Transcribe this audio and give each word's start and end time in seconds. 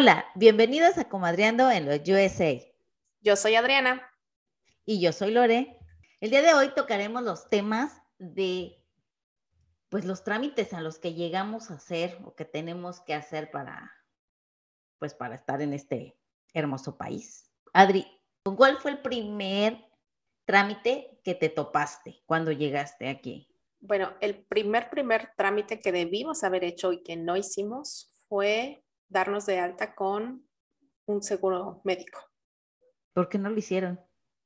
Hola, 0.00 0.26
bienvenidos 0.36 0.96
a 0.96 1.08
Comadreando 1.08 1.68
en 1.72 1.84
los 1.84 2.08
USA. 2.08 2.54
Yo 3.20 3.34
soy 3.34 3.56
Adriana. 3.56 4.00
Y 4.84 5.00
yo 5.00 5.12
soy 5.12 5.32
Lore. 5.32 5.76
El 6.20 6.30
día 6.30 6.40
de 6.40 6.54
hoy 6.54 6.72
tocaremos 6.72 7.24
los 7.24 7.48
temas 7.48 8.00
de, 8.16 8.80
pues, 9.88 10.04
los 10.04 10.22
trámites 10.22 10.72
a 10.72 10.82
los 10.82 11.00
que 11.00 11.14
llegamos 11.14 11.72
a 11.72 11.74
hacer 11.74 12.16
o 12.24 12.36
que 12.36 12.44
tenemos 12.44 13.00
que 13.00 13.12
hacer 13.12 13.50
para, 13.50 13.90
pues, 15.00 15.14
para 15.14 15.34
estar 15.34 15.62
en 15.62 15.72
este 15.72 16.16
hermoso 16.54 16.96
país. 16.96 17.50
Adri, 17.72 18.06
¿con 18.44 18.54
cuál 18.54 18.78
fue 18.78 18.92
el 18.92 19.02
primer 19.02 19.84
trámite 20.44 21.20
que 21.24 21.34
te 21.34 21.48
topaste 21.48 22.22
cuando 22.24 22.52
llegaste 22.52 23.08
aquí? 23.08 23.52
Bueno, 23.80 24.14
el 24.20 24.44
primer, 24.44 24.90
primer 24.90 25.32
trámite 25.36 25.80
que 25.80 25.90
debimos 25.90 26.44
haber 26.44 26.62
hecho 26.62 26.92
y 26.92 27.02
que 27.02 27.16
no 27.16 27.36
hicimos 27.36 28.12
fue 28.28 28.84
darnos 29.08 29.46
de 29.46 29.58
alta 29.58 29.94
con 29.94 30.48
un 31.06 31.22
seguro 31.22 31.80
médico. 31.84 32.20
¿Por 33.12 33.28
qué 33.28 33.38
no 33.38 33.50
lo 33.50 33.58
hicieron? 33.58 34.00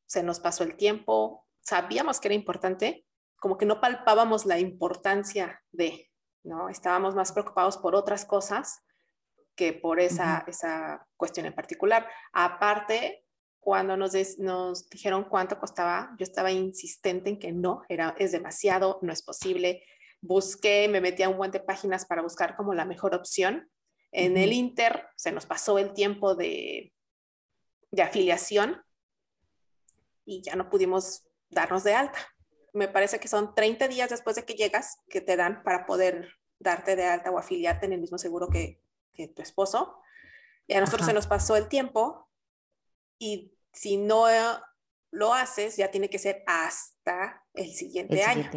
Se 0.06 0.22
nos 0.22 0.40
pasó 0.40 0.64
el 0.64 0.76
tiempo, 0.76 1.46
sabíamos 1.60 2.20
que 2.20 2.28
era 2.28 2.34
importante, 2.34 3.06
como 3.36 3.58
que 3.58 3.66
no 3.66 3.80
palpábamos 3.80 4.46
la 4.46 4.58
importancia 4.58 5.62
de, 5.72 6.10
¿no? 6.44 6.68
Estábamos 6.68 7.14
más 7.14 7.32
preocupados 7.32 7.76
por 7.76 7.94
otras 7.94 8.24
cosas 8.24 8.82
que 9.56 9.72
por 9.72 10.00
esa, 10.00 10.44
esa 10.46 11.06
cuestión 11.16 11.46
en 11.46 11.54
particular. 11.54 12.08
Aparte, 12.32 13.26
cuando 13.60 13.96
nos, 13.96 14.12
nos 14.38 14.88
dijeron 14.88 15.24
cuánto 15.24 15.58
costaba, 15.58 16.14
yo 16.18 16.24
estaba 16.24 16.50
insistente 16.50 17.30
en 17.30 17.38
que 17.38 17.52
no, 17.52 17.82
era, 17.88 18.14
es 18.18 18.32
demasiado, 18.32 18.98
no 19.02 19.12
es 19.12 19.22
posible. 19.22 19.84
Busqué, 20.20 20.88
me 20.88 21.00
metí 21.00 21.22
a 21.22 21.28
un 21.28 21.36
buen 21.36 21.50
de 21.50 21.60
páginas 21.60 22.06
para 22.06 22.22
buscar 22.22 22.56
como 22.56 22.74
la 22.74 22.84
mejor 22.84 23.14
opción 23.14 23.68
en 24.12 24.36
el 24.36 24.52
Inter 24.52 25.08
se 25.16 25.32
nos 25.32 25.46
pasó 25.46 25.78
el 25.78 25.94
tiempo 25.94 26.34
de, 26.34 26.92
de 27.90 28.02
afiliación 28.02 28.82
y 30.24 30.42
ya 30.42 30.54
no 30.54 30.68
pudimos 30.68 31.24
darnos 31.48 31.82
de 31.82 31.94
alta. 31.94 32.18
Me 32.74 32.88
parece 32.88 33.18
que 33.18 33.28
son 33.28 33.54
30 33.54 33.88
días 33.88 34.10
después 34.10 34.36
de 34.36 34.44
que 34.44 34.54
llegas 34.54 34.98
que 35.08 35.20
te 35.20 35.36
dan 35.36 35.62
para 35.62 35.86
poder 35.86 36.28
darte 36.58 36.94
de 36.94 37.04
alta 37.04 37.30
o 37.30 37.38
afiliarte 37.38 37.86
en 37.86 37.94
el 37.94 38.00
mismo 38.00 38.18
seguro 38.18 38.48
que, 38.48 38.80
tu 39.34 39.42
esposo. 39.42 40.00
Y 40.66 40.74
a 40.74 40.80
nosotros 40.80 41.06
se 41.06 41.12
nos 41.12 41.26
pasó 41.26 41.56
el 41.56 41.68
tiempo 41.68 42.28
y 43.18 43.54
si 43.72 43.96
no 43.96 44.26
lo 45.10 45.34
haces, 45.34 45.76
ya 45.76 45.90
tiene 45.90 46.08
que 46.08 46.18
ser 46.18 46.42
hasta 46.46 47.44
el 47.54 47.72
siguiente, 47.72 48.24
año 48.24 48.50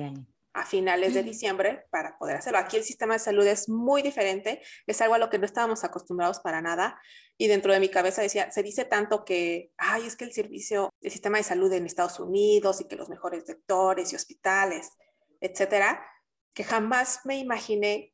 a 0.56 0.66
finales 0.66 1.14
de 1.14 1.22
diciembre 1.22 1.86
para 1.92 2.18
poder 2.18 2.38
hacerlo. 2.38 2.60
Aquí 2.60 2.78
el 2.78 2.84
sistema 2.84 3.14
de 3.14 3.20
salud 3.20 3.46
es 3.46 3.68
muy 3.68 4.02
diferente, 4.02 4.62
es 4.88 5.02
algo 5.02 5.16
a 5.16 5.18
lo 5.18 5.30
que 5.30 5.38
no 5.38 5.46
estábamos 5.46 5.84
acostumbrados 5.84 6.40
para 6.40 6.62
nada 6.62 6.98
y 7.38 7.48
dentro 7.48 7.74
de 7.74 7.82
mi 7.82 7.90
cabeza 7.90 8.22
decía, 8.22 8.50
se 8.52 8.64
dice 8.64 8.86
tanto 8.86 9.26
que, 9.26 9.74
ay, 9.76 10.08
es 10.08 10.16
que 10.16 10.24
el 10.24 10.32
servicio, 10.32 10.94
el 11.02 11.12
sistema 11.12 11.38
de 11.38 11.44
salud 11.44 11.72
en 11.74 11.86
Estados 11.86 12.22
Unidos 12.22 12.80
y 12.80 12.88
que 12.88 12.96
los 12.96 13.10
mejores 13.10 13.46
doctores 13.46 14.14
y 14.14 14.16
hospitales, 14.16 14.92
etcétera, 15.42 16.02
que 16.54 16.64
jamás 16.64 17.20
me 17.26 17.38
imaginé 17.38 18.14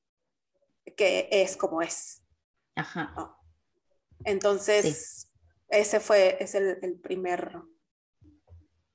que 0.97 1.29
es 1.31 1.55
como 1.55 1.83
es. 1.83 2.23
Ajá. 2.73 3.37
Entonces, 4.25 5.31
ese 5.67 5.99
fue, 5.99 6.37
es 6.39 6.55
el, 6.55 6.79
el 6.81 6.99
primer, 6.99 7.55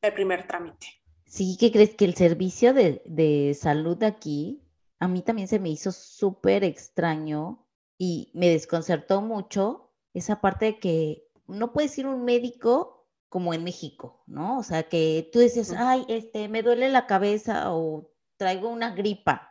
el 0.03 0.15
primer 0.15 0.49
trámite. 0.49 0.89
Sí, 1.27 1.57
¿qué 1.59 1.71
crees? 1.73 1.95
Que 1.95 2.05
el 2.05 2.15
servicio 2.15 2.73
de, 2.73 3.03
de 3.05 3.55
salud 3.55 4.03
aquí, 4.03 4.63
a 4.99 5.09
mí 5.09 5.23
también 5.23 5.49
se 5.49 5.59
me 5.59 5.69
hizo 5.69 5.93
súper 5.93 6.65
extraño 6.65 7.67
y 7.99 8.31
me 8.35 8.49
desconcertó 8.49 9.21
mucho 9.23 9.91
esa 10.15 10.41
parte 10.41 10.67
de 10.67 10.79
que 10.79 11.29
no 11.47 11.73
puedes 11.73 11.97
ir 11.99 12.07
a 12.07 12.11
un 12.11 12.25
médico 12.25 13.07
como 13.29 13.53
en 13.55 13.65
México, 13.65 14.23
¿no? 14.27 14.59
O 14.59 14.63
sea, 14.63 14.85
que 14.85 15.29
tú 15.33 15.41
dices, 15.41 15.75
ay, 15.77 16.05
este, 16.09 16.49
me 16.49 16.63
duele 16.63 16.89
la 16.89 17.07
cabeza 17.07 17.75
o 17.75 18.11
traigo 18.37 18.69
una 18.69 18.95
gripa, 18.95 19.51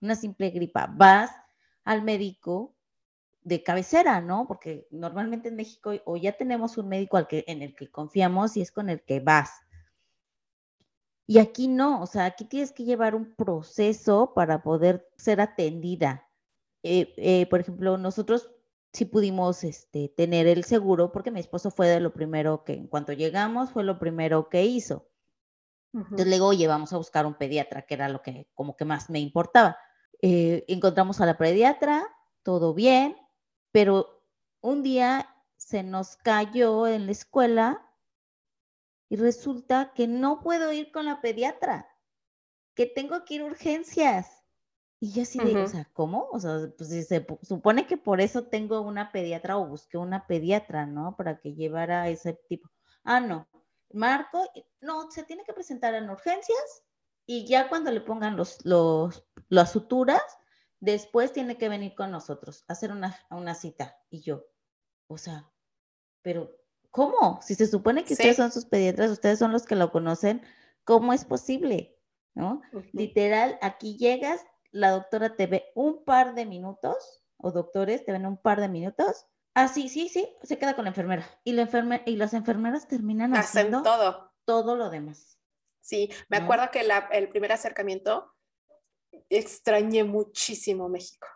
una 0.00 0.16
simple 0.16 0.50
gripa. 0.50 0.86
Vas 0.94 1.30
al 1.84 2.02
médico 2.02 2.74
de 3.42 3.62
cabecera, 3.62 4.20
¿no? 4.20 4.46
Porque 4.46 4.86
normalmente 4.90 5.48
en 5.48 5.56
México 5.56 5.92
o 6.04 6.16
ya 6.16 6.32
tenemos 6.32 6.78
un 6.78 6.88
médico 6.88 7.16
al 7.16 7.26
que, 7.28 7.44
en 7.46 7.62
el 7.62 7.74
que 7.74 7.90
confiamos 7.90 8.56
y 8.56 8.62
es 8.62 8.72
con 8.72 8.90
el 8.90 9.02
que 9.02 9.20
vas. 9.20 9.50
Y 11.26 11.38
aquí 11.38 11.68
no, 11.68 12.02
o 12.02 12.06
sea, 12.06 12.24
aquí 12.26 12.44
tienes 12.44 12.72
que 12.72 12.84
llevar 12.84 13.14
un 13.14 13.34
proceso 13.34 14.32
para 14.34 14.62
poder 14.62 15.08
ser 15.16 15.40
atendida. 15.40 16.28
Eh, 16.82 17.14
eh, 17.16 17.46
por 17.46 17.60
ejemplo, 17.60 17.96
nosotros 17.96 18.50
sí 18.92 19.04
pudimos 19.04 19.64
este, 19.64 20.08
tener 20.08 20.46
el 20.46 20.64
seguro 20.64 21.12
porque 21.12 21.30
mi 21.30 21.40
esposo 21.40 21.70
fue 21.70 21.88
de 21.88 22.00
lo 22.00 22.12
primero 22.12 22.64
que, 22.64 22.74
en 22.74 22.88
cuanto 22.88 23.12
llegamos, 23.12 23.70
fue 23.70 23.84
lo 23.84 23.98
primero 23.98 24.48
que 24.48 24.64
hizo. 24.64 25.08
Entonces 25.94 26.26
le 26.26 26.36
digo, 26.36 26.46
oye, 26.46 26.66
vamos 26.66 26.92
a 26.94 26.96
buscar 26.96 27.26
un 27.26 27.34
pediatra, 27.34 27.82
que 27.82 27.94
era 27.94 28.08
lo 28.08 28.22
que 28.22 28.48
como 28.54 28.76
que 28.76 28.86
más 28.86 29.10
me 29.10 29.20
importaba. 29.20 29.76
Eh, 30.22 30.64
encontramos 30.68 31.20
a 31.20 31.26
la 31.26 31.36
pediatra, 31.36 32.02
todo 32.42 32.72
bien, 32.72 33.16
pero 33.72 34.22
un 34.62 34.82
día 34.82 35.28
se 35.56 35.82
nos 35.82 36.16
cayó 36.16 36.86
en 36.86 37.06
la 37.06 37.12
escuela 37.12 37.91
y 39.12 39.16
resulta 39.16 39.92
que 39.94 40.08
no 40.08 40.40
puedo 40.40 40.72
ir 40.72 40.90
con 40.90 41.04
la 41.04 41.20
pediatra, 41.20 41.86
que 42.74 42.86
tengo 42.86 43.26
que 43.26 43.34
ir 43.34 43.42
a 43.42 43.44
urgencias. 43.44 44.42
Y 45.00 45.12
yo 45.12 45.24
así 45.24 45.38
digo, 45.38 45.64
o 45.64 45.68
sea, 45.68 45.86
¿cómo? 45.92 46.30
O 46.32 46.40
sea, 46.40 46.72
pues 46.78 46.88
se 46.88 47.26
supone 47.42 47.86
que 47.86 47.98
por 47.98 48.22
eso 48.22 48.44
tengo 48.44 48.80
una 48.80 49.12
pediatra 49.12 49.58
o 49.58 49.66
busqué 49.66 49.98
una 49.98 50.26
pediatra, 50.26 50.86
¿no? 50.86 51.14
Para 51.14 51.38
que 51.40 51.52
llevara 51.52 52.08
ese 52.08 52.40
tipo. 52.48 52.70
Ah, 53.04 53.20
no. 53.20 53.46
Marco, 53.92 54.50
no, 54.80 55.10
se 55.10 55.24
tiene 55.24 55.44
que 55.44 55.52
presentar 55.52 55.92
en 55.92 56.08
urgencias 56.08 56.82
y 57.26 57.46
ya 57.46 57.68
cuando 57.68 57.90
le 57.90 58.00
pongan 58.00 58.34
los, 58.34 58.64
los, 58.64 59.26
las 59.50 59.72
suturas, 59.72 60.22
después 60.80 61.34
tiene 61.34 61.58
que 61.58 61.68
venir 61.68 61.94
con 61.94 62.10
nosotros 62.10 62.64
a 62.66 62.72
hacer 62.72 62.90
una, 62.90 63.14
una 63.28 63.54
cita. 63.54 63.94
Y 64.08 64.22
yo, 64.22 64.46
o 65.06 65.18
sea, 65.18 65.52
pero 66.22 66.61
¿cómo? 66.92 67.40
Si 67.42 67.56
se 67.56 67.66
supone 67.66 68.04
que 68.04 68.12
ustedes 68.12 68.36
son 68.36 68.52
sus 68.52 68.66
pediatras, 68.66 69.10
ustedes 69.10 69.40
son 69.40 69.50
los 69.50 69.64
que 69.64 69.74
lo 69.74 69.90
conocen, 69.90 70.42
¿cómo 70.84 71.12
es 71.12 71.24
posible? 71.24 71.98
¿No? 72.34 72.62
Literal, 72.92 73.58
aquí 73.60 73.96
llegas, 73.96 74.40
la 74.70 74.90
doctora 74.90 75.34
te 75.34 75.46
ve 75.46 75.72
un 75.74 76.04
par 76.04 76.34
de 76.34 76.46
minutos, 76.46 77.22
o 77.36 77.50
doctores 77.50 78.04
te 78.04 78.12
ven 78.12 78.26
un 78.26 78.36
par 78.36 78.60
de 78.60 78.68
minutos. 78.68 79.26
Ah, 79.54 79.68
sí, 79.68 79.88
sí, 79.88 80.08
sí, 80.08 80.28
se 80.42 80.58
queda 80.58 80.74
con 80.74 80.84
la 80.84 80.90
enfermera. 80.90 81.28
Y, 81.44 81.52
la 81.52 81.62
enferme 81.62 82.02
y 82.06 82.16
las 82.16 82.32
enfermeras 82.32 82.86
terminan 82.86 83.34
Hacen 83.34 83.66
haciendo 83.66 83.82
todo. 83.82 84.32
todo 84.44 84.76
lo 84.76 84.88
demás. 84.88 85.38
Sí, 85.80 86.10
me 86.28 86.36
acuerdo 86.36 86.70
que 86.70 86.86
el 87.10 87.28
primer 87.28 87.52
acercamiento 87.52 88.32
extrañé 89.28 90.04
muchísimo 90.04 90.88
México. 90.88 91.26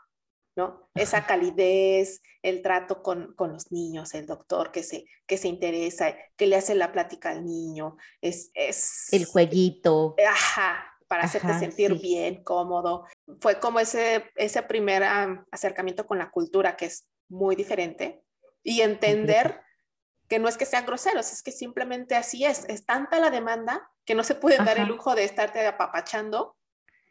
¿No? 0.56 0.88
Esa 0.94 1.26
calidez, 1.26 2.22
el 2.42 2.62
trato 2.62 3.02
con, 3.02 3.34
los 3.38 3.70
niños, 3.70 4.14
el 4.14 4.26
doctor 4.26 4.72
que 4.72 4.82
se, 4.82 5.04
que 5.26 5.36
se 5.36 5.48
interesa, 5.48 6.16
que 6.36 6.46
le 6.46 6.56
hace 6.56 6.74
la 6.74 6.92
plática 6.92 7.30
al 7.30 7.44
niño, 7.44 7.96
es... 8.20 8.50
es 8.54 9.12
el 9.12 9.26
jueguito. 9.26 10.16
Ajá, 10.26 10.96
para 11.06 11.24
hacerte 11.24 11.58
sentir 11.58 12.00
bien, 12.00 12.42
cómodo. 12.42 13.04
Fue 13.38 13.60
como 13.60 13.78
ese, 13.78 14.24
ese 14.34 14.62
primer 14.62 15.04
acercamiento 15.50 16.06
con 16.06 16.18
la 16.18 16.30
cultura 16.30 16.76
que 16.76 16.86
es 16.86 17.06
muy 17.28 17.54
diferente 17.54 18.22
y 18.62 18.80
entender 18.80 19.60
que 20.28 20.38
no 20.38 20.48
es 20.48 20.56
que 20.56 20.64
sean 20.64 20.86
groseros, 20.86 21.32
es 21.32 21.42
que 21.42 21.52
simplemente 21.52 22.16
así 22.16 22.44
es. 22.44 22.64
Es 22.64 22.84
tanta 22.84 23.20
la 23.20 23.30
demanda 23.30 23.88
que 24.04 24.14
no 24.14 24.24
se 24.24 24.34
puede 24.34 24.56
dar 24.56 24.78
el 24.78 24.88
lujo 24.88 25.14
de 25.14 25.24
estarte 25.24 25.64
apapachando 25.66 26.56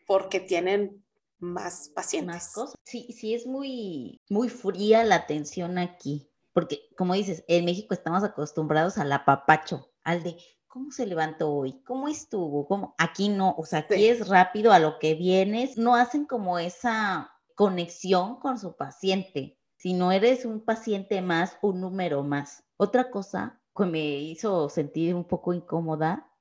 porque 0.05 0.39
tienen 0.39 1.04
más 1.45 1.89
pacientes. 1.89 2.53
Sí, 2.83 3.07
sí, 3.17 3.33
es 3.33 3.45
muy, 3.45 4.19
muy 4.29 4.49
fría 4.49 5.03
la 5.03 5.15
atención 5.15 5.77
aquí, 5.77 6.29
porque 6.53 6.89
como 6.97 7.13
dices, 7.13 7.43
en 7.47 7.65
México 7.65 7.93
estamos 7.93 8.23
acostumbrados 8.23 8.97
al 8.97 9.11
apapacho, 9.11 9.91
al 10.03 10.23
de 10.23 10.37
cómo 10.67 10.91
se 10.91 11.05
levantó 11.05 11.51
hoy, 11.51 11.81
cómo 11.83 12.07
estuvo, 12.07 12.67
cómo 12.67 12.95
aquí 12.97 13.29
no, 13.29 13.55
o 13.57 13.65
sea, 13.65 13.79
aquí 13.79 14.07
es 14.07 14.27
rápido 14.27 14.73
a 14.73 14.79
lo 14.79 14.99
que 14.99 15.15
vienes, 15.15 15.77
no 15.77 15.95
hacen 15.95 16.25
como 16.25 16.59
esa 16.59 17.31
conexión 17.55 18.39
con 18.39 18.59
su 18.59 18.75
paciente, 18.75 19.57
si 19.77 19.93
no 19.93 20.11
eres 20.11 20.45
un 20.45 20.65
paciente 20.65 21.21
más, 21.21 21.57
un 21.61 21.79
número 21.79 22.23
más. 22.23 22.63
Otra 22.77 23.09
cosa 23.11 23.61
que 23.75 23.85
me 23.85 23.99
hizo 23.99 24.67
sentir 24.69 25.15
un 25.15 25.25
poco 25.25 25.53
incómoda 25.53 26.31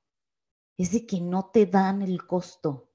es 0.77 0.91
de 0.91 1.05
que 1.05 1.21
no 1.21 1.51
te 1.51 1.65
dan 1.65 2.01
el 2.01 2.25
costo. 2.25 2.89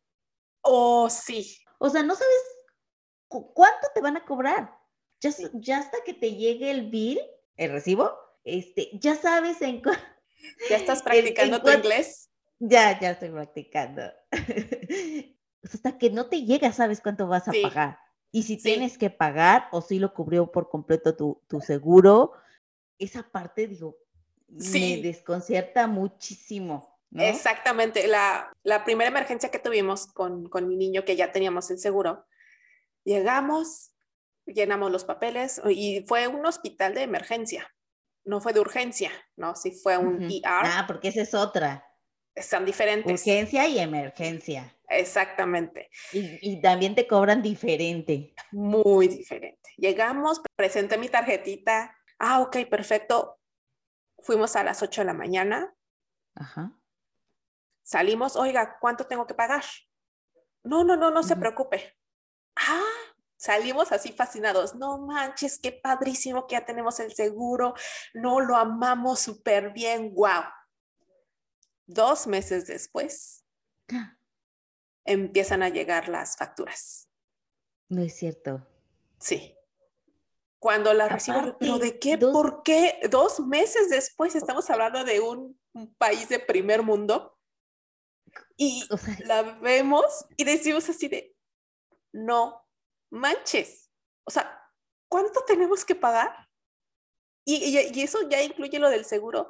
Oh, 0.63 1.09
sí. 1.09 1.57
O 1.83 1.89
sea, 1.89 2.03
no 2.03 2.15
sabes 2.15 2.43
cuánto 3.29 3.89
te 3.95 4.03
van 4.03 4.19
a 4.19 4.25
cobrar. 4.25 4.79
Ya, 5.21 5.31
ya 5.55 5.79
hasta 5.79 5.99
que 6.05 6.13
te 6.13 6.35
llegue 6.35 6.71
el 6.71 6.91
bill, 6.91 7.19
el 7.57 7.73
recibo, 7.73 8.13
este, 8.45 8.91
ya 8.95 9.15
sabes 9.15 9.61
en 9.63 9.83
¿Ya 10.71 10.77
estás 10.77 11.03
practicando 11.03 11.63
tu 11.63 11.71
inglés? 11.71 12.31
Ya, 12.59 12.99
ya 13.01 13.13
estoy 13.13 13.31
practicando. 13.31 14.03
hasta 15.63 15.99
que 15.99 16.11
no 16.11 16.27
te 16.27 16.43
llega, 16.43 16.71
sabes 16.73 17.01
cuánto 17.01 17.27
vas 17.27 17.49
a 17.49 17.53
pagar. 17.63 17.99
Y 18.31 18.43
si 18.43 18.59
tienes 18.59 18.99
que 18.99 19.09
pagar 19.09 19.69
o 19.73 19.81
si 19.81 19.99
lo 19.99 20.13
cubrió 20.13 20.53
por 20.53 20.69
completo 20.69 21.17
tu, 21.17 21.61
seguro, 21.61 22.33
esa 22.99 23.23
parte, 23.23 23.67
digo, 23.67 23.97
me 24.49 25.01
desconcierta 25.03 25.87
muchísimo. 25.87 26.90
Exactamente. 27.13 28.07
La, 28.07 28.53
primera 28.85 29.09
emergencia 29.09 29.51
que 29.51 29.59
tuvimos 29.59 30.07
con, 30.07 30.49
con 30.49 30.69
mi 30.69 30.77
niño, 30.77 31.05
que 31.05 31.17
ya 31.17 31.33
teníamos 31.33 31.71
el 31.71 31.79
seguro, 31.79 32.27
llegamos, 33.05 33.93
llenamos 34.47 34.91
los 34.91 35.05
papeles 35.05 35.61
y 35.69 36.05
fue 36.07 36.29
un 36.29 36.45
hospital 36.47 36.95
de 36.95 37.03
emergencia, 37.03 37.69
no 38.25 38.41
fue 38.41 38.53
de 38.53 38.61
urgencia, 38.61 39.11
¿no? 39.37 39.57
Sí 39.57 39.73
fue 39.73 39.97
un 39.97 40.23
ER. 40.23 40.43
Ah, 40.45 40.85
porque 40.87 41.09
esa 41.09 41.23
es 41.23 41.35
otra. 41.35 41.85
Están 42.35 42.65
diferentes. 42.65 43.13
Urgencia 43.13 43.67
y 43.67 43.79
emergencia. 43.79 44.77
Exactamente. 44.89 45.91
Y, 46.13 46.61
también 46.61 46.95
te 46.95 47.07
cobran 47.07 47.43
diferente. 47.43 48.35
Muy 48.51 49.09
diferente. 49.09 49.71
Llegamos, 49.77 50.41
presenté 50.57 50.99
mi 50.99 51.09
tarjetita. 51.09 51.97
Ah, 52.19 52.41
ok, 52.41 52.69
perfecto. 52.69 53.39
Fuimos 54.19 54.57
a 54.57 54.65
las 54.65 54.83
8 54.83 55.03
de 55.03 55.05
la 55.07 55.15
mañana. 55.15 55.75
Ajá. 56.35 56.80
Salimos, 57.91 58.37
oiga, 58.37 58.79
¿cuánto 58.79 59.05
tengo 59.05 59.27
que 59.27 59.35
pagar? 59.35 59.65
No, 60.63 60.85
no, 60.85 60.95
no, 60.95 61.11
no 61.11 61.25
se 61.25 61.35
preocupe. 61.35 61.99
Ah, 62.55 62.85
salimos 63.37 63.91
así 63.91 64.13
fascinados. 64.13 64.77
No 64.77 64.99
manches, 64.99 65.59
qué 65.59 65.73
padrísimo 65.73 66.47
que 66.47 66.53
ya 66.53 66.65
tenemos 66.65 67.01
el 67.01 67.13
seguro. 67.13 67.75
No 68.15 68.39
lo 68.39 68.55
amamos 68.55 69.19
súper 69.19 69.73
bien. 69.73 70.15
Wow. 70.15 70.45
Dos 71.85 72.29
meses 72.29 72.69
después, 72.69 73.45
empiezan 75.05 75.65
a 75.65 75.69
llegar 75.69 76.09
las 76.09 76.37
facturas. 76.37 77.09
No 77.89 78.03
es 78.03 78.17
cierto. 78.17 78.65
Sí. 79.19 79.57
Cuando 80.61 80.95
la 80.95 81.09
recibo, 81.09 81.59
¿pero 81.59 81.81
de 81.81 81.99
qué? 81.99 82.17
¿Por 82.19 82.63
qué? 82.63 83.01
Dos 83.11 83.41
meses 83.41 83.91
después, 83.91 84.37
estamos 84.37 84.71
hablando 84.71 85.03
de 85.03 85.19
un, 85.19 85.59
país 85.99 86.29
de 86.29 86.39
primer 86.39 86.85
mundo. 86.85 87.37
Y 88.63 88.85
la 89.25 89.43
vemos 89.43 90.27
y 90.37 90.45
decimos 90.45 90.87
así 90.91 91.09
de, 91.09 91.35
no 92.13 92.63
manches. 93.11 93.91
O 94.25 94.31
sea, 94.31 94.63
¿cuánto 95.09 95.43
tenemos 95.47 95.85
que 95.85 95.95
pagar? 95.95 96.31
Y, 97.47 97.79
y, 97.79 98.03
eso 98.03 98.29
ya 98.29 98.43
incluye 98.43 98.79
lo 98.79 98.91
del 98.91 99.07
seguro 99.07 99.49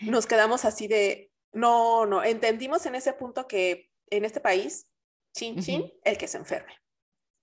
nos 0.00 0.26
quedamos 0.26 0.64
así 0.64 0.88
de, 0.88 1.32
no, 1.52 2.06
no, 2.06 2.22
entendimos 2.24 2.84
en 2.86 2.94
ese 2.94 3.12
punto 3.12 3.46
que 3.46 3.90
en 4.10 4.24
este 4.24 4.40
país, 4.40 4.90
chin, 5.34 5.60
chin, 5.60 5.92
el 6.04 6.18
que 6.18 6.28
se 6.28 6.38
enferme. 6.38 6.74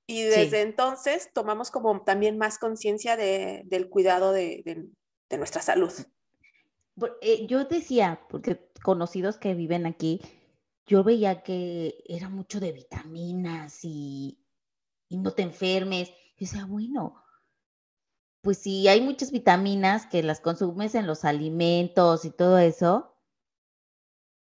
Y 0.05 0.23
desde 0.23 0.61
entonces 0.61 1.31
tomamos 1.33 1.71
como 1.71 2.03
también 2.03 2.37
más 2.37 2.59
conciencia 2.59 3.15
de, 3.15 3.63
del 3.65 3.89
cuidado 3.89 4.33
de, 4.33 4.61
de, 4.65 5.37
nuestra 5.37 5.63
salud. 5.63 5.91
Eh, 7.21 7.47
yo 7.47 7.65
decía, 7.65 8.21
porque 8.29 8.71
conocidos 8.83 9.37
que 9.37 9.55
viven 9.55 9.85
aquí, 9.85 10.21
yo 10.85 11.03
veía 11.03 11.43
que 11.43 12.03
era 12.05 12.29
mucho 12.29 12.59
de 12.59 12.71
vitaminas 12.71 13.79
y, 13.83 14.39
y 15.09 15.17
no 15.17 15.31
te 15.31 15.43
enfermes. 15.43 16.09
Y 16.37 16.45
decía, 16.45 16.65
bueno, 16.65 17.23
pues 18.43 18.57
si 18.57 18.87
hay 18.89 18.99
muchas 18.99 19.31
vitaminas 19.31 20.05
que 20.05 20.21
las 20.21 20.41
consumes 20.41 20.95
en 20.95 21.07
los 21.07 21.23
alimentos 21.23 22.25
y 22.25 22.29
todo 22.29 22.57
eso, 22.57 23.15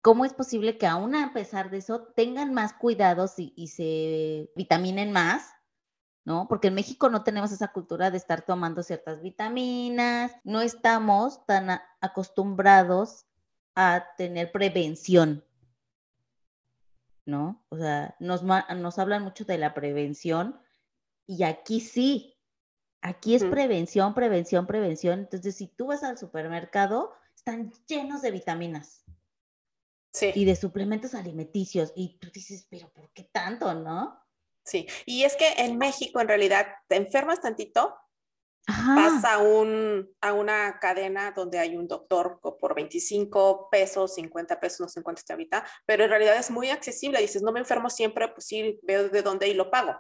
¿cómo 0.00 0.25
es 0.25 0.32
posible 0.32 0.78
que 0.78 0.86
aún 0.86 1.14
a 1.14 1.34
pesar 1.34 1.70
de 1.70 1.78
eso 1.78 2.02
tengan 2.16 2.54
más 2.54 2.72
cuidados 2.72 3.34
y, 3.36 3.69
se 3.69 4.50
vitaminen 4.56 5.12
más? 5.12 5.53
¿No? 6.24 6.48
Porque 6.48 6.68
en 6.68 6.74
México 6.74 7.10
no 7.10 7.22
tenemos 7.22 7.52
esa 7.52 7.68
cultura 7.68 8.10
de 8.10 8.16
estar 8.16 8.42
tomando 8.42 8.82
ciertas 8.82 9.20
vitaminas, 9.20 10.32
no 10.42 10.62
estamos 10.62 11.44
tan 11.44 11.68
acostumbrados 12.00 13.26
a 13.74 14.06
tener 14.16 14.50
prevención, 14.50 15.44
¿no? 17.26 17.62
O 17.68 17.76
sea, 17.76 18.16
nos, 18.20 18.42
nos 18.42 18.98
hablan 18.98 19.22
mucho 19.22 19.44
de 19.44 19.58
la 19.58 19.74
prevención 19.74 20.58
y 21.26 21.42
aquí 21.42 21.80
sí, 21.80 22.34
Aquí 23.04 23.34
es 23.34 23.44
prevención, 23.44 24.14
prevención, 24.14 24.66
prevención. 24.66 25.18
Entonces, 25.18 25.54
si 25.54 25.66
tú 25.66 25.88
vas 25.88 26.02
al 26.02 26.16
supermercado, 26.16 27.12
están 27.36 27.70
llenos 27.86 28.22
de 28.22 28.30
vitaminas. 28.30 29.04
Sí. 30.10 30.32
Y 30.34 30.46
de 30.46 30.56
suplementos 30.56 31.14
alimenticios. 31.14 31.92
Y 31.94 32.16
tú 32.18 32.30
dices, 32.32 32.66
pero 32.70 32.88
¿por 32.94 33.10
qué 33.10 33.24
tanto, 33.24 33.74
no? 33.74 34.23
Sí. 34.64 34.87
Y 35.06 35.25
es 35.25 35.37
que 35.37 35.52
en 35.58 35.78
México, 35.78 36.20
en 36.20 36.28
realidad, 36.28 36.66
te 36.88 36.96
enfermas 36.96 37.40
tantito, 37.40 37.94
vas 38.66 39.25
a, 39.25 39.38
un, 39.38 40.11
a 40.20 40.32
una 40.32 40.78
cadena 40.78 41.32
donde 41.32 41.58
hay 41.58 41.76
un 41.76 41.87
doctor 41.87 42.40
por 42.40 42.75
25 42.75 43.69
pesos, 43.70 44.14
50 44.14 44.58
pesos, 44.58 44.81
no 44.81 44.88
sé 44.88 45.02
cuánto 45.02 45.20
está 45.20 45.34
ahorita, 45.34 45.66
pero 45.84 46.05
en 46.05 46.11
realidad 46.11 46.37
es 46.37 46.50
muy 46.50 46.70
accesible. 46.70 47.20
Dices, 47.20 47.43
no 47.43 47.52
me 47.52 47.61
enfermo 47.61 47.90
siempre, 47.90 48.28
pues 48.28 48.46
sí, 48.46 48.81
veo 48.82 49.08
de 49.08 49.22
dónde 49.22 49.49
y 49.49 49.55
lo 49.55 49.70
pago. 49.70 49.94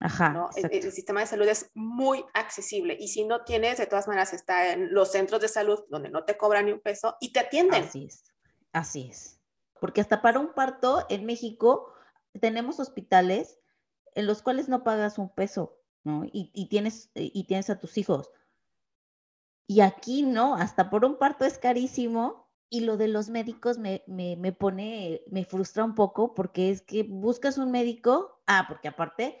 Ajá, 0.00 0.50
el, 0.56 0.90
sistema 0.90 1.20
de 1.20 1.26
salud 1.26 1.46
es 1.46 1.70
muy 1.74 2.24
accesible 2.34 2.96
y 2.98 3.06
si 3.06 3.24
no 3.24 3.44
tienes, 3.44 3.78
de 3.78 3.86
todas 3.86 4.08
maneras 4.08 4.32
está 4.32 4.72
en 4.72 4.92
los 4.92 5.12
centros 5.12 5.40
de 5.40 5.46
salud 5.46 5.78
donde 5.90 6.08
no 6.08 6.24
te 6.24 6.36
cobran 6.36 6.66
ni 6.66 6.72
un 6.72 6.80
peso 6.80 7.16
y 7.20 7.32
te 7.32 7.38
atienden. 7.38 7.84
Así 7.84 8.06
es, 8.06 8.24
así 8.72 9.08
es. 9.08 9.38
Porque 9.80 10.00
hasta 10.00 10.20
para 10.20 10.40
un 10.40 10.54
parto 10.54 11.06
en 11.08 11.24
México 11.24 11.94
tenemos 12.40 12.80
hospitales 12.80 13.60
en 14.14 14.26
los 14.26 14.42
cuales 14.42 14.68
no 14.68 14.84
pagas 14.84 15.18
un 15.18 15.28
peso, 15.28 15.78
¿no? 16.04 16.24
Y, 16.24 16.66
tienes, 16.68 17.10
y 17.14 17.44
tienes 17.44 17.70
a 17.70 17.78
tus 17.78 17.98
hijos. 17.98 18.30
Y 19.66 19.80
aquí 19.80 20.22
no, 20.22 20.54
hasta 20.54 20.90
por 20.90 21.04
un 21.04 21.18
parto 21.18 21.44
es 21.44 21.58
carísimo 21.58 22.50
y 22.68 22.80
lo 22.80 22.96
de 22.96 23.08
los 23.08 23.28
médicos 23.28 23.78
me, 23.78 24.02
me, 24.06 24.36
me, 24.36 24.52
pone, 24.52 25.22
me 25.30 25.44
frustra 25.44 25.84
un 25.84 25.94
poco 25.94 26.34
porque 26.34 26.70
es 26.70 26.82
que 26.82 27.02
buscas 27.02 27.58
un 27.58 27.70
médico, 27.70 28.42
ah, 28.46 28.66
porque 28.68 28.88
aparte 28.88 29.40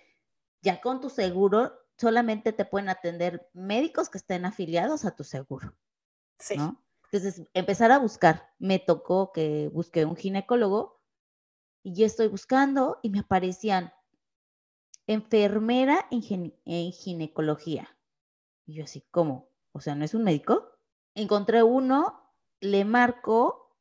ya 0.62 0.80
con 0.80 1.00
tu 1.00 1.10
seguro 1.10 1.72
solamente 1.98 2.52
te 2.52 2.64
pueden 2.64 2.88
atender 2.88 3.48
médicos 3.52 4.08
que 4.08 4.18
estén 4.18 4.44
afiliados 4.44 5.04
a 5.04 5.14
tu 5.14 5.24
seguro. 5.24 5.74
Sí. 6.38 6.56
Entonces, 7.12 7.46
empezar 7.52 7.92
a 7.92 7.98
buscar. 7.98 8.50
Me 8.58 8.78
tocó 8.78 9.32
que 9.32 9.68
busqué 9.68 10.04
un 10.04 10.16
ginecólogo 10.16 11.00
y 11.82 11.94
yo 11.94 12.06
estoy 12.06 12.28
buscando 12.28 12.98
y 13.02 13.10
me 13.10 13.20
aparecían 13.20 13.92
enfermera 15.06 16.06
en, 16.10 16.92
ginecología. 16.92 17.96
Y 18.66 18.74
yo 18.74 18.84
así, 18.84 19.04
¿cómo? 19.10 19.48
O 19.72 19.80
sea, 19.80 19.94
¿no 19.94 20.04
es 20.04 20.14
un 20.14 20.24
médico? 20.24 20.70
Encontré 21.14 21.62
uno, 21.62 22.20
le 22.60 22.84
marco 22.84 23.76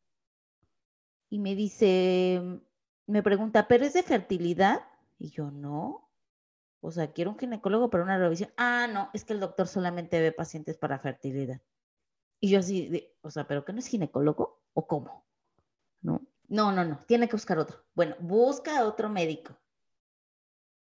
y 1.30 1.40
me 1.40 1.56
dice, 1.56 2.62
me 3.08 3.24
pregunta, 3.24 3.68
¿pero 3.68 3.86
es 3.86 3.94
de 3.94 4.04
fertilidad? 4.04 4.82
Y 5.18 5.30
yo, 5.30 5.52
no. 5.52 6.10
O 6.82 6.92
sea, 6.92 7.14
quiero 7.14 7.32
un 7.32 7.38
ginecólogo 7.38 7.90
para 7.90 8.04
una 8.04 8.18
revisión. 8.18 8.52
Ah, 8.58 8.88
no, 8.92 9.10
es 9.14 9.24
que 9.24 9.34
el 9.34 9.40
doctor 9.40 9.68
solamente 9.68 10.20
ve 10.20 10.32
pacientes 10.32 10.78
para 10.78 11.00
fertilidad. 11.00 11.62
Y 12.40 12.50
yo 12.50 12.60
así, 12.60 13.14
o 13.22 13.30
sea, 13.30 13.48
¿pero 13.48 13.64
qué 13.64 13.72
no 13.72 13.80
es 13.80 13.88
ginecólogo? 13.88 14.64
¿O 14.74 14.88
cómo? 14.88 15.26
No, 16.02 16.22
no, 16.48 16.72
no, 16.72 16.84
no, 16.84 17.04
tiene 17.06 17.30
que 17.30 17.36
buscar 17.36 17.60
otro. 17.60 17.86
Bueno, 17.94 18.16
busca 18.20 18.84
otro 18.84 19.10
médico. 19.10 19.56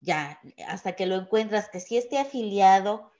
Ya, 0.02 0.40
hasta 0.66 0.92
que 0.92 1.06
lo 1.06 1.14
encuentras, 1.14 1.68
que 1.68 1.80
sí 1.80 1.96
esté 1.96 2.18
afiliado 2.18 3.12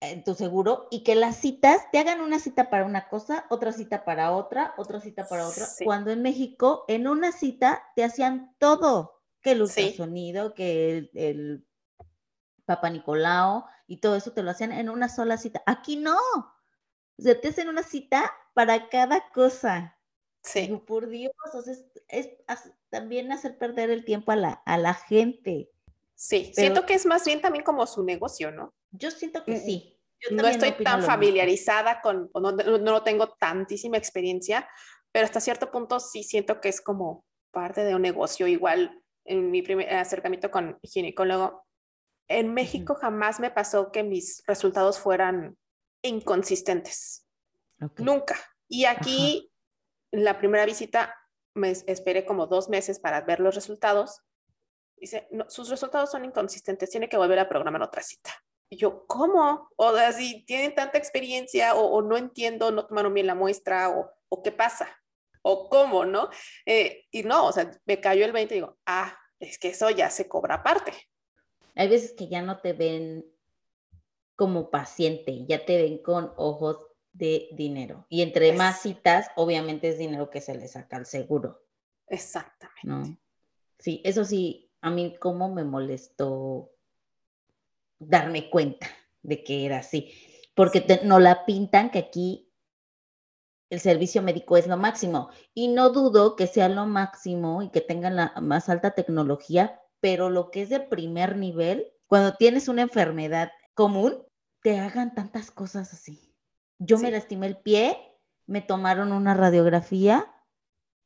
en 0.00 0.22
tu 0.22 0.34
seguro 0.34 0.86
y 0.90 1.02
que 1.02 1.14
las 1.14 1.36
citas 1.36 1.90
te 1.90 1.98
hagan 1.98 2.20
una 2.20 2.38
cita 2.38 2.70
para 2.70 2.84
una 2.84 3.08
cosa, 3.08 3.46
otra 3.48 3.72
cita 3.72 4.04
para 4.04 4.32
otra, 4.32 4.74
otra 4.76 5.00
cita 5.00 5.26
para 5.26 5.48
otra. 5.48 5.66
Cuando 5.84 6.10
en 6.10 6.22
México, 6.22 6.84
en 6.86 7.08
una 7.08 7.32
cita 7.32 7.82
te 7.96 8.04
hacían 8.04 8.54
todo 8.58 9.22
que 9.40 9.52
el 9.52 9.62
ultrasonido, 9.62 10.54
que 10.54 10.98
el, 10.98 11.10
el 11.14 11.66
Papa 12.64 12.90
Nicolau 12.90 13.64
y 13.86 13.96
todo 13.96 14.16
eso 14.16 14.32
te 14.32 14.42
lo 14.42 14.50
hacían 14.50 14.72
en 14.72 14.90
una 14.90 15.08
sola 15.08 15.38
cita. 15.38 15.62
Aquí 15.66 15.96
no. 15.96 16.18
O 17.18 17.22
sea, 17.22 17.40
te 17.40 17.48
hacen 17.48 17.68
una 17.68 17.82
cita 17.82 18.32
para 18.54 18.88
cada 18.88 19.30
cosa. 19.30 19.97
Sí. 20.48 20.80
por 20.86 21.08
Dios, 21.08 21.32
es, 22.08 22.28
también 22.90 23.32
hacer 23.32 23.58
perder 23.58 23.90
el 23.90 24.04
tiempo 24.04 24.32
a 24.32 24.36
la, 24.36 24.52
a 24.64 24.78
la 24.78 24.94
gente. 24.94 25.70
Sí, 26.14 26.52
siento 26.54 26.86
que 26.86 26.94
es 26.94 27.06
más 27.06 27.24
bien 27.24 27.40
también 27.40 27.64
como 27.64 27.86
su 27.86 28.02
negocio, 28.02 28.50
¿no? 28.50 28.74
Yo 28.90 29.10
siento 29.10 29.44
que 29.44 29.58
sí. 29.58 30.00
no 30.30 30.46
estoy 30.46 30.72
tan 30.82 31.02
familiarizada 31.02 32.00
con, 32.00 32.30
no, 32.34 32.52
no 32.52 33.02
tengo 33.02 33.28
tantísima 33.28 33.98
experiencia, 33.98 34.68
pero 35.12 35.26
hasta 35.26 35.40
cierto 35.40 35.70
punto 35.70 36.00
sí 36.00 36.22
siento 36.22 36.60
que 36.60 36.70
es 36.70 36.80
como 36.80 37.24
parte 37.50 37.84
de 37.84 37.94
un 37.94 38.02
negocio. 38.02 38.46
Igual 38.46 39.02
en 39.24 39.50
mi 39.50 39.62
primer 39.62 39.92
acercamiento 39.94 40.50
con 40.50 40.78
ginecólogo, 40.82 41.64
en 42.28 42.52
México 42.52 42.94
jamás 42.94 43.40
me 43.40 43.50
pasó 43.50 43.90
que 43.92 44.02
mis 44.02 44.42
resultados 44.46 44.98
fueran 44.98 45.56
inconsistentes. 46.02 47.26
Nunca. 47.96 48.36
Y 48.68 48.84
aquí, 48.84 49.47
la 50.10 50.38
primera 50.38 50.64
visita, 50.64 51.14
me 51.54 51.70
esperé 51.70 52.24
como 52.24 52.46
dos 52.46 52.68
meses 52.68 52.98
para 53.00 53.20
ver 53.22 53.40
los 53.40 53.54
resultados 53.54 54.22
Dice, 55.00 55.28
sus 55.48 55.68
resultados 55.68 56.10
son 56.10 56.24
inconsistentes, 56.24 56.90
tiene 56.90 57.08
que 57.08 57.16
volver 57.16 57.38
a 57.38 57.48
programar 57.48 57.82
otra 57.82 58.02
cita. 58.02 58.30
Y 58.70 58.76
yo, 58.76 59.06
¿cómo? 59.06 59.70
O 59.76 59.94
sea, 59.94 60.12
si 60.12 60.44
tienen 60.44 60.74
tanta 60.74 60.98
experiencia 60.98 61.74
o, 61.74 62.02
no 62.02 62.16
entiendo, 62.16 62.70
no 62.70 62.86
tomaron 62.86 63.14
bien 63.14 63.26
la 63.26 63.34
muestra 63.34 63.90
o, 63.90 64.10
o 64.28 64.42
qué 64.42 64.52
pasa 64.52 64.88
o 65.42 65.68
cómo, 65.68 66.04
¿no? 66.04 66.28
Eh, 66.66 67.06
y 67.10 67.22
no, 67.22 67.46
o 67.46 67.52
sea, 67.52 67.70
me 67.86 68.00
cayó 68.00 68.24
el 68.24 68.32
20 68.32 68.54
y 68.54 68.58
digo, 68.58 68.76
ah, 68.86 69.16
es 69.38 69.58
que 69.58 69.68
eso 69.68 69.88
ya 69.90 70.10
se 70.10 70.28
cobra 70.28 70.56
aparte. 70.56 70.92
Hay 71.74 71.88
veces 71.88 72.12
que 72.12 72.28
ya 72.28 72.42
no 72.42 72.60
te 72.60 72.72
ven 72.72 73.24
como 74.36 74.70
paciente, 74.70 75.46
ya 75.46 75.64
te 75.64 75.80
ven 75.80 76.02
con 76.02 76.32
ojos 76.36 76.87
de 77.12 77.48
dinero. 77.52 78.06
Y 78.08 78.22
entre 78.22 78.52
más 78.52 78.82
citas, 78.82 79.28
obviamente 79.36 79.88
es 79.88 79.98
dinero 79.98 80.30
que 80.30 80.40
se 80.40 80.54
le 80.56 80.68
saca 80.68 80.96
al 80.96 81.06
seguro. 81.06 81.62
Exactamente. 82.06 83.20
Sí, 83.78 84.00
eso 84.04 84.24
sí, 84.24 84.70
a 84.80 84.90
mí 84.90 85.16
como 85.18 85.52
me 85.52 85.64
molestó 85.64 86.72
darme 87.98 88.50
cuenta 88.50 88.88
de 89.22 89.42
que 89.42 89.66
era 89.66 89.78
así, 89.78 90.12
porque 90.54 91.00
no 91.04 91.18
la 91.18 91.44
pintan 91.44 91.90
que 91.90 91.98
aquí 91.98 92.48
el 93.70 93.80
servicio 93.80 94.22
médico 94.22 94.56
es 94.56 94.66
lo 94.66 94.76
máximo. 94.76 95.30
Y 95.54 95.68
no 95.68 95.90
dudo 95.90 96.36
que 96.36 96.46
sea 96.46 96.68
lo 96.68 96.86
máximo 96.86 97.62
y 97.62 97.70
que 97.70 97.80
tengan 97.80 98.16
la 98.16 98.32
más 98.40 98.68
alta 98.68 98.92
tecnología, 98.92 99.80
pero 100.00 100.30
lo 100.30 100.50
que 100.50 100.62
es 100.62 100.70
de 100.70 100.80
primer 100.80 101.36
nivel, 101.36 101.92
cuando 102.06 102.34
tienes 102.34 102.68
una 102.68 102.82
enfermedad 102.82 103.50
común, 103.74 104.24
te 104.62 104.78
hagan 104.78 105.14
tantas 105.14 105.50
cosas 105.50 105.92
así. 105.92 106.27
Yo 106.78 106.98
me 106.98 107.10
lastimé 107.10 107.46
el 107.48 107.56
pie, 107.56 107.98
me 108.46 108.60
tomaron 108.60 109.12
una 109.12 109.34
radiografía 109.34 110.32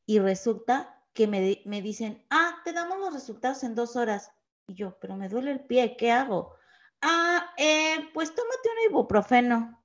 y 0.05 0.19
resulta 0.19 1.03
que 1.13 1.27
me, 1.27 1.61
me, 1.65 1.81
dicen, 1.81 2.25
ah, 2.29 2.61
te 2.63 2.73
damos 2.73 2.99
los 2.99 3.13
resultados 3.13 3.63
en 3.63 3.75
dos 3.75 3.95
horas. 3.95 4.31
Y 4.67 4.75
yo, 4.75 4.97
pero 4.99 5.15
me 5.15 5.29
duele 5.29 5.51
el 5.51 5.65
pie, 5.65 5.97
¿qué 5.97 6.11
hago? 6.11 6.55
Ah, 7.01 7.53
eh, 7.57 8.09
pues 8.13 8.33
tómate 8.33 8.69
un 8.69 8.91
ibuprofeno. 8.91 9.83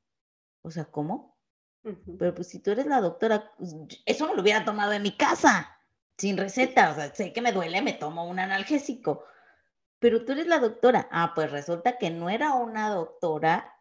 O 0.62 0.71
sea, 0.71 0.85
¿cómo? 0.85 1.37
Pero 2.18 2.35
pues 2.35 2.49
si 2.49 2.59
tú 2.59 2.71
eres 2.71 2.87
la 2.87 3.00
doctora, 3.00 3.52
pues, 3.57 3.75
eso 4.04 4.26
me 4.26 4.35
lo 4.35 4.42
hubiera 4.42 4.64
tomado 4.64 4.92
en 4.92 5.02
mi 5.02 5.16
casa, 5.16 5.80
sin 6.18 6.37
receta. 6.37 6.90
O 6.90 6.95
sea, 6.95 7.14
sé 7.14 7.33
que 7.33 7.40
me 7.40 7.52
duele, 7.52 7.80
me 7.83 7.95
tomo 7.95 8.28
un 8.28 8.38
analgésico. 8.38 9.25
Pero 9.99 10.25
tú 10.25 10.33
eres 10.33 10.47
la 10.47 10.59
doctora. 10.59 11.09
Ah, 11.11 11.33
pues 11.35 11.50
resulta 11.50 11.99
que 11.99 12.11
no 12.11 12.30
era 12.30 12.54
una 12.54 12.90
doctora, 12.90 13.77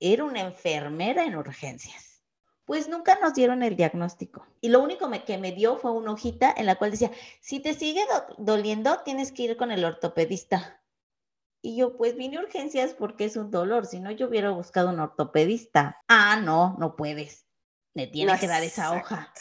era 0.00 0.24
una 0.24 0.40
enfermera 0.40 1.24
en 1.24 1.36
urgencias. 1.36 2.22
Pues 2.64 2.88
nunca 2.88 3.18
nos 3.20 3.34
dieron 3.34 3.62
el 3.62 3.76
diagnóstico. 3.76 4.46
Y 4.60 4.68
lo 4.68 4.80
único 4.80 5.10
que 5.24 5.38
me 5.38 5.52
dio 5.52 5.78
fue 5.78 5.92
una 5.92 6.12
hojita 6.12 6.52
en 6.56 6.66
la 6.66 6.76
cual 6.76 6.90
decía, 6.90 7.10
si 7.40 7.60
te 7.60 7.72
sigue 7.72 8.04
doliendo, 8.36 9.00
tienes 9.04 9.32
que 9.32 9.44
ir 9.44 9.56
con 9.56 9.72
el 9.72 9.84
ortopedista. 9.84 10.82
Y 11.62 11.76
yo, 11.76 11.96
pues 11.96 12.14
vine 12.14 12.36
a 12.36 12.42
urgencias 12.42 12.92
porque 12.92 13.24
es 13.24 13.36
un 13.36 13.50
dolor, 13.50 13.86
si 13.86 14.00
no 14.00 14.10
yo 14.10 14.28
hubiera 14.28 14.50
buscado 14.50 14.90
un 14.90 15.00
ortopedista. 15.00 16.00
Ah, 16.08 16.40
no, 16.42 16.76
no 16.78 16.94
puedes. 16.94 17.46
Me 17.94 18.06
tiene 18.06 18.38
que 18.38 18.46
dar 18.46 18.62
esa 18.62 18.92
hoja. 18.92 19.32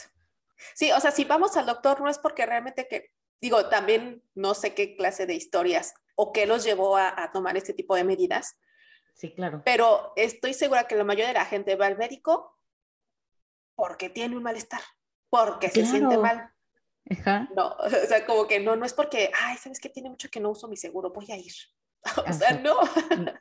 Sí, 0.73 0.91
o 0.91 0.99
sea, 0.99 1.11
si 1.11 1.25
vamos 1.25 1.55
al 1.57 1.65
doctor 1.65 2.01
no 2.01 2.09
es 2.09 2.17
porque 2.17 2.45
realmente 2.45 2.87
que, 2.87 3.11
digo, 3.39 3.67
también 3.69 4.23
no 4.33 4.53
sé 4.53 4.73
qué 4.73 4.95
clase 4.95 5.25
de 5.25 5.35
historias 5.35 5.93
o 6.15 6.33
qué 6.33 6.47
los 6.47 6.63
llevó 6.63 6.97
a, 6.97 7.29
tomar 7.31 7.57
este 7.57 7.73
tipo 7.73 7.95
de 7.95 8.03
medidas. 8.03 8.57
Sí, 9.17 9.33
claro. 9.33 9.61
Pero 9.65 10.13
estoy 10.15 10.53
segura 10.53 10.87
que 10.87 10.95
la 10.95 11.03
mayoría 11.03 11.27
de 11.27 11.33
la 11.33 11.45
gente 11.45 11.75
va 11.75 11.87
al 11.87 11.97
médico 11.97 12.55
porque 13.75 14.09
tiene 14.09 14.35
un 14.35 14.43
malestar, 14.43 14.81
porque 15.29 15.69
se 15.69 15.85
siente 15.85 16.17
mal. 16.17 16.51
Ajá. 17.09 17.47
No, 17.55 17.69
o 17.79 17.89
sea, 17.89 18.25
como 18.25 18.47
que 18.47 18.59
no, 18.59 18.75
no 18.75 18.85
es 18.85 18.93
porque, 18.93 19.31
ay, 19.39 19.57
¿sabes 19.57 19.79
qué? 19.79 19.89
Tiene 19.89 20.09
mucho 20.09 20.29
que 20.29 20.39
no 20.39 20.51
uso 20.51 20.67
mi 20.67 20.77
seguro, 20.77 21.11
voy 21.11 21.31
a 21.31 21.37
ir. 21.37 21.53
o 22.27 22.33
sea, 22.33 22.53
no. 22.53 22.77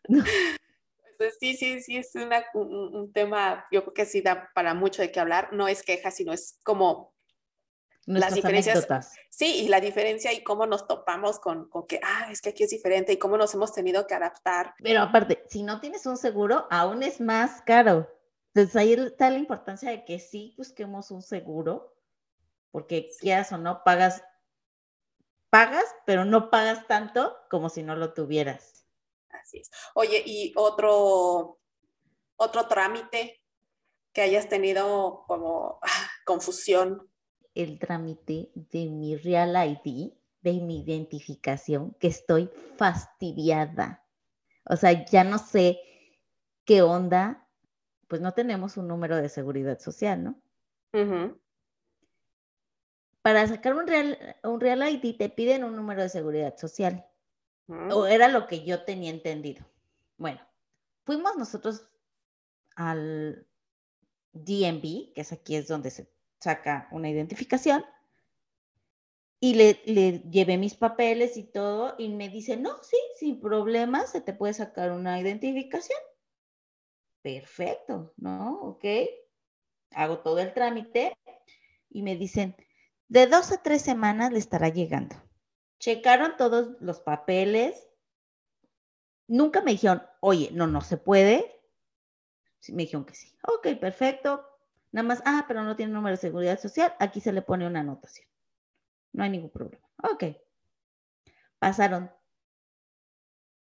sí, 1.40 1.56
sí, 1.56 1.80
sí, 1.82 1.96
es 1.96 2.12
un, 2.54 3.12
tema, 3.12 3.66
yo 3.70 3.82
creo 3.82 3.94
que 3.94 4.06
sí 4.06 4.20
da 4.20 4.50
para 4.54 4.74
mucho 4.74 5.02
de 5.02 5.10
qué 5.10 5.20
hablar. 5.20 5.52
No 5.52 5.68
es 5.68 5.82
queja, 5.82 6.10
sino 6.10 6.32
es 6.32 6.58
como 6.62 7.14
las 8.06 8.34
diferencias. 8.34 8.86
Sí, 9.30 9.64
y 9.64 9.68
la 9.68 9.80
diferencia 9.80 10.32
y 10.32 10.42
cómo 10.42 10.66
nos 10.66 10.86
topamos 10.86 11.38
con, 11.38 11.68
con, 11.68 11.86
que, 11.86 12.00
ah, 12.02 12.28
es 12.30 12.40
que 12.40 12.50
aquí 12.50 12.62
es 12.62 12.70
diferente 12.70 13.12
y 13.12 13.18
cómo 13.18 13.36
nos 13.36 13.52
hemos 13.54 13.72
tenido 13.72 14.06
que 14.06 14.14
adaptar. 14.14 14.74
Pero 14.82 15.02
aparte, 15.02 15.44
si 15.48 15.62
no 15.62 15.80
tienes 15.80 16.06
un 16.06 16.16
seguro, 16.16 16.66
aún 16.70 17.02
es 17.02 17.20
más 17.20 17.62
caro. 17.62 18.08
Entonces 18.54 18.76
ahí 18.76 18.92
está 18.92 19.28
la 19.30 19.38
importancia 19.38 19.90
de 19.90 20.04
que 20.04 20.18
sí 20.18 20.54
busquemos 20.56 21.10
un 21.10 21.22
seguro, 21.22 21.94
porque 22.70 23.10
quieras 23.20 23.52
o 23.52 23.58
no, 23.58 23.82
pagas 23.84 24.22
pagas, 25.50 25.84
pero 26.04 26.24
no 26.24 26.50
pagas 26.50 26.86
tanto 26.86 27.36
como 27.50 27.68
si 27.68 27.82
no 27.82 27.96
lo 27.96 28.12
tuvieras. 28.12 28.86
Así 29.30 29.58
es. 29.58 29.70
Oye, 29.94 30.22
y 30.24 30.52
otro, 30.56 31.58
otro 32.36 32.68
trámite 32.68 33.42
que 34.12 34.22
hayas 34.22 34.48
tenido 34.48 35.24
como 35.26 35.78
ah, 35.82 36.10
confusión. 36.26 37.10
El 37.56 37.78
trámite 37.78 38.50
de 38.54 38.86
mi 38.86 39.16
Real 39.16 39.56
ID, 39.56 40.12
de 40.42 40.52
mi 40.60 40.80
identificación, 40.82 41.96
que 41.98 42.06
estoy 42.08 42.50
fastidiada. 42.76 44.04
O 44.64 44.76
sea, 44.76 45.04
ya 45.06 45.24
no 45.24 45.38
sé 45.38 45.80
qué 46.64 46.82
onda, 46.82 47.48
pues 48.06 48.20
no 48.20 48.32
tenemos 48.32 48.76
un 48.76 48.86
número 48.86 49.16
de 49.16 49.28
seguridad 49.28 49.80
social, 49.80 50.22
¿no? 50.22 50.40
para 53.26 53.44
sacar 53.48 53.74
un 53.74 53.88
real, 53.88 54.36
un 54.44 54.60
real 54.60 54.88
ID 54.88 55.16
te 55.16 55.28
piden 55.28 55.64
un 55.64 55.74
número 55.74 56.00
de 56.00 56.08
seguridad 56.08 56.56
social. 56.56 57.04
O 57.90 58.06
era 58.06 58.28
lo 58.28 58.46
que 58.46 58.64
yo 58.64 58.84
tenía 58.84 59.10
entendido. 59.10 59.66
Bueno, 60.16 60.40
fuimos 61.02 61.36
nosotros 61.36 61.88
al 62.76 63.44
DMV, 64.32 65.12
que 65.12 65.22
es 65.22 65.32
aquí 65.32 65.56
es 65.56 65.66
donde 65.66 65.90
se 65.90 66.08
saca 66.40 66.88
una 66.92 67.10
identificación, 67.10 67.84
y 69.38 69.54
le, 69.54 69.80
le, 69.84 70.18
llevé 70.30 70.56
mis 70.56 70.74
papeles 70.74 71.36
y 71.36 71.44
todo, 71.44 71.94
y 71.98 72.08
me 72.08 72.28
dice, 72.28 72.56
no, 72.56 72.82
sí, 72.82 72.96
sin 73.18 73.40
problema, 73.40 74.06
se 74.06 74.20
te 74.20 74.32
puede 74.32 74.54
sacar 74.54 74.92
una 74.92 75.20
identificación. 75.20 75.98
Perfecto, 77.22 78.14
¿no? 78.16 78.60
Ok. 78.62 78.84
Hago 79.90 80.20
todo 80.20 80.38
el 80.38 80.54
trámite 80.54 81.16
y 81.90 82.02
me 82.02 82.16
dicen, 82.16 82.56
de 83.08 83.26
dos 83.26 83.52
a 83.52 83.62
tres 83.62 83.82
semanas 83.82 84.32
le 84.32 84.38
estará 84.38 84.68
llegando. 84.68 85.16
Checaron 85.78 86.36
todos 86.36 86.76
los 86.80 87.00
papeles. 87.00 87.88
Nunca 89.28 89.60
me 89.60 89.72
dijeron, 89.72 90.02
oye, 90.20 90.50
no, 90.52 90.66
no 90.66 90.80
se 90.80 90.96
puede. 90.96 91.60
Sí, 92.60 92.72
me 92.72 92.84
dijeron 92.84 93.04
que 93.04 93.14
sí. 93.14 93.36
Ok, 93.42 93.76
perfecto. 93.78 94.44
Nada 94.92 95.06
más, 95.06 95.22
ah, 95.24 95.44
pero 95.48 95.62
no 95.62 95.76
tiene 95.76 95.92
número 95.92 96.16
de 96.16 96.20
seguridad 96.20 96.58
social. 96.58 96.94
Aquí 96.98 97.20
se 97.20 97.32
le 97.32 97.42
pone 97.42 97.66
una 97.66 97.80
anotación. 97.80 98.28
No 99.12 99.24
hay 99.24 99.30
ningún 99.30 99.50
problema. 99.50 99.86
Ok. 100.02 100.24
Pasaron 101.58 102.10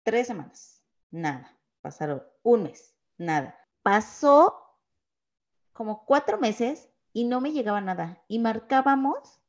tres 0.03 0.27
semanas. 0.27 0.83
Nada. 1.11 1.57
Pasaron 1.81 2.23
un 2.43 2.65
mes. 2.65 2.95
Nada. 3.17 3.59
Pasó 3.83 4.77
como 5.73 6.05
cuatro 6.05 6.39
meses 6.39 6.89
y 7.13 7.25
no 7.25 7.41
me 7.41 7.53
llegaba 7.53 7.81
nada. 7.81 8.23
Y 8.29 8.39
marcábamos 8.39 9.41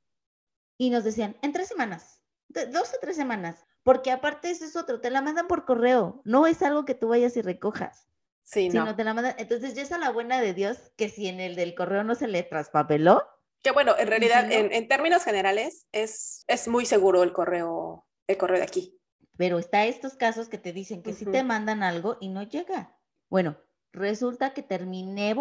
y 0.77 0.89
nos 0.89 1.03
decían, 1.03 1.35
en 1.41 1.51
tres 1.51 1.67
semanas, 1.67 2.23
dos 2.47 2.93
o 2.93 2.97
tres 3.01 3.17
semanas, 3.17 3.65
porque 3.83 4.11
aparte 4.11 4.49
eso 4.49 4.65
es 4.65 4.75
otro, 4.75 5.01
te 5.01 5.09
la 5.09 5.21
mandan 5.21 5.47
por 5.47 5.65
correo, 5.65 6.21
no 6.23 6.47
es 6.47 6.61
algo 6.61 6.85
que 6.85 6.95
tú 6.95 7.09
vayas 7.09 7.35
y 7.35 7.41
recojas. 7.41 8.07
Sí, 8.51 8.69
no. 8.69 8.95
te 8.95 9.03
la 9.03 9.13
mandan. 9.13 9.35
Entonces, 9.37 9.75
ya 9.75 9.83
es 9.83 9.91
a 9.91 9.99
la 9.99 10.09
buena 10.09 10.41
de 10.41 10.55
Dios 10.55 10.91
que 10.95 11.09
si 11.09 11.27
en 11.27 11.39
el 11.39 11.55
del 11.55 11.75
correo 11.75 12.03
no 12.03 12.15
se 12.15 12.27
le 12.27 12.41
traspapeló. 12.41 13.23
Que 13.61 13.69
bueno, 13.69 13.93
en 13.99 14.07
realidad, 14.07 14.51
en, 14.51 14.87
términos 14.87 15.23
generales, 15.23 15.85
es, 15.91 16.45
es 16.47 16.67
muy 16.67 16.87
seguro 16.87 17.21
el 17.21 17.31
correo, 17.31 18.07
el 18.25 18.37
correo 18.37 18.57
de 18.57 18.63
aquí. 18.63 18.99
Pero 19.37 19.59
está 19.59 19.85
estos 19.85 20.15
casos 20.15 20.49
que 20.49 20.57
te 20.57 20.73
dicen 20.73 21.03
que 21.03 21.13
si 21.13 21.25
te 21.25 21.43
mandan 21.43 21.83
algo 21.83 22.17
y 22.19 22.29
no 22.29 22.41
llega. 22.41 22.97
Bueno, 23.29 23.55
resulta 23.91 24.53
que 24.55 24.63
terminé 24.63 25.35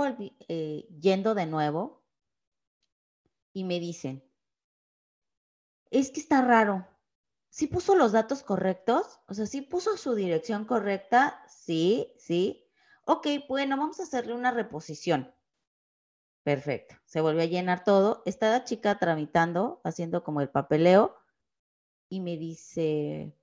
eh, 0.48 0.86
yendo 1.00 1.34
de 1.34 1.46
nuevo 1.46 2.04
y 3.54 3.64
me 3.64 3.80
dicen, 3.80 4.22
es 5.90 6.10
que 6.10 6.20
está 6.20 6.42
raro. 6.42 6.86
¿Sí 7.48 7.68
puso 7.68 7.94
los 7.94 8.12
datos 8.12 8.42
correctos? 8.42 9.20
O 9.26 9.32
sea, 9.32 9.46
¿sí 9.46 9.62
puso 9.62 9.96
su 9.96 10.14
dirección 10.14 10.66
correcta? 10.66 11.42
Sí, 11.48 12.12
sí. 12.18 12.67
Ok, 13.10 13.26
bueno, 13.48 13.78
vamos 13.78 14.00
a 14.00 14.02
hacerle 14.02 14.34
una 14.34 14.50
reposición. 14.50 15.32
Perfecto. 16.42 16.94
Se 17.06 17.22
volvió 17.22 17.40
a 17.42 17.46
llenar 17.46 17.82
todo. 17.82 18.22
Está 18.26 18.50
la 18.50 18.64
chica 18.64 18.98
tramitando, 18.98 19.80
haciendo 19.82 20.22
como 20.22 20.42
el 20.42 20.50
papeleo 20.50 21.16
y 22.10 22.20
me 22.20 22.36
dice, 22.36 23.34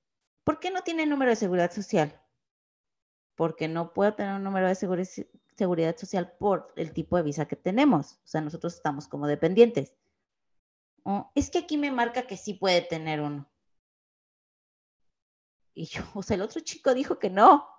¿por 0.43 0.60
qué 0.60 0.69
no 0.69 0.84
tiene 0.84 1.07
número 1.07 1.31
de 1.31 1.36
seguridad 1.36 1.72
social? 1.72 2.22
Porque 3.34 3.67
no 3.67 3.91
puedo 3.91 4.13
tener 4.13 4.36
un 4.36 4.43
número 4.43 4.67
de 4.67 4.75
seguridad 4.75 5.98
social 5.98 6.34
por 6.38 6.72
el 6.75 6.93
tipo 6.93 7.17
de 7.17 7.24
visa 7.24 7.48
que 7.48 7.55
tenemos. 7.55 8.19
O 8.24 8.27
sea, 8.27 8.41
nosotros 8.41 8.75
estamos 8.75 9.07
como 9.07 9.25
dependientes. 9.25 9.95
Oh, 11.01 11.31
es 11.34 11.50
que 11.50 11.57
aquí 11.57 11.77
me 11.79 11.89
marca 11.89 12.27
que 12.27 12.38
sí 12.38 12.53
puede 12.53 12.81
tener 12.81 13.19
uno. 13.19 13.50
Y 15.74 15.86
yo, 15.88 16.03
o 16.13 16.22
sea, 16.22 16.36
el 16.36 16.43
otro 16.43 16.62
chico 16.62 16.93
dijo 16.93 17.17
que 17.17 17.31
no. 17.31 17.75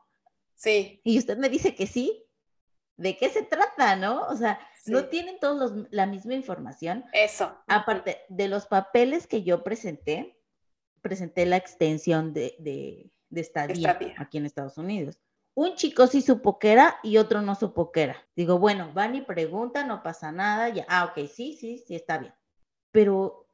Sí. 0.57 1.01
Y 1.05 1.19
usted 1.19 1.37
me 1.37 1.49
dice 1.49 1.75
que 1.75 1.87
sí. 1.87 2.25
¿De 2.97 3.17
qué 3.19 3.29
se 3.29 3.43
trata, 3.43 3.95
no? 3.95 4.27
O 4.29 4.37
sea, 4.37 4.59
no 4.87 5.05
tienen 5.05 5.39
todos 5.39 5.87
la 5.91 6.07
misma 6.07 6.35
información. 6.35 7.05
Eso. 7.13 7.55
Aparte 7.67 8.25
de 8.29 8.49
los 8.49 8.67
papeles 8.67 9.27
que 9.27 9.43
yo 9.43 9.63
presenté, 9.63 10.41
presenté 11.03 11.45
la 11.45 11.59
extensión 11.59 12.33
de, 12.33 12.57
de, 12.59 13.11
de 13.29 13.41
estadía, 13.41 13.99
aquí 14.17 14.39
en 14.39 14.47
Estados 14.47 14.79
Unidos. 14.79 15.21
Un 15.55 15.75
chico 15.75 16.07
sí 16.07 16.23
supo 16.23 16.59
que 16.59 16.73
era 16.73 16.99
y 17.03 17.19
otro 17.19 17.43
no 17.43 17.55
supo 17.55 17.93
que 17.93 18.03
era. 18.03 18.27
Digo, 18.35 18.59
bueno, 18.59 18.93
van 18.95 19.15
y 19.15 19.23
preguntan, 19.23 19.89
no 19.89 20.03
pasa 20.03 20.33
nada, 20.33 20.69
ya, 20.71 20.87
ah, 20.89 21.07
ok, 21.07 21.29
sí, 21.29 21.55
sí, 21.55 21.83
sí, 21.87 21.95
está 21.95 22.19
bien. 22.19 22.35
Pero 22.93 23.46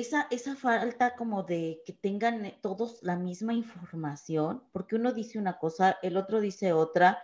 esa, 0.00 0.26
esa 0.30 0.56
falta 0.56 1.16
como 1.16 1.42
de 1.42 1.82
que 1.86 1.92
tengan 1.92 2.52
todos 2.60 3.02
la 3.02 3.16
misma 3.16 3.54
información, 3.54 4.62
porque 4.72 4.96
uno 4.96 5.12
dice 5.12 5.38
una 5.38 5.58
cosa, 5.58 5.98
el 6.02 6.16
otro 6.16 6.40
dice 6.40 6.72
otra. 6.72 7.22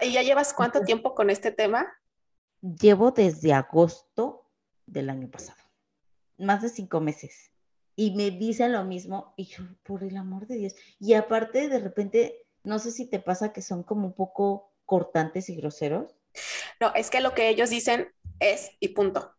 ¿Y 0.00 0.12
ya 0.12 0.22
llevas 0.22 0.52
cuánto 0.52 0.82
tiempo 0.82 1.14
con 1.14 1.30
este 1.30 1.52
tema? 1.52 1.90
Llevo 2.60 3.10
desde 3.12 3.52
agosto 3.52 4.50
del 4.86 5.10
año 5.10 5.30
pasado, 5.30 5.58
más 6.38 6.62
de 6.62 6.68
cinco 6.68 7.00
meses. 7.00 7.50
Y 7.96 8.14
me 8.14 8.30
dicen 8.30 8.72
lo 8.72 8.84
mismo, 8.84 9.34
y 9.36 9.46
yo, 9.46 9.64
por 9.82 10.04
el 10.04 10.16
amor 10.16 10.46
de 10.46 10.56
Dios. 10.56 10.74
Y 10.98 11.14
aparte, 11.14 11.68
de 11.68 11.78
repente, 11.78 12.46
no 12.62 12.78
sé 12.78 12.90
si 12.90 13.06
te 13.06 13.20
pasa 13.20 13.52
que 13.52 13.62
son 13.62 13.82
como 13.82 14.06
un 14.06 14.14
poco 14.14 14.72
cortantes 14.84 15.48
y 15.48 15.56
groseros. 15.56 16.14
No, 16.80 16.94
es 16.94 17.10
que 17.10 17.20
lo 17.20 17.34
que 17.34 17.48
ellos 17.48 17.70
dicen 17.70 18.12
es 18.38 18.70
y 18.80 18.88
punto. 18.88 19.34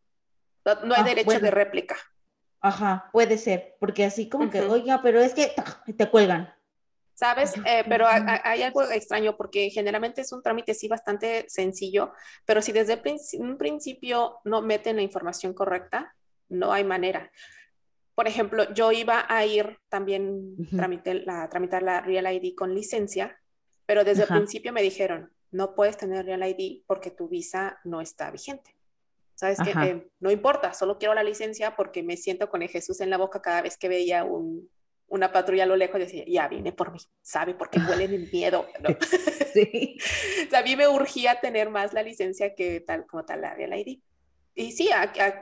No, 0.65 0.96
hay 0.96 1.01
ah, 1.01 1.03
derecho 1.03 1.39
de 1.39 1.51
réplica. 1.51 1.98
Ajá, 2.63 3.10
puede 3.12 3.38
ser, 3.38 3.75
porque 3.77 4.05
así 4.05 4.29
como 4.29 4.50
que, 4.50 4.62
oiga, 4.62 5.01
pero 5.03 5.20
es 5.20 5.34
que 5.34 5.51
te 5.98 6.10
cuelgan. 6.10 6.53
¿Sabes? 7.13 7.53
Eh, 7.65 7.84
pero 7.89 8.08
hay 8.08 8.63
algo 8.63 8.89
extraño 8.89 9.36
porque 9.36 9.70
generalmente 9.70 10.22
es 10.22 10.32
un 10.32 10.41
trámite 10.41 10.74
sí 10.74 10.88
bastante 10.88 11.46
sencillo, 11.50 12.13
pero 12.46 12.62
si 12.62 12.72
desde 12.72 13.01
un 13.38 13.58
principio 13.58 14.39
no 14.46 14.62
meten 14.62 14.96
la 14.96 15.01
información 15.01 15.53
correcta, 15.53 16.15
no 16.48 16.72
hay 16.72 16.86
manera. 16.86 17.29
Por 18.15 18.29
ejemplo, 18.29 18.74
yo 18.74 18.93
iba 18.93 19.25
a 19.27 19.46
ir 19.46 19.77
también 19.89 20.55
a 21.27 21.50
tramitar 21.50 21.84
la 21.84 22.00
Real 22.00 22.34
ID 22.34 22.55
con 22.55 22.74
licencia, 22.74 23.38
pero 23.86 24.05
desde 24.05 24.24
el 24.24 24.29
principio 24.29 24.72
me 24.72 24.82
dijeron, 24.82 25.34
no 25.51 25.75
puedes 25.75 25.98
tener 25.98 26.25
Real 26.25 26.48
ID 26.48 26.84
porque 26.88 27.12
tu 27.12 27.27
visa 27.27 27.77
no 27.84 28.00
está 28.00 28.32
vigente. 28.32 28.74
¿Sabes 29.35 29.57
qué? 29.63 29.71
Eh, 29.71 30.07
no 30.19 30.31
importa, 30.31 30.73
solo 30.73 30.97
quiero 30.97 31.13
la 31.13 31.23
licencia 31.23 31.75
porque 31.75 32.03
me 32.03 32.17
siento 32.17 32.49
con 32.49 32.61
el 32.61 32.69
Jesús 32.69 33.01
en 33.01 33.09
la 33.09 33.17
boca 33.17 33.41
cada 33.41 33.61
vez 33.61 33.77
que 33.77 33.89
veía 33.89 34.23
un, 34.23 34.69
una 35.07 35.31
patrulla 35.31 35.63
a 35.63 35.67
lo 35.67 35.75
lejos 35.75 35.99
decía, 35.99 36.23
ya 36.27 36.47
viene 36.47 36.71
por 36.71 36.91
mí, 36.91 36.99
sabe, 37.21 37.53
porque 37.53 37.79
huele 37.89 38.05
el 38.05 38.29
miedo. 38.31 38.67
Sí. 39.53 39.99
a 40.51 40.63
mí 40.63 40.75
me 40.75 40.87
urgía 40.87 41.39
tener 41.39 41.69
más 41.69 41.93
la 41.93 42.01
licencia 42.01 42.55
que 42.55 42.79
tal 42.79 43.05
como 43.05 43.24
tal 43.24 43.41
la 43.41 43.53
Real 43.53 43.77
ID. 43.77 44.00
Y 44.55 44.72
sí, 44.72 44.89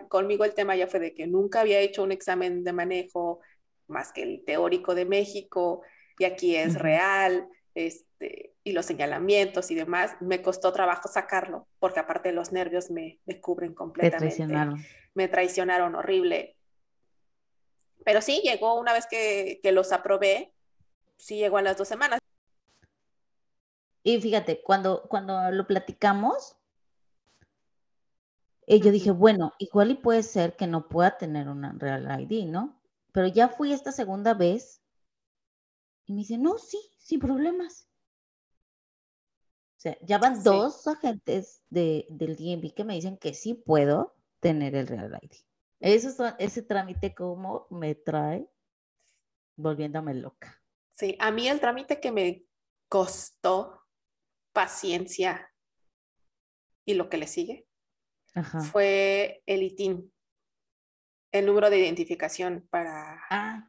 conmigo 0.10 0.44
el 0.44 0.54
tema 0.54 0.76
ya 0.76 0.86
fue 0.86 1.00
de 1.00 1.14
que 1.14 1.28
nunca 1.28 1.62
había 1.62 1.80
hecho 1.80 2.04
un 2.04 2.12
examen 2.12 2.66
de 2.66 2.74
manejo 2.74 3.40
más 3.88 4.12
que 4.12 4.24
el 4.24 4.44
teórico 4.44 4.96
de 4.96 5.06
México, 5.06 5.82
y 6.18 6.26
aquí 6.26 6.58
es 6.58 6.76
real, 6.76 7.48
este, 8.22 8.56
y 8.64 8.74
los 8.74 8.86
señalamientos 8.86 9.72
y 9.72 9.76
demás, 9.76 10.16
me 10.20 10.42
costó 10.42 10.72
trabajo 10.72 11.08
sacarlo, 11.08 11.68
porque 11.80 12.00
aparte 12.00 12.32
los 12.32 12.52
nervios 12.52 12.92
me, 12.92 13.20
me 13.26 13.42
cubren 13.42 13.74
completamente. 13.74 14.26
Me 14.26 14.30
traicionaron. 14.30 14.86
Me 15.16 15.28
traicionaron 15.28 15.96
horrible. 15.96 16.56
Pero 18.06 18.22
sí, 18.22 18.42
llegó 18.44 18.80
una 18.80 18.94
vez 18.94 19.08
que, 19.08 19.60
los 19.72 19.92
aprobé, 19.92 20.54
sí 21.18 21.38
llegó 21.38 21.58
a 21.58 21.64
las 21.64 21.78
dos 21.78 21.88
semanas. 21.88 22.20
Y 24.04 24.20
fíjate, 24.22 24.62
cuando, 24.62 25.04
cuando 25.10 25.52
lo 25.52 25.66
platicamos, 25.66 26.56
eh, 28.68 28.80
yo 28.80 28.92
dije, 28.92 29.12
bueno, 29.12 29.54
igual 29.58 29.92
y 29.92 29.96
puede 29.96 30.24
ser 30.24 30.56
que 30.56 30.68
no 30.68 30.88
pueda 30.88 31.18
tener 31.18 31.50
una 31.50 31.74
Real 31.78 32.22
ID, 32.22 32.46
¿no? 32.46 32.80
Pero 33.12 33.28
ya 33.28 33.50
fui 33.50 33.74
esta 33.74 33.92
segunda 33.92 34.34
vez 34.34 34.82
y 36.06 36.14
me 36.14 36.20
dice, 36.20 36.38
no, 36.38 36.58
sí, 36.58 36.80
sin 37.00 37.20
problemas. 37.20 37.91
O 39.82 39.84
sea, 39.84 39.98
ya 40.02 40.20
van 40.20 40.44
dos 40.44 40.88
agentes 40.88 41.64
de, 41.72 42.06
del 42.08 42.36
DMV 42.36 42.72
que 42.76 42.84
me 42.84 42.94
dicen 42.94 43.18
que 43.18 43.34
sí 43.34 43.56
puedo 43.56 44.14
tener 44.40 44.76
el 44.76 44.86
Real 44.86 45.18
ID. 45.20 45.32
Eso, 45.80 46.36
ese 46.38 46.62
trámite 46.62 47.16
como 47.16 47.66
me 47.72 47.96
trae 47.96 48.48
volviéndome 49.56 50.14
loca. 50.14 50.62
Sí, 50.92 51.18
a 51.20 51.32
mí 51.32 51.48
el 51.48 51.60
trámite 51.60 52.00
que 52.00 52.12
me 52.12 52.46
costó 52.90 53.82
paciencia 54.54 55.52
y 56.86 56.94
lo 56.94 57.10
que 57.10 57.18
le 57.18 57.26
sigue 57.26 57.68
fue 58.72 59.42
el 59.48 59.64
ITIN, 59.64 60.14
el 61.32 61.46
número 61.48 61.72
de 61.72 61.80
identificación 61.80 62.68
para, 62.70 63.20
ah, 63.32 63.68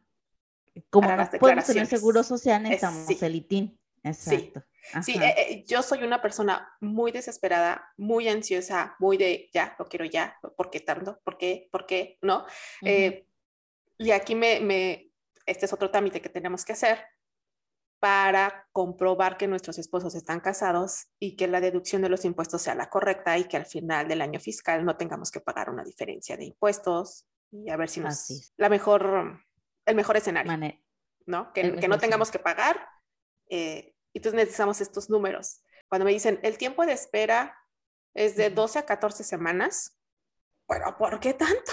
como 0.90 1.08
para 1.08 1.22
las 1.22 1.30
podemos 1.30 1.64
tener 1.64 1.86
seguro 1.86 2.22
social 2.22 2.64
necesitamos 2.64 3.22
el 3.22 3.34
ITIN. 3.34 3.80
Exacto. 4.04 4.60
Sí, 4.60 4.71
eh, 5.06 5.34
eh, 5.36 5.64
yo 5.66 5.82
soy 5.82 6.02
una 6.02 6.20
persona 6.20 6.76
muy 6.80 7.12
desesperada, 7.12 7.92
muy 7.96 8.28
ansiosa, 8.28 8.96
muy 8.98 9.16
de 9.16 9.48
ya, 9.52 9.76
lo 9.78 9.86
quiero 9.86 10.04
ya, 10.04 10.38
¿por 10.56 10.70
qué 10.70 10.80
tanto? 10.80 11.20
¿Por 11.24 11.38
qué? 11.38 11.68
¿Por 11.70 11.86
qué? 11.86 12.18
¿No? 12.22 12.44
Eh, 12.82 13.26
y 13.98 14.10
aquí 14.10 14.34
me, 14.34 14.60
me, 14.60 15.10
este 15.46 15.66
es 15.66 15.72
otro 15.72 15.90
trámite 15.90 16.20
que 16.20 16.28
tenemos 16.28 16.64
que 16.64 16.72
hacer 16.72 17.04
para 18.00 18.68
comprobar 18.72 19.36
que 19.36 19.46
nuestros 19.46 19.78
esposos 19.78 20.16
están 20.16 20.40
casados 20.40 21.06
y 21.20 21.36
que 21.36 21.46
la 21.46 21.60
deducción 21.60 22.02
de 22.02 22.08
los 22.08 22.24
impuestos 22.24 22.62
sea 22.62 22.74
la 22.74 22.90
correcta 22.90 23.38
y 23.38 23.44
que 23.44 23.56
al 23.56 23.66
final 23.66 24.08
del 24.08 24.22
año 24.22 24.40
fiscal 24.40 24.84
no 24.84 24.96
tengamos 24.96 25.30
que 25.30 25.40
pagar 25.40 25.70
una 25.70 25.84
diferencia 25.84 26.36
de 26.36 26.46
impuestos 26.46 27.28
y 27.52 27.70
a 27.70 27.76
ver 27.76 27.88
si 27.88 28.00
nos 28.00 28.52
la 28.56 28.68
mejor 28.68 29.40
el 29.86 29.94
mejor 29.94 30.16
escenario, 30.16 30.52
¿no? 31.26 31.52
Que, 31.52 31.76
que 31.76 31.86
no 31.86 31.98
tengamos 31.98 32.32
que 32.32 32.40
pagar 32.40 32.88
eh, 33.48 33.91
entonces 34.18 34.36
necesitamos 34.36 34.80
estos 34.80 35.10
números. 35.10 35.62
Cuando 35.88 36.04
me 36.04 36.12
dicen, 36.12 36.40
el 36.42 36.58
tiempo 36.58 36.86
de 36.86 36.92
espera 36.92 37.56
es 38.14 38.36
de 38.36 38.50
12 38.50 38.78
a 38.80 38.86
14 38.86 39.24
semanas, 39.24 39.98
bueno, 40.66 40.96
¿por 40.98 41.20
qué 41.20 41.34
tanto? 41.34 41.72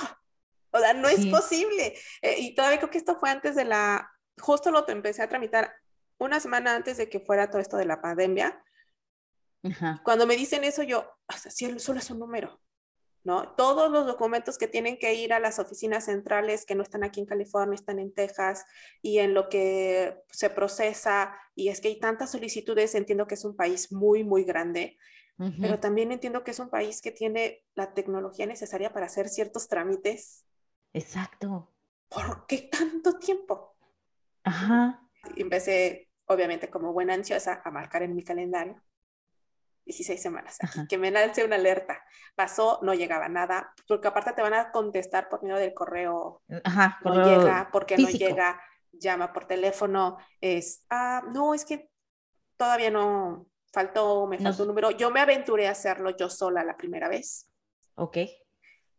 O 0.72 0.80
sea, 0.80 0.94
no 0.94 1.08
es 1.08 1.26
posible. 1.28 1.98
Eh, 2.22 2.36
y 2.40 2.56
todavía 2.56 2.78
creo 2.78 2.90
que 2.90 2.98
esto 2.98 3.18
fue 3.18 3.30
antes 3.30 3.56
de 3.56 3.66
la, 3.66 4.12
justo 4.40 4.72
lo 4.72 4.88
empecé 4.88 5.22
a 5.22 5.30
tramitar 5.30 5.74
una 6.18 6.40
semana 6.40 6.76
antes 6.76 6.98
de 6.98 7.10
que 7.10 7.20
fuera 7.20 7.50
todo 7.50 7.62
esto 7.62 7.78
de 7.78 7.86
la 7.86 8.02
pandemia. 8.02 8.64
Cuando 10.04 10.26
me 10.26 10.38
dicen 10.38 10.64
eso, 10.64 10.84
yo, 10.84 11.12
hasta 11.28 11.50
si 11.50 11.80
solo 11.80 12.00
es 12.00 12.10
un 12.10 12.20
número. 12.20 12.62
¿No? 13.24 13.54
Todos 13.56 13.92
los 13.92 14.06
documentos 14.06 14.58
que 14.58 14.68
tienen 14.68 14.98
que 14.98 15.14
ir 15.14 15.34
a 15.34 15.40
las 15.40 15.60
oficinas 15.60 16.06
centrales 16.06 16.66
que 16.66 16.76
no 16.76 16.84
están 16.84 17.04
aquí 17.04 17.20
en 17.20 17.26
California, 17.26 17.76
están 17.76 18.00
en 18.00 18.14
Texas 18.14 18.66
y 19.02 19.20
en 19.20 19.34
lo 19.34 19.50
que 19.50 20.24
se 20.32 20.50
procesa, 20.50 21.36
y 21.56 21.70
es 21.70 21.82
que 21.82 21.90
hay 21.90 22.00
tantas 22.00 22.32
solicitudes, 22.32 22.96
entiendo 22.96 23.28
que 23.28 23.36
es 23.36 23.46
un 23.46 23.56
país 23.56 23.92
muy, 23.92 24.24
muy 24.24 24.44
grande, 24.44 24.98
pero 25.62 25.80
también 25.80 26.12
entiendo 26.12 26.44
que 26.44 26.52
es 26.52 26.60
un 26.60 26.70
país 26.70 27.02
que 27.02 27.12
tiene 27.12 27.64
la 27.74 27.94
tecnología 27.94 28.46
necesaria 28.46 28.92
para 28.92 29.06
hacer 29.06 29.30
ciertos 29.30 29.70
trámites. 29.70 30.46
Exacto. 30.92 31.72
¿Por 32.10 32.46
qué 32.46 32.70
tanto 32.70 33.18
tiempo? 33.20 33.78
Ajá. 34.44 35.02
Y 35.38 35.42
empecé, 35.44 36.10
obviamente, 36.26 36.70
como 36.70 36.92
buena 36.92 37.14
ansiosa, 37.14 37.62
a 37.64 37.72
marcar 37.72 38.04
en 38.04 38.16
mi 38.16 38.24
calendario 38.24 38.82
16 39.90 40.22
semanas, 40.22 40.60
que 40.88 41.00
me 41.00 41.10
lance 41.10 41.44
una 41.44 41.56
alerta. 41.56 42.00
Pasó, 42.36 42.80
no 42.84 42.94
llegaba 42.94 43.28
nada, 43.28 43.74
porque 43.88 44.08
aparte 44.08 44.34
te 44.34 44.44
van 44.44 44.54
a 44.54 44.72
contestar 44.72 45.30
por 45.30 45.42
medio 45.42 45.56
del 45.56 45.74
correo. 45.74 46.44
Ajá, 46.64 47.00
no 47.04 47.26
llega, 47.26 47.70
porque 47.72 47.98
no 47.98 48.08
llega, 48.08 48.62
llama 48.92 49.34
por 49.34 49.46
teléfono. 49.46 50.20
Es, 50.40 50.86
ah, 50.92 51.24
no, 51.34 51.56
es 51.56 51.66
que 51.66 51.90
todavía 52.56 52.92
no, 52.92 53.48
faltó, 53.74 54.28
me 54.28 54.38
faltó 54.38 54.62
un 54.62 54.68
número. 54.68 54.92
Yo 54.92 55.10
me 55.10 55.22
aventuré 55.22 55.68
a 55.68 55.72
hacerlo 55.72 56.16
yo 56.16 56.30
sola 56.30 56.64
la 56.64 56.78
primera 56.78 57.10
vez. 57.10 57.50
Ok. 57.96 58.18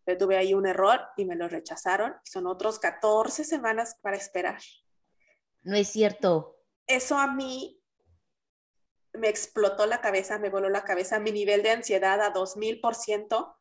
Pero 0.02 0.18
tuve 0.18 0.38
ahí 0.38 0.54
un 0.54 0.66
error 0.66 1.00
y 1.16 1.24
me 1.24 1.36
lo 1.36 1.46
rechazaron. 1.46 2.16
Son 2.24 2.48
otros 2.48 2.80
14 2.80 3.44
semanas 3.44 3.96
para 4.02 4.16
esperar. 4.16 4.58
No 5.62 5.76
es 5.76 5.86
cierto. 5.86 6.56
Eso 6.88 7.16
a 7.16 7.32
mí 7.32 7.79
me 9.12 9.28
explotó 9.28 9.86
la 9.86 10.00
cabeza, 10.00 10.38
me 10.38 10.50
voló 10.50 10.68
la 10.68 10.84
cabeza, 10.84 11.18
mi 11.18 11.32
nivel 11.32 11.62
de 11.62 11.70
ansiedad 11.70 12.20
a 12.20 12.32
2000%. 12.32 13.56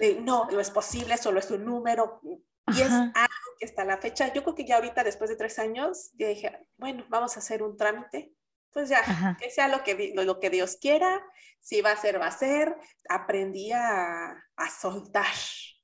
Eh, 0.00 0.18
no, 0.20 0.48
no 0.50 0.60
es 0.60 0.70
posible, 0.70 1.16
solo 1.16 1.40
es 1.40 1.50
un 1.50 1.64
número. 1.64 2.20
Y 2.68 2.80
es 2.80 2.90
algo 2.90 3.56
que 3.58 3.64
está 3.66 3.84
la 3.84 3.98
fecha. 3.98 4.32
Yo 4.32 4.42
creo 4.42 4.54
que 4.54 4.66
ya 4.66 4.76
ahorita, 4.76 5.04
después 5.04 5.30
de 5.30 5.36
tres 5.36 5.58
años, 5.58 6.10
ya 6.14 6.28
dije, 6.28 6.68
bueno, 6.76 7.04
vamos 7.08 7.36
a 7.36 7.40
hacer 7.40 7.62
un 7.62 7.76
trámite. 7.76 8.32
Pues 8.72 8.90
ya, 8.90 9.36
que 9.40 9.50
sea 9.50 9.68
lo 9.68 9.82
que, 9.82 10.12
lo 10.14 10.38
que 10.38 10.50
Dios 10.50 10.76
quiera, 10.76 11.24
si 11.60 11.80
va 11.80 11.92
a 11.92 11.96
ser, 11.96 12.20
va 12.20 12.26
a 12.26 12.30
ser. 12.30 12.76
Aprendí 13.08 13.72
a, 13.72 14.32
a 14.32 14.70
soltar 14.70 15.24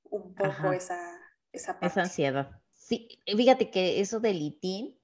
un 0.05 0.35
poco 0.35 0.73
esa, 0.73 0.99
esa, 1.53 1.79
esa 1.81 2.03
ansiedad. 2.03 2.51
Sí, 2.75 3.09
fíjate 3.25 3.71
que 3.71 4.01
eso 4.01 4.21
del 4.21 4.43
ITIN 4.43 4.99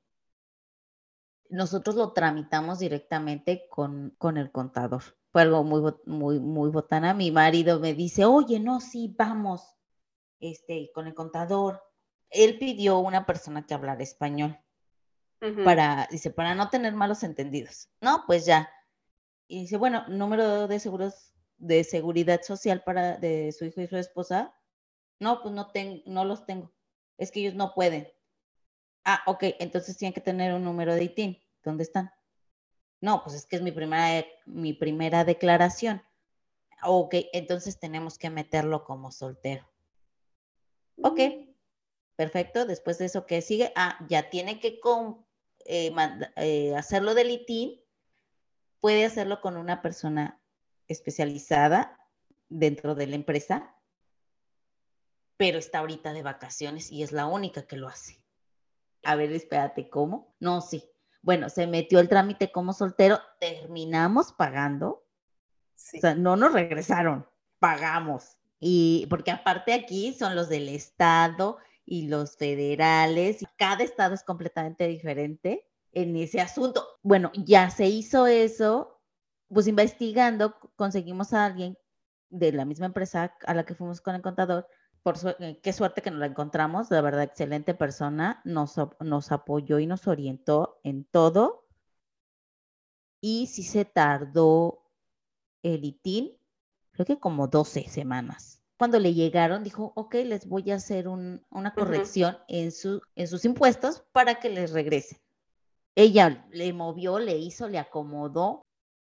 nosotros 1.50 1.96
lo 1.96 2.12
tramitamos 2.12 2.78
directamente 2.78 3.66
con, 3.68 4.14
con 4.18 4.36
el 4.36 4.50
contador. 4.50 5.02
Fue 5.30 5.42
algo 5.42 5.64
muy, 5.64 5.92
muy, 6.06 6.40
muy 6.40 6.70
botana. 6.70 7.14
Mi 7.14 7.30
marido 7.30 7.80
me 7.80 7.94
dice, 7.94 8.24
oye, 8.24 8.60
no, 8.60 8.80
sí, 8.80 9.14
vamos, 9.16 9.76
este, 10.40 10.90
con 10.94 11.06
el 11.06 11.14
contador. 11.14 11.82
Él 12.30 12.58
pidió 12.58 12.98
una 12.98 13.26
persona 13.26 13.66
que 13.66 13.74
hablara 13.74 14.02
español 14.02 14.58
para, 15.64 16.08
dice, 16.10 16.30
para 16.30 16.54
no 16.54 16.68
tener 16.68 16.94
malos 16.94 17.22
entendidos. 17.22 17.88
No, 18.00 18.24
pues 18.26 18.44
ya. 18.44 18.68
Y 19.46 19.62
dice, 19.62 19.76
bueno, 19.76 20.06
número 20.08 20.66
de 20.66 20.78
seguros 20.80 21.32
de 21.58 21.82
seguridad 21.84 22.42
social 22.42 22.82
para 22.84 23.16
de 23.18 23.52
su 23.52 23.64
hijo 23.64 23.80
y 23.80 23.86
su 23.86 23.96
esposa. 23.96 24.54
No, 25.18 25.42
pues 25.42 25.54
no, 25.54 25.70
tengo 25.70 26.02
no 26.06 26.24
los 26.24 26.46
tengo. 26.46 26.72
Es 27.16 27.30
que 27.30 27.40
ellos 27.40 27.54
no 27.54 27.74
pueden. 27.74 28.08
Ah, 29.04 29.22
ok, 29.26 29.44
entonces 29.58 29.96
tienen 29.96 30.12
que 30.12 30.20
tener 30.20 30.54
un 30.54 30.64
número 30.64 30.94
de 30.94 31.04
ITIN. 31.04 31.38
¿Dónde 31.64 31.82
están? 31.82 32.12
No, 33.00 33.22
pues 33.22 33.36
es 33.36 33.46
que 33.46 33.56
es 33.56 33.62
mi 33.62 33.72
primera, 33.72 34.26
mi 34.46 34.72
primera 34.72 35.24
declaración. 35.24 36.02
Ok, 36.82 37.14
entonces 37.32 37.78
tenemos 37.78 38.18
que 38.18 38.30
meterlo 38.30 38.84
como 38.84 39.12
soltero. 39.12 39.68
Ok, 41.02 41.20
mm. 41.20 41.54
perfecto. 42.16 42.66
Después 42.66 42.98
de 42.98 43.06
eso, 43.06 43.26
¿qué 43.26 43.40
sigue? 43.42 43.72
Ah, 43.76 43.98
ya 44.08 44.30
tiene 44.30 44.60
que 44.60 44.80
eh, 45.66 45.94
eh, 46.36 46.76
hacerlo 46.76 47.14
del 47.14 47.30
ITIN. 47.30 47.80
Puede 48.80 49.04
hacerlo 49.04 49.40
con 49.40 49.56
una 49.56 49.82
persona 49.82 50.40
especializada 50.86 51.98
dentro 52.48 52.94
de 52.94 53.06
la 53.06 53.16
empresa, 53.16 53.74
pero 55.36 55.58
está 55.58 55.80
ahorita 55.80 56.12
de 56.12 56.22
vacaciones 56.22 56.90
y 56.90 57.02
es 57.02 57.12
la 57.12 57.26
única 57.26 57.66
que 57.66 57.76
lo 57.76 57.88
hace. 57.88 58.20
A 59.04 59.16
ver, 59.16 59.32
espérate, 59.32 59.88
¿cómo? 59.88 60.34
No, 60.40 60.60
sí. 60.60 60.84
Bueno, 61.22 61.48
se 61.48 61.66
metió 61.66 62.00
el 62.00 62.08
trámite 62.08 62.50
como 62.50 62.72
soltero, 62.72 63.20
terminamos 63.40 64.32
pagando. 64.32 65.04
O 65.74 66.00
sea, 66.00 66.14
no 66.14 66.36
nos 66.36 66.52
regresaron, 66.52 67.26
pagamos. 67.58 68.36
Y 68.60 69.06
porque 69.08 69.30
aparte 69.30 69.72
aquí 69.72 70.12
son 70.12 70.34
los 70.34 70.48
del 70.48 70.68
estado 70.68 71.58
y 71.84 72.08
los 72.08 72.36
federales, 72.36 73.42
y 73.42 73.46
cada 73.56 73.82
estado 73.82 74.14
es 74.14 74.22
completamente 74.22 74.86
diferente 74.86 75.66
en 75.92 76.16
ese 76.16 76.40
asunto. 76.40 76.86
Bueno, 77.02 77.30
ya 77.34 77.70
se 77.70 77.86
hizo 77.86 78.26
eso, 78.26 79.00
pues 79.48 79.66
investigando 79.66 80.56
conseguimos 80.76 81.32
a 81.32 81.46
alguien 81.46 81.78
de 82.30 82.52
la 82.52 82.64
misma 82.64 82.86
empresa 82.86 83.34
a 83.46 83.54
la 83.54 83.64
que 83.64 83.74
fuimos 83.74 84.00
con 84.00 84.14
el 84.14 84.22
contador 84.22 84.68
por 85.02 85.16
eh, 85.40 85.60
qué 85.62 85.72
suerte 85.72 86.02
que 86.02 86.10
nos 86.10 86.20
la 86.20 86.26
encontramos, 86.26 86.88
de 86.88 87.00
verdad, 87.00 87.22
excelente 87.22 87.74
persona, 87.74 88.40
nos, 88.44 88.74
nos 89.00 89.32
apoyó 89.32 89.78
y 89.78 89.86
nos 89.86 90.06
orientó 90.06 90.80
en 90.84 91.04
todo. 91.04 91.66
Y 93.20 93.46
sí 93.48 93.62
se 93.62 93.84
tardó 93.84 94.84
el 95.62 95.84
ITIN, 95.84 96.38
creo 96.92 97.06
que 97.06 97.18
como 97.18 97.48
12 97.48 97.88
semanas. 97.88 98.62
Cuando 98.78 99.00
le 99.00 99.12
llegaron, 99.12 99.64
dijo, 99.64 99.92
ok, 99.96 100.14
les 100.24 100.46
voy 100.46 100.70
a 100.70 100.76
hacer 100.76 101.08
una 101.08 101.74
corrección 101.74 102.38
en, 102.46 102.70
su, 102.70 103.02
en 103.16 103.26
sus 103.26 103.44
impuestos 103.44 104.04
para 104.12 104.36
que 104.36 104.50
les 104.50 104.70
regresen. 104.70 105.18
Ella 105.96 106.46
le 106.52 106.72
movió, 106.72 107.18
le 107.18 107.36
hizo, 107.38 107.68
le 107.68 107.78
acomodó 107.78 108.67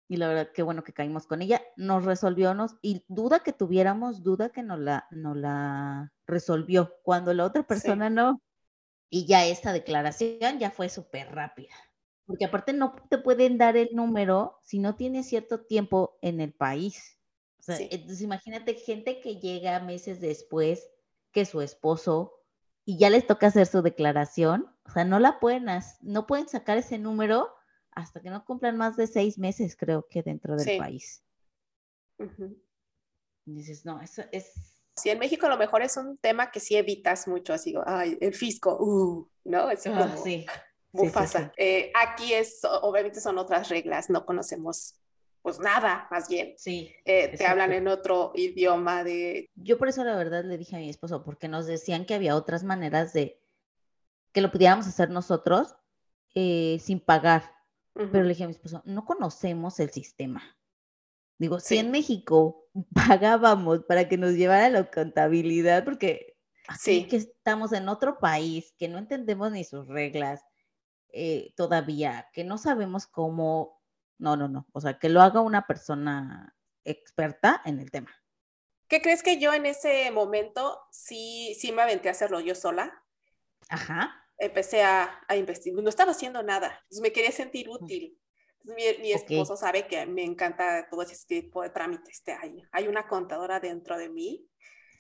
y 0.09 0.17
la 0.17 0.29
verdad 0.29 0.53
que 0.53 0.63
bueno 0.63 0.85
que 0.85 0.93
caímos 0.93 1.27
con 1.27 1.43
ella, 1.43 1.63
nos 1.77 2.05
resolvió, 2.05 2.55
nos, 2.55 2.77
y 2.83 3.05
duda 3.09 3.41
que 3.41 3.53
tuviéramos, 3.53 4.23
duda 4.23 4.51
que 4.51 4.63
nos 4.63 4.79
la, 4.79 5.07
nos 5.11 5.37
la 5.37 6.13
resolvió, 6.27 6.95
cuando 7.03 7.35
la 7.35 7.45
otra 7.45 7.67
persona 7.67 8.11
no. 8.11 8.41
Y 9.11 9.27
ya 9.27 9.47
esta 9.47 9.73
declaración 9.73 10.59
ya 10.59 10.71
fue 10.71 10.89
súper 10.89 11.33
rápida, 11.35 11.75
porque 12.27 12.45
aparte 12.45 12.73
no 12.73 12.95
te 13.09 13.19
pueden 13.19 13.59
dar 13.59 13.77
el 13.77 13.91
número 13.93 14.59
si 14.63 14.79
no 14.79 14.97
tienes 14.97 15.29
cierto 15.29 15.61
tiempo 15.61 16.19
en 16.23 16.41
el 16.41 16.53
país. 16.53 17.19
O 17.61 17.63
sea, 17.63 17.79
entonces 17.79 18.21
imagínate 18.21 18.75
gente 18.75 19.21
que 19.21 19.37
llega 19.41 19.81
meses 19.81 20.21
después 20.21 20.89
que 21.33 21.45
su 21.45 21.61
esposo 21.61 22.33
y 22.85 22.99
ya 22.99 23.11
les 23.11 23.27
toca 23.27 23.49
hacer 23.49 23.67
su 23.67 23.83
declaración, 23.83 24.73
o 24.85 24.91
sea, 24.93 25.05
no 25.05 25.19
la 25.19 25.41
pueden, 25.41 25.67
no 26.03 26.27
pueden 26.27 26.49
sacar 26.49 26.79
ese 26.79 26.99
número 26.99 27.56
hasta 27.97 28.21
que 28.21 28.31
no 28.31 28.45
cumplan 28.45 28.77
más 28.77 28.97
de 28.97 29.09
seis 29.09 29.39
meses, 29.39 29.75
creo 29.75 30.07
que 30.09 30.23
dentro 30.23 30.55
del 30.55 30.79
país. 30.79 31.25
Dices, 33.45 33.85
no, 33.85 34.01
eso 34.01 34.23
es... 34.31 34.53
Sí, 34.95 35.11
en 35.11 35.19
México 35.19 35.47
a 35.47 35.51
lo 35.51 35.59
mejor 35.59 35.83
es 35.83 35.97
un 35.97 36.17
tema 36.19 36.51
que 36.51 36.61
sí 36.61 36.77
evitas 36.77 37.27
mucho, 37.27 37.53
así, 37.53 37.75
ay, 37.85 38.17
el 38.21 38.35
fisco, 38.35 38.77
uh, 38.79 39.29
¿no? 39.45 39.71
Eso 39.71 39.93
ah, 39.95 39.99
como 39.99 40.23
sí. 40.23 40.47
Mufasa. 40.93 41.53
Eh, 41.57 41.91
aquí 41.95 42.33
es, 42.33 42.61
obviamente 42.83 43.21
son 43.21 43.37
otras 43.39 43.69
reglas, 43.69 44.09
no 44.09 44.25
conocemos 44.25 45.01
pues 45.43 45.61
nada, 45.61 46.09
más 46.11 46.29
bien. 46.29 46.55
Sí. 46.59 46.93
Eh, 47.05 47.37
te 47.37 47.47
hablan 47.47 47.73
en 47.73 47.87
otro 47.87 48.33
idioma 48.35 49.05
de... 49.05 49.49
Yo 49.55 49.79
por 49.79 49.89
eso 49.89 50.03
la 50.03 50.17
verdad 50.17 50.45
le 50.45 50.59
dije 50.59 50.75
a 50.75 50.81
mi 50.81 50.91
esposo, 50.91 51.23
porque 51.23 51.47
nos 51.47 51.67
decían 51.67 52.05
que 52.05 52.15
había 52.15 52.35
otras 52.35 52.65
maneras 52.65 53.13
de 53.13 53.41
que 54.33 54.41
lo 54.41 54.51
pudiéramos 54.51 54.89
hacer 54.89 55.09
nosotros 55.09 55.77
eh, 56.35 56.79
sin 56.83 56.99
pagar. 56.99 57.56
Pero 57.97 58.23
le 58.25 58.29
dije 58.29 58.45
a 58.45 58.47
mi 58.47 58.53
esposo, 58.53 58.83
no 58.85 59.07
conocemos 59.07 59.81
el 59.81 59.91
sistema. 59.91 60.43
Digo, 61.39 61.61
si 61.61 61.79
en 61.79 61.91
México 61.91 62.69
pagábamos 62.95 63.85
para 63.85 64.09
que 64.09 64.19
nos 64.19 64.33
llevara 64.33 64.69
la 64.69 64.91
contabilidad, 64.91 65.85
porque 65.85 66.37
así 66.69 67.07
que 67.07 67.17
estamos 67.17 67.73
en 67.73 67.89
otro 67.89 68.19
país, 68.19 68.75
que 68.79 68.89
no 68.89 68.99
entendemos 68.99 69.51
ni 69.51 69.65
sus 69.65 69.89
reglas 69.89 70.43
eh, 71.13 71.55
todavía, 71.57 72.29
que 72.33 72.45
no 72.45 72.59
sabemos 72.59 73.07
cómo, 73.07 73.83
no, 74.19 74.37
no, 74.37 74.49
no, 74.49 74.67
o 74.73 74.81
sea, 74.81 74.99
que 74.99 75.09
lo 75.09 75.23
haga 75.23 75.41
una 75.41 75.67
persona 75.67 76.55
experta 76.85 77.63
en 77.65 77.81
el 77.81 77.91
tema. 77.91 78.11
¿Qué 78.89 79.01
crees 79.01 79.23
que 79.23 79.41
yo 79.41 79.53
en 79.55 79.67
ese 79.67 80.11
momento 80.11 80.81
sí, 80.91 81.57
sí 81.59 81.73
me 81.73 81.83
aventé 81.83 82.09
a 82.09 82.13
hacerlo 82.13 82.41
yo 82.41 82.55
sola? 82.55 83.03
Ajá 83.69 84.26
empecé 84.39 84.83
a, 84.83 85.21
investigar, 85.37 85.83
no 85.83 85.89
estaba 85.89 86.13
haciendo 86.13 86.43
nada, 86.43 86.85
me 87.01 87.13
quería 87.13 87.33
sentir 87.33 87.69
útil. 87.69 88.19
mi, 88.65 89.13
esposo 89.13 89.57
sabe 89.57 89.87
que 89.87 90.05
me 90.07 90.25
encanta 90.25 90.89
todo 90.91 91.03
ese 91.03 91.17
tipo 91.27 91.63
de 91.63 91.71
trámites. 91.71 92.23
Hay, 92.41 92.63
hay 92.73 92.89
una 92.89 93.07
contadora 93.07 93.61
dentro 93.61 93.97
de 93.97 94.09
mí 94.09 94.47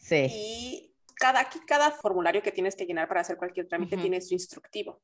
sí. 0.00 0.26
y 0.30 0.94
cada, 1.16 1.40
aquí 1.40 1.60
cada 1.66 1.90
formulario 1.90 2.42
que 2.42 2.52
tienes 2.52 2.76
que 2.76 2.86
llenar 2.86 3.08
para 3.08 3.22
hacer 3.22 3.36
cualquier 3.36 3.68
trámite 3.68 3.96
tiene 3.96 4.20
su 4.20 4.34
instructivo. 4.34 5.02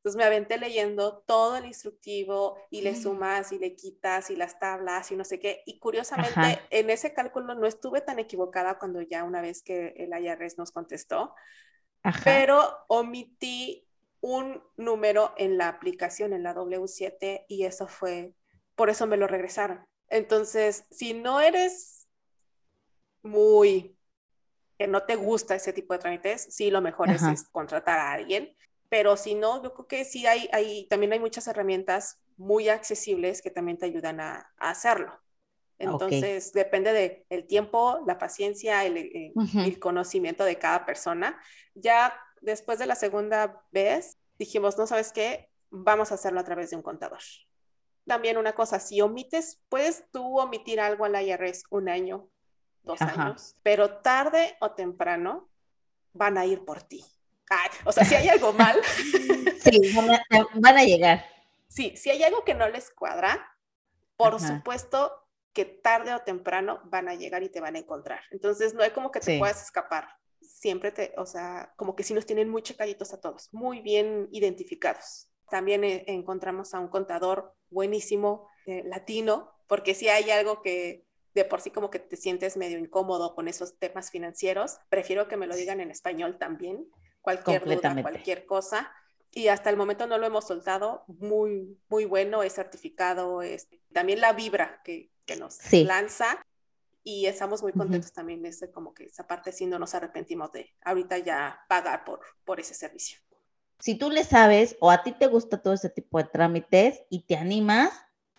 Entonces 0.00 0.16
me 0.16 0.24
aventé 0.24 0.56
leyendo 0.56 1.18
todo 1.26 1.58
el 1.58 1.66
instructivo 1.66 2.56
y 2.70 2.80
le 2.80 2.92
mm. 2.92 3.02
sumas 3.02 3.52
y 3.52 3.58
le 3.58 3.74
quitas 3.74 4.30
y 4.30 4.36
las 4.36 4.58
tablas 4.58 5.10
y 5.12 5.16
no 5.16 5.24
sé 5.24 5.38
qué. 5.38 5.62
Y 5.66 5.78
curiosamente 5.78 6.58
en 6.70 6.88
ese 6.88 7.12
cálculo 7.12 7.54
no 7.54 7.66
estuve 7.66 8.00
tan 8.00 8.18
equivocada 8.18 8.78
cuando 8.78 9.02
ya 9.02 9.24
una 9.24 9.42
vez 9.42 9.62
que 9.62 9.88
el 9.98 10.10
IRS 10.18 10.56
nos 10.56 10.72
contestó, 10.72 11.34
pero 12.24 12.84
omití 12.88 13.86
un 14.20 14.62
número 14.76 15.34
en 15.36 15.58
la 15.58 15.68
aplicación, 15.68 16.32
en 16.32 16.42
la 16.42 16.54
W7, 16.54 17.44
y 17.48 17.64
eso 17.64 17.86
fue, 17.86 18.34
por 18.74 18.90
eso 18.90 19.06
me 19.06 19.16
lo 19.16 19.26
regresaron. 19.26 19.84
Entonces, 20.08 20.84
si 20.90 21.14
no 21.14 21.40
eres 21.40 22.08
muy, 23.22 23.96
que 24.78 24.86
no 24.86 25.04
te 25.04 25.16
gusta 25.16 25.54
ese 25.54 25.72
tipo 25.72 25.94
de 25.94 26.00
trámites, 26.00 26.48
sí, 26.50 26.70
lo 26.70 26.80
mejor 26.80 27.10
es, 27.10 27.48
contratar 27.50 27.98
a 27.98 28.12
alguien, 28.12 28.54
pero 28.88 29.16
si 29.16 29.34
no, 29.34 29.62
yo 29.62 29.72
creo 29.72 29.86
que 29.86 30.04
sí 30.04 30.26
hay, 30.26 30.48
hay, 30.52 30.86
también 30.88 31.12
hay 31.12 31.20
muchas 31.20 31.46
herramientas 31.46 32.20
muy 32.36 32.68
accesibles 32.68 33.42
que 33.42 33.50
también 33.50 33.78
te 33.78 33.86
ayudan 33.86 34.20
a 34.20 34.52
hacerlo. 34.56 35.20
Entonces, 35.80 36.52
depende 36.52 36.92
del 36.92 37.24
el 37.30 37.46
tiempo, 37.46 38.00
la 38.06 38.18
paciencia, 38.18 38.84
el, 38.84 39.32
el, 39.54 39.78
conocimiento 39.78 40.44
de 40.44 40.58
cada 40.58 40.84
persona. 40.84 41.40
Ya 41.74 42.14
después 42.42 42.78
de 42.78 42.86
la 42.86 42.94
segunda 42.94 43.64
vez, 43.72 44.18
dijimos, 44.38 44.76
no 44.76 44.86
sabes 44.86 45.10
qué, 45.10 45.48
vamos 45.70 46.12
a 46.12 46.16
hacerlo 46.16 46.38
a 46.38 46.44
través 46.44 46.68
de 46.68 46.76
un 46.76 46.82
contador. 46.82 47.20
También 48.06 48.36
una 48.36 48.52
cosa, 48.52 48.78
si 48.78 49.00
omites, 49.00 49.62
puedes 49.70 50.04
tú 50.10 50.38
omitir 50.38 50.80
algo 50.80 51.06
al 51.06 51.14
IRS 51.20 51.64
un 51.70 51.88
año, 51.88 52.28
dos 52.82 53.00
años, 53.00 53.56
pero 53.62 54.00
tarde 54.00 54.56
o 54.60 54.72
temprano 54.72 55.48
van 56.12 56.36
a 56.36 56.44
ir 56.44 56.62
por 56.66 56.82
ti. 56.82 57.02
o 57.86 57.92
sea, 57.92 58.04
si 58.04 58.14
hay 58.16 58.28
algo 58.28 58.52
mal. 58.52 58.78
sí, 59.64 59.94
van 59.94 60.76
a, 60.76 60.84
llegar. 60.84 61.24
Sí, 61.68 61.96
si 61.96 62.10
hay 62.10 62.22
algo 62.22 62.44
que 62.44 62.52
no 62.52 62.68
les 62.68 62.90
cuadra, 62.90 63.56
por 64.18 64.38
supuesto, 64.38 65.29
que 65.52 65.64
tarde 65.64 66.14
o 66.14 66.20
temprano 66.20 66.80
van 66.84 67.08
a 67.08 67.14
llegar 67.14 67.42
y 67.42 67.48
te 67.48 67.60
van 67.60 67.76
a 67.76 67.80
encontrar. 67.80 68.20
Entonces, 68.30 68.74
no 68.74 68.82
hay 68.82 68.90
como 68.90 69.10
que 69.10 69.20
te 69.20 69.38
puedas 69.38 69.62
escapar. 69.62 70.08
Siempre 70.40 70.92
te, 70.92 71.12
o 71.16 71.26
sea, 71.26 71.72
como 71.76 71.96
que 71.96 72.02
sí 72.02 72.14
nos 72.14 72.26
tienen 72.26 72.48
muy 72.48 72.62
checaditos 72.62 73.12
a 73.12 73.20
todos, 73.20 73.48
muy 73.52 73.80
bien 73.80 74.28
identificados. 74.32 75.28
También 75.50 75.84
eh, 75.84 76.04
encontramos 76.06 76.74
a 76.74 76.80
un 76.80 76.88
contador 76.88 77.54
buenísimo, 77.70 78.48
eh, 78.66 78.82
latino, 78.84 79.52
porque 79.66 79.94
si 79.94 80.08
hay 80.08 80.30
algo 80.30 80.62
que 80.62 81.06
de 81.34 81.44
por 81.44 81.60
sí 81.60 81.70
como 81.70 81.90
que 81.90 81.98
te 81.98 82.16
sientes 82.16 82.56
medio 82.56 82.78
incómodo 82.78 83.34
con 83.34 83.48
esos 83.48 83.78
temas 83.78 84.10
financieros, 84.10 84.78
prefiero 84.88 85.28
que 85.28 85.36
me 85.36 85.46
lo 85.46 85.54
digan 85.54 85.80
en 85.80 85.90
español 85.90 86.38
también, 86.38 86.88
cualquier 87.20 87.64
duda, 87.64 88.02
cualquier 88.02 88.46
cosa. 88.46 88.92
Y 89.32 89.48
hasta 89.48 89.70
el 89.70 89.76
momento 89.76 90.06
no 90.06 90.18
lo 90.18 90.26
hemos 90.26 90.46
soltado. 90.46 91.04
Muy, 91.06 91.78
muy 91.88 92.04
bueno, 92.04 92.42
es 92.42 92.54
certificado, 92.54 93.42
es 93.42 93.68
también 93.92 94.20
la 94.20 94.32
vibra 94.32 94.80
que, 94.84 95.10
que 95.24 95.36
nos 95.36 95.58
lanza 95.72 96.44
y 97.02 97.26
estamos 97.26 97.62
muy 97.62 97.72
contentos 97.72 98.12
también 98.12 98.42
de 98.42 98.50
ese, 98.50 98.70
como 98.70 98.92
que 98.92 99.04
esa 99.04 99.26
parte 99.26 99.52
sí 99.52 99.66
no 99.66 99.78
nos 99.78 99.94
arrepentimos 99.94 100.52
de 100.52 100.74
ahorita 100.82 101.18
ya 101.18 101.60
pagar 101.68 102.04
por, 102.04 102.20
por 102.44 102.60
ese 102.60 102.74
servicio. 102.74 103.18
Si 103.78 103.94
tú 103.94 104.10
le 104.10 104.24
sabes 104.24 104.76
o 104.80 104.90
a 104.90 105.02
ti 105.02 105.12
te 105.12 105.26
gusta 105.26 105.62
todo 105.62 105.72
ese 105.72 105.88
tipo 105.88 106.18
de 106.18 106.24
trámites 106.24 107.02
y 107.08 107.22
te 107.22 107.36
animas, 107.36 107.90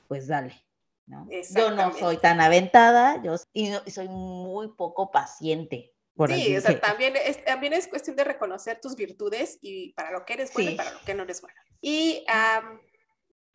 pues 0.07 0.27
dale. 0.27 0.63
¿no? 1.07 1.27
Yo 1.55 1.71
no 1.71 1.93
soy 1.93 2.17
tan 2.17 2.39
aventada, 2.39 3.21
yo 3.23 3.35
y, 3.53 3.71
soy 3.89 4.07
muy 4.07 4.69
poco 4.69 5.11
paciente. 5.11 5.90
Sí, 6.27 6.57
o 6.57 6.61
sea, 6.61 6.79
también 6.79 7.15
es, 7.15 7.43
también 7.43 7.73
es 7.73 7.87
cuestión 7.87 8.15
de 8.15 8.23
reconocer 8.23 8.79
tus 8.81 8.95
virtudes 8.95 9.57
y 9.61 9.93
para 9.93 10.11
lo 10.11 10.25
que 10.25 10.33
eres 10.33 10.53
bueno 10.53 10.71
y 10.71 10.75
para 10.75 10.91
lo 10.91 10.99
que 11.01 11.13
no 11.13 11.23
eres 11.23 11.41
bueno. 11.41 11.55
Y 11.81 12.25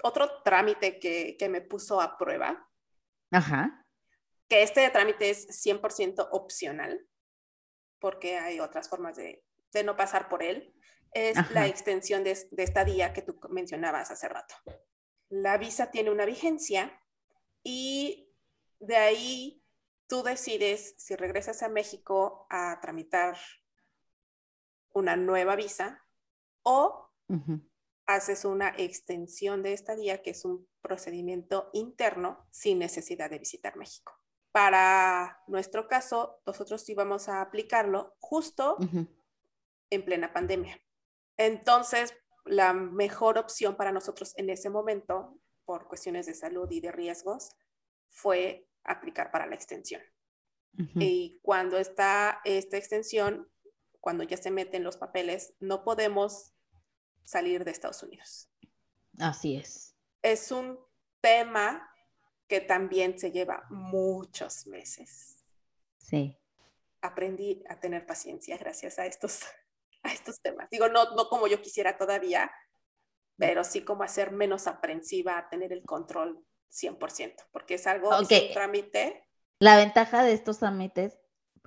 otro 0.03 0.42
trámite 0.42 0.99
que, 0.99 1.37
que 1.38 1.49
me 1.49 1.61
puso 1.61 2.01
a 2.01 2.16
prueba 2.19 2.69
Ajá 3.31 3.87
que 4.49 4.62
este 4.62 4.88
trámite 4.90 5.31
es 5.31 5.49
100% 5.64 6.29
opcional, 6.31 7.07
porque 7.99 8.38
hay 8.38 8.61
otras 8.61 8.88
formas 8.88 9.16
de, 9.16 9.42
no 9.85 9.97
pasar 9.97 10.31
por 10.31 10.42
él, 10.42 10.75
es 11.12 11.37
la 11.51 11.66
extensión 11.66 12.25
de, 12.25 12.35
de 12.51 12.62
estadía 12.62 13.12
que 13.12 13.21
tú 13.21 13.38
mencionabas 13.51 14.11
hace 14.11 14.27
rato. 14.27 14.55
La 15.29 15.59
visa 15.59 15.90
tiene 15.90 16.11
una 16.11 16.25
vigencia 16.25 16.99
y 17.62 18.33
de 18.79 18.97
ahí 18.97 19.62
tú 20.07 20.23
decides 20.23 20.95
si 20.99 21.16
regresas 21.16 21.62
a 21.62 21.69
México 21.69 22.47
a 22.51 22.79
tramitar 22.81 23.37
una 24.92 25.16
nueva 25.16 25.57
visa 25.57 26.05
o 26.62 27.11
haces 28.07 28.45
una 28.45 28.69
extensión 28.77 29.62
de 29.62 29.73
estadía, 29.73 30.23
que 30.23 30.31
es 30.31 30.45
un 30.45 30.69
procedimiento 30.81 31.71
interno 31.73 32.47
sin 32.51 32.79
necesidad 32.79 33.29
de 33.29 33.38
visitar 33.38 33.77
México. 33.77 34.12
Para 34.53 35.42
nuestro 35.49 35.87
caso, 35.88 36.40
nosotros 36.47 36.88
íbamos 36.88 37.29
a 37.29 37.42
aplicarlo 37.42 38.14
justo 38.19 38.79
en 39.90 40.05
plena 40.05 40.33
pandemia. 40.33 40.81
Entonces, 41.37 42.14
la 42.45 42.73
mejor 42.73 43.38
opción 43.38 43.77
para 43.77 43.92
nosotros 43.92 44.33
en 44.37 44.49
ese 44.51 44.71
momento, 44.71 45.38
por 45.64 45.88
cuestiones 45.88 46.27
de 46.27 46.35
salud 46.35 46.71
y 46.71 46.81
de 46.81 46.92
riesgos, 46.92 47.51
fue 48.09 48.66
aplicar 48.87 49.31
para 49.31 49.46
la 49.46 49.55
extensión. 49.55 50.03
Y 50.94 51.38
cuando 51.40 51.79
está 51.79 52.42
esta 52.44 52.77
extensión, 52.77 53.49
cuando 53.99 54.25
ya 54.25 54.37
se 54.37 54.51
meten 54.51 54.85
los 54.85 54.99
papeles, 54.99 55.55
no 55.59 55.85
podemos 55.85 56.53
salir 57.25 57.64
de 57.64 57.70
Estados 57.70 58.03
Unidos. 58.03 58.51
Así 59.18 59.57
es. 59.57 59.94
Es 60.20 60.53
un 60.53 60.79
tema 61.22 61.90
que 62.46 62.61
también 62.61 63.18
se 63.18 63.33
lleva 63.33 63.64
muchos 63.70 64.66
meses. 64.66 65.42
Sí. 65.96 66.38
Aprendí 67.01 67.64
a 67.68 67.81
tener 67.81 68.07
paciencia 68.07 68.57
gracias 68.59 68.99
a 68.99 69.07
estos, 69.07 69.40
a 70.03 70.12
estos 70.12 70.40
temas. 70.40 70.68
Digo, 70.70 70.88
no, 70.88 71.14
no 71.16 71.29
como 71.29 71.46
yo 71.46 71.61
quisiera 71.62 71.96
todavía, 71.96 72.51
pero 73.37 73.64
sí 73.64 73.83
como 73.83 74.03
a 74.03 74.09
ser 74.09 74.31
menos 74.31 74.66
aprensiva, 74.66 75.38
a 75.38 75.49
tener 75.49 75.72
el 75.72 75.83
control 75.85 76.44
100%, 76.70 77.35
porque 77.52 77.74
es 77.74 77.87
algo, 77.87 78.11
que 78.29 78.50
trámite. 78.52 79.24
La 79.59 79.76
ventaja 79.76 80.22
de 80.22 80.33
estos 80.33 80.59
trámites, 80.59 81.18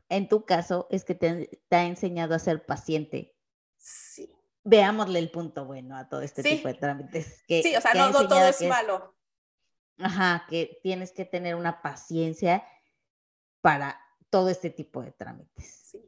en 0.10 0.28
tu 0.28 0.46
caso, 0.46 0.88
es 0.90 1.04
que 1.04 1.16
te, 1.16 1.60
ha 1.72 1.84
enseñado 1.84 2.36
a 2.36 2.40
ser 2.40 2.66
paciente. 2.66 3.36
Sí. 3.78 4.36
Veámosle 4.64 5.20
el 5.20 5.32
punto 5.32 5.66
bueno 5.66 5.98
a 5.98 6.10
todo 6.10 6.22
este 6.22 6.44
tipo 6.44 6.68
de 6.68 6.74
trámites. 6.76 7.44
sí, 7.48 7.76
o 7.76 7.82
sea, 7.82 7.94
no, 7.94 8.12
no 8.12 8.28
todo 8.28 8.48
es 8.48 8.62
malo. 8.62 9.16
Ajá, 9.98 10.46
que 10.50 10.80
tienes 10.84 11.12
que 11.12 11.26
tener 11.26 11.56
una 11.56 11.82
paciencia 11.82 12.66
para 13.62 14.00
todo 14.30 14.50
este 14.50 14.70
tipo 14.70 15.02
de 15.02 15.12
trámites. 15.12 15.84
Sí, 15.90 16.06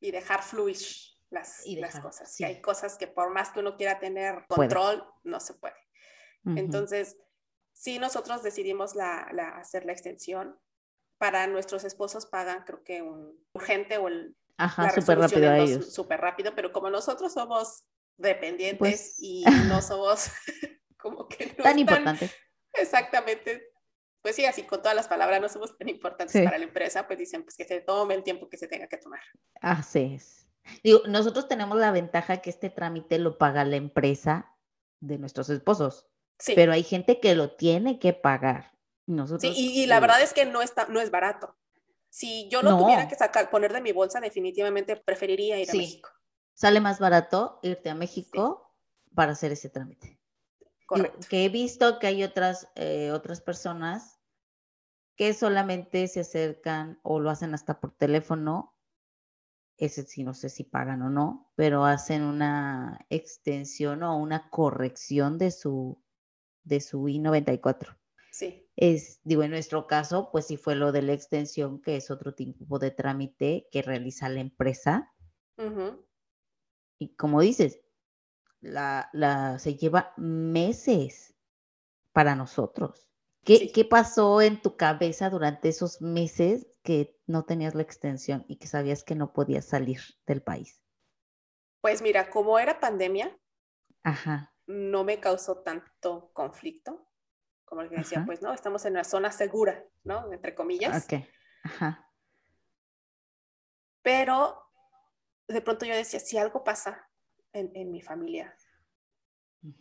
y 0.00 0.10
dejar 0.10 0.42
fluir 0.42 0.78
las, 1.30 1.66
las 1.66 2.00
cosas. 2.00 2.32
Sí. 2.32 2.44
hay 2.44 2.60
cosas 2.60 2.96
que 2.96 3.06
por 3.06 3.30
más 3.30 3.50
que 3.50 3.60
uno 3.60 3.76
quiera 3.76 3.98
tener 3.98 4.46
control, 4.48 5.04
no 5.24 5.40
se 5.40 5.54
puede. 5.54 5.76
Entonces, 6.44 7.18
si 7.78 8.00
nosotros 8.00 8.42
decidimos 8.42 8.96
la, 8.96 9.20
hacer 9.56 9.84
la 9.86 9.92
extensión. 9.92 10.58
Para 11.16 11.48
nuestros 11.48 11.82
esposos 11.82 12.26
pagan, 12.26 12.62
creo 12.64 12.84
que 12.84 13.02
un 13.02 13.44
urgente 13.52 13.98
o 13.98 14.06
el... 14.06 14.36
Ajá, 14.56 14.90
súper 14.90 15.18
rápido 15.18 15.50
a 15.50 15.58
ellos. 15.58 15.92
Súper 15.92 16.20
rápido, 16.20 16.54
pero 16.54 16.72
como 16.72 16.90
nosotros 16.90 17.32
somos 17.32 17.84
dependientes 18.16 18.78
pues 18.78 19.16
y 19.20 19.44
no 19.68 19.80
somos 19.82 20.30
como 20.96 21.28
que 21.28 21.54
no 21.56 21.64
tan 21.64 21.78
importantes 21.78 22.32
Exactamente. 22.72 23.70
Pues 24.22 24.34
sí, 24.34 24.44
así 24.44 24.64
con 24.64 24.80
todas 24.80 24.96
las 24.96 25.08
palabras 25.08 25.40
no 25.40 25.48
somos 25.48 25.76
tan 25.78 25.88
importantes 25.88 26.42
para 26.42 26.58
la 26.58 26.64
empresa, 26.64 27.06
pues 27.06 27.18
dicen 27.18 27.44
pues 27.44 27.56
que 27.56 27.64
se 27.64 27.80
tome 27.80 28.14
el 28.14 28.24
tiempo 28.24 28.48
que 28.48 28.56
se 28.56 28.66
tenga 28.66 28.88
que 28.88 28.98
tomar. 28.98 29.20
Así 29.60 30.14
es. 30.16 30.48
Digo, 30.82 31.02
nosotros 31.06 31.48
tenemos 31.48 31.78
la 31.78 31.92
ventaja 31.92 32.38
que 32.38 32.50
este 32.50 32.70
trámite 32.70 33.18
lo 33.18 33.38
paga 33.38 33.64
la 33.64 33.76
empresa 33.76 34.56
de 35.00 35.18
nuestros 35.18 35.48
esposos. 35.48 36.08
Sí. 36.38 36.52
Pero 36.54 36.72
hay 36.72 36.82
gente 36.82 37.20
que 37.20 37.34
lo 37.34 37.52
tiene 37.52 37.98
que 37.98 38.12
pagar. 38.12 38.72
Nosotros, 39.06 39.54
sí, 39.54 39.82
y, 39.82 39.86
la 39.86 40.00
verdad 40.00 40.20
es 40.22 40.34
que 40.34 40.44
no, 40.44 40.60
está, 40.60 40.86
no 40.86 41.00
es 41.00 41.10
barato. 41.10 41.56
Si 42.10 42.48
yo 42.50 42.62
lo 42.62 42.76
tuviera 42.76 43.08
que 43.08 43.14
sacar, 43.14 43.50
poner 43.50 43.72
de 43.72 43.80
mi 43.80 43.92
bolsa, 43.92 44.20
definitivamente 44.20 44.96
preferiría 44.96 45.58
ir 45.58 45.70
a 45.70 45.74
México. 45.74 46.10
Sale 46.54 46.80
más 46.80 46.98
barato 46.98 47.58
irte 47.62 47.90
a 47.90 47.94
México 47.94 48.74
para 49.14 49.32
hacer 49.32 49.52
ese 49.52 49.70
trámite 49.70 50.18
que 51.28 51.44
he 51.44 51.48
visto 51.48 51.98
que 51.98 52.06
hay 52.06 52.24
otras, 52.24 52.68
eh, 52.74 53.10
otras 53.12 53.40
personas 53.40 54.18
que 55.16 55.34
solamente 55.34 56.06
se 56.08 56.20
acercan 56.20 56.98
o 57.02 57.20
lo 57.20 57.30
hacen 57.30 57.54
hasta 57.54 57.80
por 57.80 57.92
teléfono. 57.92 58.74
Ese 59.76 60.04
sí, 60.04 60.24
no 60.24 60.34
sé 60.34 60.48
si 60.48 60.64
pagan 60.64 61.02
o 61.02 61.10
no, 61.10 61.52
pero 61.54 61.84
hacen 61.84 62.22
una 62.22 63.04
extensión 63.10 64.02
o 64.02 64.16
una 64.16 64.50
corrección 64.50 65.38
de 65.38 65.50
su, 65.50 66.02
de 66.68 66.80
su 66.80 67.08
I-94. 67.08 67.96
Sí. 68.30 68.68
Es, 68.76 69.20
digo, 69.24 69.42
en 69.42 69.50
nuestro 69.50 69.86
caso, 69.86 70.30
pues 70.30 70.46
sí 70.46 70.56
fue 70.56 70.76
lo 70.76 70.92
de 70.92 71.02
la 71.02 71.12
extensión, 71.12 71.80
que 71.80 71.96
es 71.96 72.10
otro 72.10 72.34
tipo 72.34 72.78
de 72.78 72.90
trámite 72.90 73.66
que 73.72 73.82
realiza 73.82 74.28
la 74.28 74.40
empresa. 74.40 75.12
Y 77.00 77.14
como 77.16 77.40
dices, 77.40 77.80
la, 78.60 79.08
la, 79.12 79.58
se 79.58 79.74
lleva 79.74 80.12
meses 80.16 81.34
para 82.12 82.36
nosotros. 82.36 83.08
¿Qué, 83.44 83.72
¿Qué 83.72 83.84
pasó 83.84 84.40
en 84.40 84.62
tu 84.62 84.76
cabeza 84.76 85.30
durante 85.30 85.70
esos 85.70 86.00
meses 86.00 86.68
que 86.82 87.18
no 87.26 87.44
tenías 87.44 87.74
la 87.74 87.82
extensión 87.82 88.44
y 88.46 88.56
que 88.56 88.68
sabías 88.68 89.02
que 89.02 89.14
no 89.14 89.32
podías 89.32 89.64
salir 89.64 90.00
del 90.26 90.42
país? 90.42 90.82
Pues 91.80 92.02
mira, 92.02 92.30
como 92.30 92.58
era 92.58 92.78
pandemia, 92.78 93.36
Ajá. 94.02 94.54
No 94.68 95.02
me 95.02 95.18
causó 95.18 95.58
tanto 95.62 96.30
conflicto. 96.32 97.06
Como 97.64 97.82
el 97.82 97.90
que 97.90 97.96
decía, 97.96 98.22
pues 98.24 98.40
no, 98.40 98.54
estamos 98.54 98.84
en 98.84 98.92
una 98.92 99.04
zona 99.04 99.32
segura, 99.32 99.84
¿no? 100.04 100.32
Entre 100.32 100.54
comillas. 100.54 101.04
Ok. 101.04 101.20
Ajá. 101.64 102.10
Pero 104.02 104.62
de 105.48 105.60
pronto 105.60 105.84
yo 105.84 105.94
decía, 105.94 106.20
si 106.20 106.38
algo 106.38 106.62
pasa, 106.62 107.08
en, 107.52 107.90
mi 107.90 108.00
familia. 108.00 108.54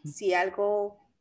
Si 0.04 0.34
algo, 0.34 1.14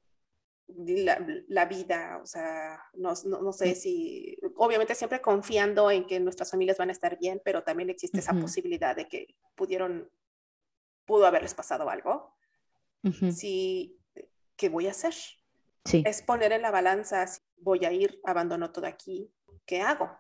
la, 0.68 1.66
vida, 1.66 2.18
o 2.22 2.26
sea, 2.26 2.81
no, 2.94 3.12
no, 3.26 3.52
sé 3.52 3.74
si, 3.74 4.38
obviamente 4.57 4.94
siempre 4.94 5.20
confiando 5.20 5.90
en 5.90 6.07
que 6.07 6.18
nuestras 6.20 6.50
familias 6.50 6.79
van 6.79 6.88
a 6.88 6.92
estar 6.92 7.18
bien, 7.18 7.42
pero 7.44 7.62
también 7.62 7.90
existe 7.90 8.20
esa 8.20 8.33
posibilidad 8.35 8.96
de 8.96 9.09
que 9.09 9.37
pudieron, 9.55 10.11
pudo 11.05 11.26
haberles 11.26 11.55
pasado 11.55 11.90
algo. 11.90 12.37
Si, 13.32 13.98
¿qué 14.56 14.68
voy 14.68 14.86
a 14.86 14.90
hacer? 14.90 15.14
Sí. 15.84 16.02
Es 16.04 16.22
poner 16.22 16.52
en 16.52 16.62
la 16.62 16.70
balanza, 16.70 17.26
si 17.26 17.40
voy 17.58 17.84
a 17.84 17.92
ir, 17.92 18.20
abandono 18.24 18.72
todo 18.72 18.86
aquí, 18.86 19.32
¿qué 19.64 19.80
hago? 19.80 20.10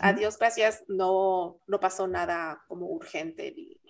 Adiós, 0.00 0.38
gracias, 0.38 0.84
no, 0.88 1.60
no 1.66 1.80
pasó 1.80 2.06
nada 2.06 2.62
como 2.68 2.86
urgente 2.88 3.52
ni, 3.56 3.80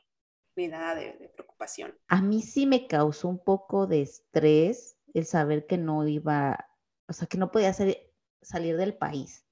ni 0.55 0.69
nada 0.69 0.95
de, 0.95 1.31
preocupación. 1.35 1.99
A 2.09 2.23
mí 2.23 2.43
sí 2.43 2.67
me 2.67 2.87
causó 2.87 3.29
un 3.29 3.43
poco 3.43 3.87
de 3.87 4.03
estrés 4.03 4.97
el 5.15 5.25
saber 5.25 5.67
que 5.67 5.79
no 5.79 6.07
iba, 6.07 6.69
o 7.09 7.13
sea, 7.13 7.27
que 7.27 7.39
no 7.39 7.51
podía 7.51 7.73
salir 7.73 8.77
del 8.77 8.97
país. 8.97 9.45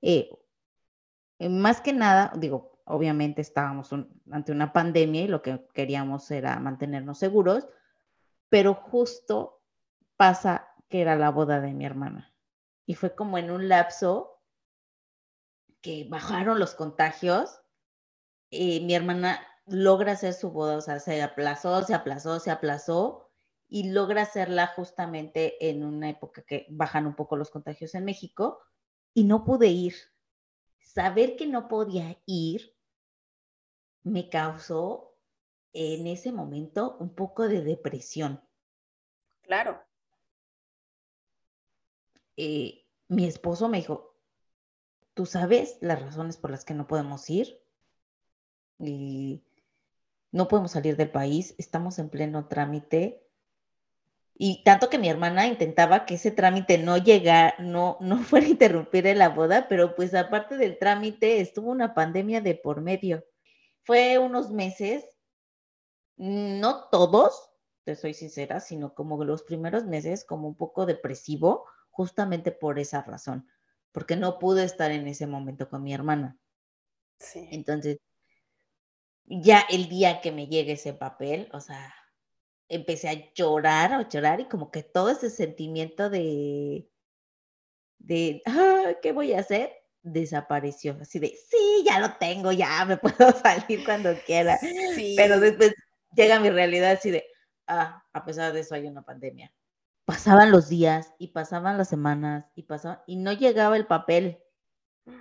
Eh, 0.00 0.30
eh, 1.38 1.48
más 1.48 1.80
que 1.80 1.92
nada, 1.92 2.32
digo, 2.36 2.71
obviamente 2.84 3.40
estábamos 3.40 3.90
ante 4.30 4.52
una 4.52 4.72
pandemia 4.72 5.22
y 5.22 5.28
lo 5.28 5.42
que 5.42 5.66
queríamos 5.72 6.30
era 6.30 6.58
mantenernos 6.58 7.18
seguros, 7.18 7.68
pero 8.48 8.74
justo 8.74 9.62
pasa 10.16 10.68
que 10.88 11.00
era 11.00 11.16
la 11.16 11.30
boda 11.30 11.60
de 11.60 11.72
mi 11.72 11.84
hermana. 11.86 12.34
Y 12.86 12.94
fue 12.94 13.14
como 13.14 13.38
en 13.38 13.50
un 13.50 13.68
lapso 13.68 14.40
que 15.80 16.06
bajaron 16.08 16.58
los 16.58 16.74
contagios. 16.74 17.58
y 18.50 18.80
mi 18.80 18.94
hermana 18.94 19.40
logra 19.66 20.12
hacer 20.12 20.34
su 20.34 20.50
boda, 20.50 20.76
o 20.76 20.80
sea, 20.80 21.00
se 21.00 21.22
aplazó, 21.22 21.82
se 21.84 21.94
aplazó, 21.94 22.40
se 22.40 22.50
aplazó 22.50 23.30
y 23.68 23.90
logra 23.90 24.22
hacerla 24.22 24.66
justamente 24.66 25.70
en 25.70 25.84
una 25.84 26.10
época 26.10 26.42
que 26.42 26.66
bajan 26.68 27.06
un 27.06 27.14
poco 27.14 27.36
los 27.36 27.50
contagios 27.50 27.94
en 27.94 28.04
México 28.04 28.60
y 29.14 29.24
no 29.24 29.44
pude 29.44 29.68
ir. 29.68 29.94
Saber 30.82 31.36
que 31.36 31.46
no 31.46 31.68
podía 31.68 32.18
ir 32.26 32.74
me 34.02 34.28
causó 34.28 35.16
en 35.72 36.06
ese 36.06 36.32
momento 36.32 36.96
un 36.98 37.14
poco 37.14 37.48
de 37.48 37.62
depresión. 37.62 38.42
Claro. 39.42 39.82
Eh, 42.36 42.84
mi 43.08 43.26
esposo 43.26 43.68
me 43.68 43.78
dijo, 43.78 44.16
¿tú 45.14 45.26
sabes 45.26 45.78
las 45.80 46.00
razones 46.00 46.36
por 46.36 46.50
las 46.50 46.64
que 46.64 46.74
no 46.74 46.86
podemos 46.86 47.28
ir? 47.30 47.60
Y 48.78 49.42
no 50.30 50.48
podemos 50.48 50.72
salir 50.72 50.96
del 50.96 51.10
país, 51.10 51.54
estamos 51.58 51.98
en 51.98 52.08
pleno 52.08 52.48
trámite. 52.48 53.26
Y 54.44 54.64
tanto 54.64 54.90
que 54.90 54.98
mi 54.98 55.08
hermana 55.08 55.46
intentaba 55.46 56.04
que 56.04 56.14
ese 56.14 56.32
trámite 56.32 56.76
no 56.76 56.96
llegara, 56.96 57.54
no, 57.60 57.96
no 58.00 58.18
fuera 58.24 58.44
a 58.44 58.50
interrumpir 58.50 59.04
la 59.16 59.28
boda, 59.28 59.68
pero 59.68 59.94
pues 59.94 60.14
aparte 60.14 60.56
del 60.56 60.80
trámite 60.80 61.40
estuvo 61.40 61.70
una 61.70 61.94
pandemia 61.94 62.40
de 62.40 62.56
por 62.56 62.80
medio. 62.80 63.24
Fue 63.84 64.18
unos 64.18 64.50
meses, 64.50 65.04
no 66.16 66.88
todos, 66.88 67.52
te 67.84 67.94
soy 67.94 68.14
sincera, 68.14 68.58
sino 68.58 68.96
como 68.96 69.22
los 69.24 69.44
primeros 69.44 69.84
meses, 69.84 70.24
como 70.24 70.48
un 70.48 70.56
poco 70.56 70.86
depresivo, 70.86 71.64
justamente 71.92 72.50
por 72.50 72.80
esa 72.80 73.02
razón, 73.02 73.48
porque 73.92 74.16
no 74.16 74.40
pude 74.40 74.64
estar 74.64 74.90
en 74.90 75.06
ese 75.06 75.28
momento 75.28 75.68
con 75.68 75.84
mi 75.84 75.94
hermana. 75.94 76.36
Sí. 77.20 77.46
Entonces, 77.52 78.00
ya 79.24 79.60
el 79.70 79.88
día 79.88 80.20
que 80.20 80.32
me 80.32 80.48
llegue 80.48 80.72
ese 80.72 80.94
papel, 80.94 81.48
o 81.52 81.60
sea, 81.60 81.94
empecé 82.68 83.08
a 83.08 83.32
llorar, 83.34 83.92
a 83.92 84.08
llorar 84.08 84.40
y 84.40 84.48
como 84.48 84.70
que 84.70 84.82
todo 84.82 85.10
ese 85.10 85.30
sentimiento 85.30 86.10
de, 86.10 86.88
de, 87.98 88.42
ah, 88.46 88.94
¿qué 89.02 89.12
voy 89.12 89.32
a 89.32 89.40
hacer? 89.40 89.72
Desapareció, 90.02 90.98
así 91.00 91.18
de, 91.18 91.28
sí, 91.48 91.84
ya 91.84 92.00
lo 92.00 92.16
tengo, 92.16 92.50
ya 92.52 92.84
me 92.84 92.96
puedo 92.98 93.32
salir 93.32 93.84
cuando 93.84 94.14
quiera. 94.26 94.58
Pero 95.16 95.38
después 95.38 95.74
llega 96.14 96.40
mi 96.40 96.50
realidad 96.50 96.92
así 96.92 97.10
de, 97.10 97.24
ah, 97.66 98.04
a 98.12 98.24
pesar 98.24 98.52
de 98.52 98.60
eso 98.60 98.74
hay 98.74 98.86
una 98.86 99.02
pandemia. 99.02 99.52
Pasaban 100.04 100.50
los 100.50 100.68
días 100.68 101.14
y 101.18 101.28
pasaban 101.28 101.78
las 101.78 101.88
semanas 101.88 102.46
y 102.56 102.64
pasaban, 102.64 103.00
y 103.06 103.16
no 103.16 103.32
llegaba 103.32 103.76
el 103.76 103.86
papel. 103.86 104.38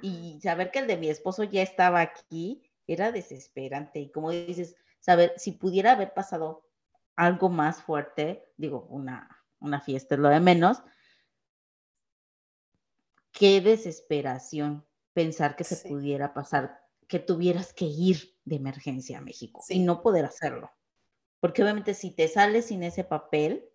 Y 0.02 0.40
saber 0.42 0.72
que 0.72 0.80
el 0.80 0.88
de 0.88 0.98
mi 0.98 1.10
esposo 1.10 1.44
ya 1.44 1.62
estaba 1.62 2.02
aquí, 2.02 2.64
era 2.88 3.12
desesperante. 3.12 4.00
Y 4.00 4.12
como 4.12 4.32
dices, 4.32 4.76
saber 5.00 5.34
si 5.38 5.54
pudiera 5.54 5.94
haber 5.94 6.14
pasado 6.14 6.68
algo 7.16 7.50
más 7.50 7.82
fuerte, 7.82 8.52
digo, 8.58 8.88
una, 8.90 9.30
una 9.60 9.82
fiesta 9.82 10.16
es 10.16 10.22
lo 10.22 10.30
de 10.30 10.40
menos, 10.40 10.82
qué 13.32 13.62
desesperación 13.62 14.86
pensar 15.14 15.56
que 15.56 15.64
se 15.64 15.88
pudiera 15.88 16.34
pasar, 16.34 16.80
que 17.08 17.20
tuvieras 17.20 17.74
que 17.74 17.86
ir 17.86 18.38
de 18.46 18.56
emergencia 18.56 19.18
a 19.18 19.22
México 19.22 19.64
y 19.70 19.80
no 19.80 20.02
poder 20.02 20.26
hacerlo. 20.26 20.72
Porque 21.40 21.64
obviamente 21.64 21.94
si 21.94 22.12
te 22.12 22.28
sales 22.28 22.68
sin 22.68 22.84
ese 22.84 23.04
papel, 23.04 23.68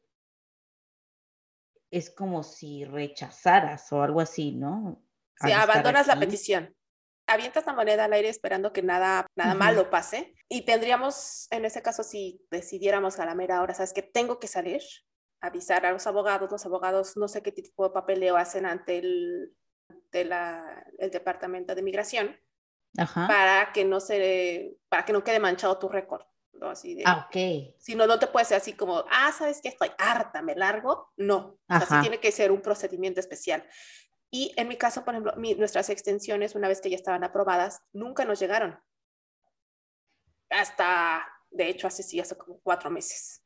es 1.90 2.10
como 2.10 2.42
si 2.42 2.84
rechazaras 2.84 3.92
o 3.92 4.02
algo 4.02 4.20
así, 4.20 4.52
¿no? 4.52 5.02
Si 5.40 5.52
abandonas 5.52 6.06
la 6.06 6.18
petición 6.18 6.74
avientas 7.26 7.66
la 7.66 7.72
moneda 7.72 8.04
al 8.04 8.12
aire 8.12 8.28
esperando 8.28 8.72
que 8.72 8.82
nada, 8.82 9.26
nada 9.36 9.54
malo 9.54 9.90
pase. 9.90 10.34
Y 10.48 10.64
tendríamos, 10.64 11.48
en 11.50 11.64
ese 11.64 11.82
caso, 11.82 12.02
si 12.02 12.40
decidiéramos 12.50 13.18
a 13.18 13.26
la 13.26 13.34
mera 13.34 13.62
hora, 13.62 13.74
sabes 13.74 13.92
que 13.92 14.02
tengo 14.02 14.38
que 14.38 14.46
salir, 14.46 14.82
avisar 15.40 15.84
a 15.86 15.92
los 15.92 16.06
abogados, 16.06 16.50
los 16.50 16.66
abogados 16.66 17.16
no 17.16 17.28
sé 17.28 17.42
qué 17.42 17.52
tipo 17.52 17.84
de 17.84 17.94
papeleo 17.94 18.36
hacen 18.36 18.66
ante 18.66 18.98
el, 18.98 19.54
el 20.12 21.10
departamento 21.10 21.74
de 21.74 21.82
migración 21.82 22.36
para 22.94 23.72
que 23.72 23.84
no 23.84 24.00
se, 24.00 24.76
para 24.88 25.04
que 25.04 25.12
no 25.12 25.22
quede 25.22 25.40
manchado 25.40 25.78
tu 25.78 25.88
récord. 25.88 26.22
¿no? 26.54 26.70
Así 26.70 26.94
de, 26.94 27.02
ah, 27.04 27.26
ok. 27.28 27.76
Si 27.78 27.94
no, 27.94 28.06
no 28.06 28.18
te 28.18 28.28
puede 28.28 28.46
ser 28.46 28.56
así 28.56 28.72
como, 28.72 29.04
ah, 29.10 29.32
¿sabes 29.36 29.60
que 29.60 29.68
Estoy 29.68 29.90
harta, 29.98 30.40
me 30.40 30.54
largo. 30.54 31.12
No, 31.16 31.58
así 31.68 31.94
tiene 32.00 32.18
que 32.18 32.32
ser 32.32 32.50
un 32.50 32.62
procedimiento 32.62 33.20
especial. 33.20 33.66
Y 34.36 34.52
en 34.58 34.68
mi 34.68 34.76
caso, 34.76 35.02
por 35.02 35.14
ejemplo, 35.14 35.32
nuestras 35.56 35.88
extensiones, 35.88 36.54
una 36.54 36.68
vez 36.68 36.82
que 36.82 36.90
ya 36.90 36.96
estaban 36.96 37.24
aprobadas, 37.24 37.80
nunca 37.94 38.26
nos 38.26 38.38
llegaron. 38.38 38.78
Hasta, 40.50 41.26
de 41.50 41.70
hecho, 41.70 41.86
hace 41.86 42.02
sí, 42.02 42.20
hace 42.20 42.36
como 42.36 42.60
cuatro 42.60 42.90
meses. 42.90 43.42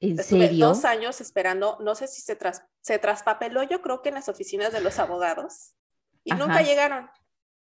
¿En 0.00 0.16
serio? 0.16 0.68
dos 0.68 0.86
años 0.86 1.20
esperando, 1.20 1.76
no 1.80 1.94
sé 1.94 2.06
si 2.06 2.22
se, 2.22 2.38
se 2.80 2.98
traspapeló, 2.98 3.64
yo 3.64 3.82
creo 3.82 4.00
que 4.00 4.08
en 4.08 4.14
las 4.14 4.30
oficinas 4.30 4.72
de 4.72 4.80
los 4.80 4.98
abogados, 4.98 5.74
y 6.24 6.32
nunca 6.32 6.62
llegaron. 6.62 7.10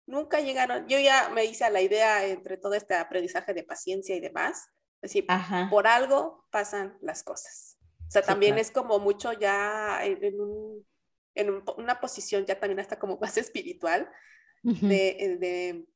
Nunca 0.04 0.40
llegaron. 0.40 0.88
Yo 0.88 0.98
ya 0.98 1.28
me 1.28 1.44
hice 1.44 1.64
a 1.64 1.70
la 1.70 1.82
idea 1.82 2.26
entre 2.26 2.56
todo 2.56 2.74
este 2.74 2.94
aprendizaje 2.94 3.54
de 3.54 3.62
paciencia 3.62 4.16
y 4.16 4.20
demás. 4.20 4.70
Es 5.02 5.12
decir, 5.12 5.26
por 5.70 5.86
algo 5.86 6.46
pasan 6.50 6.98
las 7.00 7.22
cosas. 7.22 7.78
O 8.08 8.10
sea, 8.10 8.22
también 8.22 8.58
es 8.58 8.72
como 8.72 8.98
mucho 8.98 9.32
ya 9.32 10.04
en 10.04 10.40
un 10.40 10.84
en 11.34 11.62
una 11.76 12.00
posición 12.00 12.46
ya 12.46 12.58
también 12.58 12.80
hasta 12.80 12.98
como 12.98 13.18
más 13.18 13.36
espiritual, 13.38 14.10
eh, 14.64 15.36
de, 15.38 15.86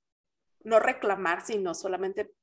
no 0.62 0.78
reclamar, 0.78 1.44
sino 1.44 1.74
solamente 1.74 2.34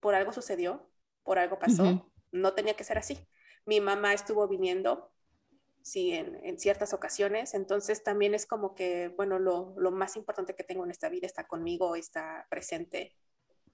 por 0.00 0.14
algo 0.14 0.32
sucedió, 0.32 0.90
por 1.22 1.38
algo 1.38 1.58
pasó, 1.58 2.10
no 2.32 2.54
tenía 2.54 2.74
que 2.74 2.84
ser 2.84 2.98
así. 2.98 3.26
Mi 3.66 3.80
mamá 3.80 4.14
estuvo 4.14 4.48
viniendo, 4.48 5.10
sí, 5.82 6.12
en, 6.12 6.58
ciertas 6.58 6.94
ocasiones, 6.94 7.54
entonces 7.54 8.02
también 8.02 8.34
es 8.34 8.46
como 8.46 8.74
que, 8.74 9.08
bueno, 9.08 9.38
lo, 9.38 9.74
más 9.90 10.16
importante 10.16 10.54
que 10.54 10.64
tengo 10.64 10.84
en 10.84 10.90
esta 10.90 11.08
vida 11.08 11.26
está 11.26 11.46
conmigo, 11.46 11.96
está 11.96 12.46
presente, 12.48 13.16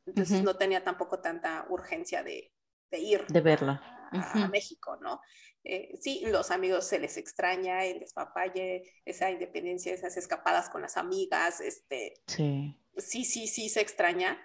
entonces 0.06 0.42
no 0.42 0.56
tenía 0.56 0.82
tampoco 0.82 1.20
tanta 1.20 1.66
urgencia 1.68 2.24
de, 2.24 2.52
ir. 2.98 3.26
De 3.26 3.40
verla. 3.40 4.08
a 4.12 4.48
México, 4.48 4.96
¿no? 4.96 5.20
Eh, 5.62 5.98
sí, 6.00 6.22
los 6.26 6.50
amigos 6.50 6.86
se 6.86 6.98
les 6.98 7.16
extraña, 7.16 7.84
el 7.84 8.00
despapalle, 8.00 8.84
esa 9.04 9.30
independencia, 9.30 9.92
esas 9.92 10.16
escapadas 10.16 10.70
con 10.70 10.80
las 10.80 10.96
amigas, 10.96 11.60
este, 11.60 12.14
sí. 12.26 12.74
sí, 12.96 13.24
sí, 13.24 13.46
sí 13.46 13.68
se 13.68 13.80
extraña, 13.80 14.38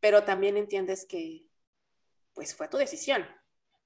pero 0.00 0.24
también 0.24 0.56
entiendes 0.56 1.04
que, 1.04 1.46
pues 2.32 2.54
fue 2.54 2.68
tu 2.68 2.78
decisión, 2.78 3.26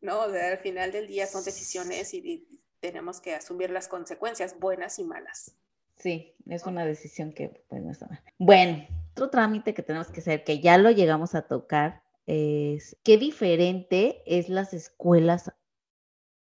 ¿no? 0.00 0.22
al 0.22 0.58
final 0.58 0.92
del 0.92 1.08
día 1.08 1.26
son 1.26 1.44
decisiones 1.44 2.14
y, 2.14 2.48
tenemos 2.80 3.22
que 3.22 3.34
asumir 3.34 3.70
las 3.70 3.88
consecuencias 3.88 4.60
buenas 4.60 4.98
y 4.98 5.04
malas. 5.04 5.56
Sí, 5.96 6.36
es 6.50 6.66
una 6.66 6.84
decisión 6.84 7.32
que 7.32 7.48
pues 7.66 7.82
no 7.82 7.90
está 7.90 8.06
mal. 8.06 8.22
Bueno, 8.36 8.86
otro 9.12 9.30
trámite 9.30 9.72
que 9.72 9.82
tenemos 9.82 10.08
que 10.10 10.20
hacer, 10.20 10.44
que 10.44 10.60
ya 10.60 10.76
lo 10.76 10.90
llegamos 10.90 11.34
a 11.34 11.48
tocar, 11.48 12.02
es 12.26 12.96
qué 13.04 13.18
diferente 13.18 14.22
es 14.26 14.48
las 14.48 14.72
escuelas 14.72 15.52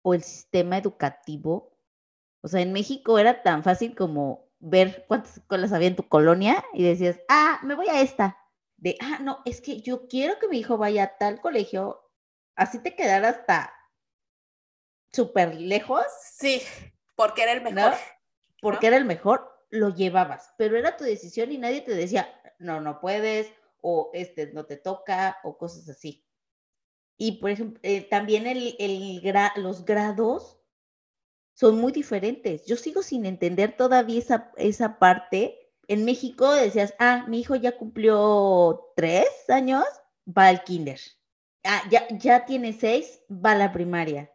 o 0.02 0.14
el 0.14 0.22
sistema 0.22 0.78
educativo. 0.78 1.76
O 2.42 2.48
sea, 2.48 2.60
en 2.60 2.72
México 2.72 3.18
era 3.18 3.42
tan 3.42 3.62
fácil 3.62 3.94
como 3.94 4.50
ver 4.58 5.04
cuántas 5.08 5.38
escuelas 5.38 5.72
había 5.72 5.88
en 5.88 5.96
tu 5.96 6.08
colonia 6.08 6.64
y 6.72 6.84
decías, 6.84 7.20
ah, 7.28 7.60
me 7.62 7.74
voy 7.74 7.88
a 7.88 8.00
esta. 8.00 8.38
De, 8.76 8.96
ah, 9.00 9.18
no, 9.20 9.40
es 9.44 9.60
que 9.60 9.80
yo 9.80 10.08
quiero 10.08 10.38
que 10.38 10.48
mi 10.48 10.58
hijo 10.58 10.78
vaya 10.78 11.04
a 11.04 11.18
tal 11.18 11.40
colegio, 11.40 12.10
así 12.56 12.78
te 12.78 12.94
quedara 12.94 13.28
hasta 13.28 13.74
súper 15.12 15.54
lejos. 15.54 16.04
Sí, 16.32 16.62
porque 17.14 17.42
era 17.42 17.52
el 17.52 17.62
mejor. 17.62 17.92
Porque 18.62 18.86
era 18.86 18.96
el 18.96 19.04
mejor, 19.04 19.50
lo 19.70 19.94
llevabas, 19.94 20.54
pero 20.58 20.76
era 20.76 20.96
tu 20.96 21.04
decisión 21.04 21.52
y 21.52 21.58
nadie 21.58 21.82
te 21.82 21.94
decía, 21.94 22.28
no, 22.58 22.80
no 22.80 23.00
puedes, 23.00 23.52
o 23.82 24.10
este 24.12 24.52
no 24.52 24.66
te 24.66 24.76
toca, 24.76 25.38
o 25.44 25.56
cosas 25.56 25.88
así. 25.88 26.24
Y, 27.16 27.32
por 27.32 27.50
ejemplo, 27.50 27.80
eh, 27.82 28.02
también 28.02 28.46
el, 28.46 28.76
el 28.78 29.22
los 29.56 29.84
grados 29.84 30.58
son 31.54 31.78
muy 31.78 31.92
diferentes. 31.92 32.64
Yo 32.64 32.76
sigo 32.76 33.02
sin 33.02 33.26
entender 33.26 33.76
todavía 33.76 34.18
esa, 34.18 34.50
esa 34.56 34.98
parte. 34.98 35.70
En 35.88 36.06
México 36.06 36.50
decías, 36.52 36.94
ah, 36.98 37.26
mi 37.28 37.40
hijo 37.40 37.54
ya 37.56 37.76
cumplió 37.76 38.92
tres 38.96 39.28
años, 39.48 39.84
va 40.26 40.46
al 40.46 40.64
kinder. 40.64 40.98
Ah, 41.64 41.82
ya, 41.90 42.08
ya 42.16 42.46
tiene 42.46 42.72
seis, 42.72 43.20
va 43.30 43.52
a 43.52 43.58
la 43.58 43.72
primaria. 43.72 44.32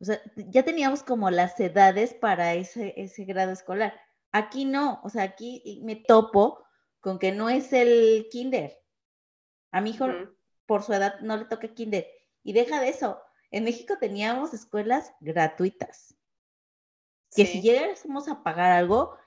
O 0.00 0.04
sea, 0.04 0.20
ya 0.34 0.64
teníamos 0.64 1.04
como 1.04 1.30
las 1.30 1.58
edades 1.60 2.14
para 2.14 2.54
ese, 2.54 2.94
ese 2.96 3.24
grado 3.24 3.52
escolar. 3.52 3.94
Aquí 4.32 4.64
no, 4.64 5.00
o 5.04 5.08
sea, 5.08 5.22
aquí 5.22 5.80
me 5.84 5.94
topo 5.94 6.64
con 6.98 7.20
que 7.20 7.30
no 7.30 7.48
es 7.48 7.72
el 7.72 8.26
kinder. 8.32 8.83
A 9.74 9.80
mi 9.80 9.90
hijo, 9.90 10.06
por 10.66 10.84
su 10.84 10.92
edad, 10.92 11.18
no 11.18 11.36
le 11.36 11.46
toca 11.46 11.74
kinder. 11.74 12.06
Y 12.44 12.52
deja 12.52 12.80
de 12.80 12.90
eso, 12.90 13.20
en 13.50 13.64
México 13.64 13.98
teníamos 13.98 14.54
escuelas 14.54 15.12
gratuitas, 15.18 16.14
que 17.34 17.44
si 17.44 17.54
si 17.54 17.62
llegásemos 17.62 18.28
a 18.28 18.44
pagar 18.44 18.70
algo, 18.70 19.18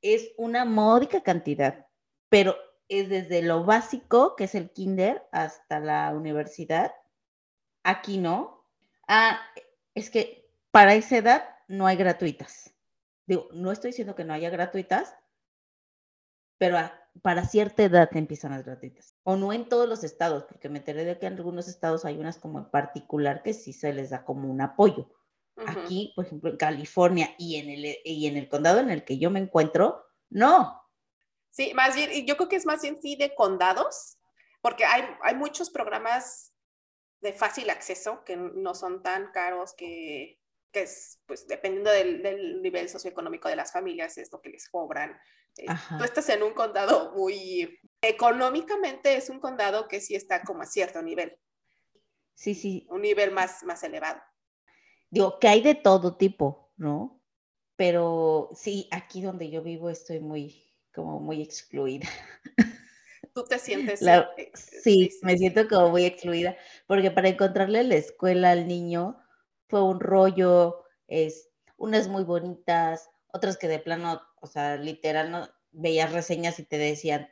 es 0.00 0.32
una 0.38 0.64
módica 0.64 1.22
cantidad, 1.22 1.86
pero 2.30 2.56
es 2.88 3.10
desde 3.10 3.42
lo 3.42 3.64
básico, 3.64 4.36
que 4.36 4.44
es 4.44 4.54
el 4.54 4.70
kinder, 4.70 5.28
hasta 5.32 5.80
la 5.80 6.10
universidad. 6.14 6.94
Aquí 7.82 8.16
no. 8.16 8.66
Ah, 9.06 9.38
es 9.94 10.08
que 10.08 10.50
para 10.70 10.94
esa 10.94 11.18
edad 11.18 11.58
no 11.68 11.86
hay 11.86 11.98
gratuitas. 11.98 12.74
Digo, 13.26 13.50
no 13.52 13.70
estoy 13.70 13.90
diciendo 13.90 14.14
que 14.14 14.24
no 14.24 14.32
haya 14.32 14.48
gratuitas, 14.48 15.14
pero 16.56 16.78
para 17.22 17.44
cierta 17.44 17.82
edad 17.82 18.08
empiezan 18.14 18.52
las 18.52 18.64
gratuitas. 18.64 19.14
O 19.22 19.36
no 19.36 19.52
en 19.52 19.68
todos 19.68 19.88
los 19.88 20.04
estados, 20.04 20.44
porque 20.44 20.68
me 20.68 20.78
enteré 20.78 21.04
de 21.04 21.18
que 21.18 21.26
en 21.26 21.34
algunos 21.34 21.68
estados 21.68 22.04
hay 22.04 22.18
unas 22.18 22.38
como 22.38 22.58
en 22.58 22.70
particular 22.70 23.42
que 23.42 23.52
sí 23.52 23.72
se 23.72 23.92
les 23.92 24.10
da 24.10 24.24
como 24.24 24.50
un 24.50 24.60
apoyo. 24.60 25.10
Aquí, 25.66 26.12
por 26.16 26.24
ejemplo, 26.24 26.48
en 26.48 26.56
California 26.56 27.34
y 27.36 27.56
en, 27.56 27.68
el, 27.68 27.96
y 28.02 28.26
en 28.26 28.38
el 28.38 28.48
condado 28.48 28.80
en 28.80 28.88
el 28.88 29.04
que 29.04 29.18
yo 29.18 29.30
me 29.30 29.40
encuentro, 29.40 30.02
no. 30.30 30.82
Sí, 31.50 31.74
más 31.74 31.94
bien, 31.94 32.24
yo 32.24 32.36
creo 32.36 32.48
que 32.48 32.56
es 32.56 32.64
más 32.64 32.80
bien 32.80 32.98
sí 33.02 33.14
de 33.16 33.34
condados, 33.34 34.16
porque 34.62 34.86
hay, 34.86 35.04
hay 35.22 35.34
muchos 35.34 35.68
programas 35.68 36.54
de 37.20 37.34
fácil 37.34 37.68
acceso 37.68 38.24
que 38.24 38.36
no 38.36 38.74
son 38.74 39.02
tan 39.02 39.32
caros 39.32 39.74
que, 39.74 40.39
que 40.72 40.82
es, 40.82 41.20
pues, 41.26 41.46
dependiendo 41.46 41.90
del, 41.90 42.22
del, 42.22 42.62
nivel 42.62 42.88
socioeconómico 42.88 43.48
de 43.48 43.56
las 43.56 43.72
familias, 43.72 44.18
es 44.18 44.30
lo 44.32 44.40
que 44.40 44.50
les 44.50 44.68
cobran. 44.68 45.18
Tú 45.98 46.04
estás 46.04 46.28
en 46.28 46.42
un 46.42 46.54
condado 46.54 47.12
muy, 47.12 47.80
económicamente 48.00 49.16
es 49.16 49.30
un 49.30 49.40
condado 49.40 49.88
que 49.88 50.00
sí 50.00 50.14
está 50.14 50.42
como 50.42 50.62
a 50.62 50.66
cierto 50.66 51.02
nivel. 51.02 51.36
Sí, 52.34 52.54
sí. 52.54 52.86
Un 52.88 53.02
nivel 53.02 53.32
más, 53.32 53.62
más 53.64 53.82
elevado 53.82 54.20
digo, 55.10 55.38
que 55.38 55.48
hay 55.48 55.60
de 55.60 55.74
todo 55.74 56.16
tipo, 56.16 56.72
¿no? 56.76 57.20
Pero 57.76 58.50
sí, 58.54 58.88
aquí 58.90 59.22
donde 59.22 59.50
yo 59.50 59.62
vivo 59.62 59.90
estoy 59.90 60.20
muy, 60.20 60.64
como 60.94 61.20
muy 61.20 61.42
excluida. 61.42 62.08
¿Tú 63.34 63.44
te 63.44 63.58
sientes? 63.58 64.02
Eh, 64.02 64.50
sí, 64.54 65.10
me 65.22 65.36
siento 65.36 65.68
como 65.68 65.90
muy 65.90 66.04
excluida, 66.04 66.56
porque 66.86 67.10
para 67.10 67.28
encontrarle 67.28 67.84
la 67.84 67.96
escuela 67.96 68.50
al 68.50 68.66
niño 68.66 69.20
fue 69.70 69.82
un 69.82 70.00
rollo, 70.00 70.84
es, 71.06 71.48
unas 71.76 72.08
muy 72.08 72.24
bonitas, 72.24 73.08
otras 73.32 73.56
que 73.56 73.68
de 73.68 73.78
plano, 73.78 74.20
o 74.40 74.46
sea, 74.46 74.76
literal, 74.76 75.30
no, 75.30 75.48
veías 75.70 76.12
reseñas 76.12 76.58
y 76.58 76.64
te 76.64 76.78
decían, 76.78 77.28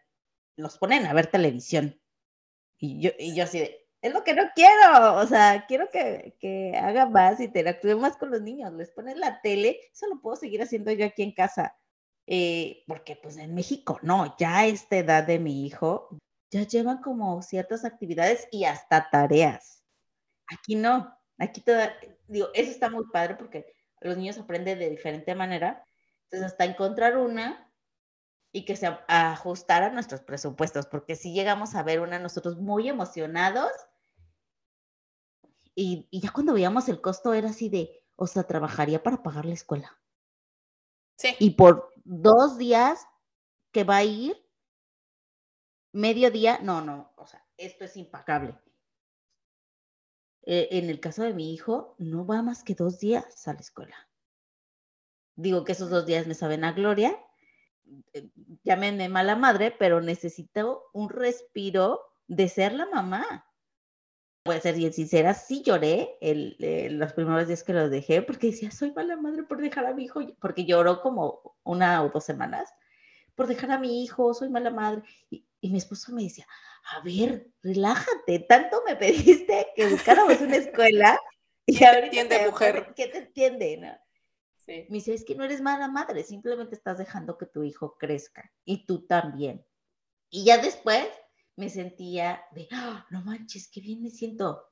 los 0.57 0.79
ponen 0.79 1.07
a 1.07 1.13
ver 1.13 1.27
televisión. 1.27 2.01
Y 2.79 3.01
yo, 3.01 3.11
y 3.19 3.35
yo 3.35 3.45
así 3.45 3.59
de, 3.59 3.89
es 4.01 4.13
lo 4.13 4.23
que 4.23 4.35
no 4.35 4.45
quiero, 4.55 5.17
o 5.17 5.27
sea, 5.27 5.65
quiero 5.67 5.91
que, 5.91 6.37
que 6.41 6.77
haga 6.77 7.07
más, 7.07 7.41
interactúe 7.41 7.99
más 7.99 8.17
con 8.17 8.31
los 8.31 8.41
niños, 8.41 8.73
les 8.75 8.91
pones 8.91 9.17
la 9.17 9.41
tele, 9.43 9.81
eso 9.93 10.07
lo 10.07 10.21
puedo 10.21 10.37
seguir 10.37 10.63
haciendo 10.63 10.93
yo 10.93 11.07
aquí 11.07 11.23
en 11.23 11.33
casa, 11.33 11.77
eh, 12.27 12.85
porque 12.87 13.17
pues 13.17 13.37
en 13.39 13.55
México 13.55 13.99
no, 14.03 14.37
ya 14.39 14.67
esta 14.67 14.99
edad 14.99 15.25
de 15.25 15.41
mi 15.41 15.67
hijo, 15.67 16.17
ya 16.51 16.63
llevan 16.63 17.03
como 17.03 17.43
ciertas 17.43 17.85
actividades 17.85 18.49
y 18.53 18.65
hasta 18.65 19.11
tareas. 19.11 19.83
Aquí 20.47 20.77
no, 20.77 21.13
aquí 21.39 21.61
todo, 21.61 21.79
digo, 22.29 22.49
eso 22.55 22.71
está 22.71 22.91
muy 22.91 23.07
padre 23.13 23.35
porque 23.35 23.75
los 24.01 24.17
niños 24.17 24.39
aprenden 24.39 24.79
de 24.79 24.91
diferente 24.91 25.35
manera, 25.35 25.85
entonces 26.25 26.53
hasta 26.53 26.65
encontrar 26.65 27.17
una 27.17 27.73
y 28.53 28.65
que 28.65 28.77
se 28.77 28.87
ajustara 29.09 29.87
a 29.87 29.91
nuestros 29.91 30.23
presupuestos, 30.23 30.87
porque 30.87 31.17
si 31.17 31.33
llegamos 31.33 31.75
a 31.75 31.83
ver 31.83 32.01
una 32.01 32.19
nosotros 32.19 32.59
muy 32.59 32.89
emocionados 32.89 33.71
y, 35.75 36.09
ya 36.11 36.33
cuando 36.33 36.55
veíamos 36.55 36.89
el 36.89 37.01
costo 37.01 37.35
era 37.35 37.51
así 37.51 37.69
de, 37.69 38.03
o 38.17 38.27
sea, 38.27 38.45
trabajaría 38.45 39.03
para 39.03 39.23
pagar 39.23 39.45
la 39.45 39.55
escuela. 39.55 40.01
Sí. 41.17 41.37
Y 41.39 41.51
por 41.51 41.93
dos 42.05 42.59
días 42.59 43.07
que 43.71 43.85
va 43.85 43.99
a 43.99 44.05
ir, 44.05 44.37
medio 45.93 46.31
día, 46.31 46.59
no, 46.63 46.81
no, 46.81 47.13
o 47.17 47.27
sea, 47.27 47.47
esto 47.57 47.85
es 47.85 47.97
impagable. 47.97 48.59
Eh, 50.51 50.69
en 50.79 50.89
el 50.89 50.99
caso 50.99 51.25
de 51.25 51.35
mi 51.35 51.53
hijo, 51.53 51.95
no 51.99 52.25
va 52.25 52.41
más 52.41 52.65
que 52.65 52.75
dos 52.75 52.99
días 52.99 53.47
a 53.47 53.53
la 53.53 53.61
escuela. 53.61 54.09
Digo 55.37 55.63
que 55.63 55.73
esos 55.73 55.91
dos 55.91 56.07
días 56.07 56.27
me 56.27 56.33
saben 56.33 56.65
a 56.65 56.73
gloria 56.73 57.15
eh, 58.13 58.31
llámenme 58.65 59.09
mala 59.09 59.37
madre, 59.37 59.75
pero 59.79 60.01
necesito 60.01 60.85
un 60.93 61.09
respiro 61.09 62.01
de 62.27 62.49
ser 62.49 62.73
la 62.73 62.87
mamá. 62.87 63.47
Voy 64.45 64.57
a 64.57 64.61
ser 64.61 64.77
bien 64.77 64.93
sincera, 64.93 65.35
sí 65.35 65.63
lloré 65.63 66.17
el, 66.21 66.57
eh, 66.61 66.89
los 66.91 67.13
primeros 67.13 67.47
días 67.47 67.65
que 67.65 67.75
lo 67.75 67.91
dejé 67.91 68.23
porque 68.23 68.49
decía, 68.49 68.71
soy 68.71 68.93
mala 68.93 69.17
madre 69.17 69.43
por 69.43 69.61
dejar 69.61 69.85
a 69.87 69.95
mi 69.95 70.05
hijo, 70.05 70.21
porque 70.41 70.65
lloró 70.65 71.03
como 71.03 71.57
una 71.65 72.03
o 72.03 72.09
dos 72.09 72.25
semanas, 72.25 72.73
por 73.35 73.47
dejar 73.47 73.71
a 73.73 73.79
mi 73.79 74.03
hijo, 74.03 74.33
soy 74.33 74.49
mala 74.49 74.71
madre. 74.71 75.03
Y, 75.31 75.47
mi 75.63 75.79
esposo 75.79 76.13
me 76.13 76.23
decía, 76.23 76.47
a 76.95 77.01
ver, 77.03 77.49
relájate, 77.63 78.39
tanto 78.41 78.83
me 78.87 78.97
pediste 78.97 79.69
que 79.75 79.89
buscáramos 79.89 80.41
una 80.41 80.57
escuela. 80.57 81.19
Y 81.71 81.85
ahorita 81.85 82.07
entiende, 82.07 82.47
mujer? 82.47 82.95
¿Qué 82.97 83.09
te 83.09 83.19
entiende? 83.19 83.77
No? 83.77 83.89
Me 84.67 84.87
dice, 84.89 85.13
es 85.13 85.23
que 85.23 85.35
no 85.35 85.45
eres 85.45 85.61
mala 85.61 85.87
madre, 85.87 86.25
simplemente 86.25 86.75
estás 86.75 86.97
dejando 86.97 87.37
que 87.37 87.45
tu 87.45 87.63
hijo 87.63 87.99
crezca 87.99 88.51
y 88.65 88.87
tú 88.87 89.07
también. 89.07 89.67
Y 90.31 90.45
ya 90.45 90.57
después 90.57 91.07
me 91.57 91.69
sentía 91.69 92.43
de, 92.53 92.69
¡Ah, 92.71 93.07
no 93.11 93.23
manches, 93.23 93.69
qué 93.69 93.83
bien 93.83 94.03
me 94.03 94.09
siento. 94.09 94.65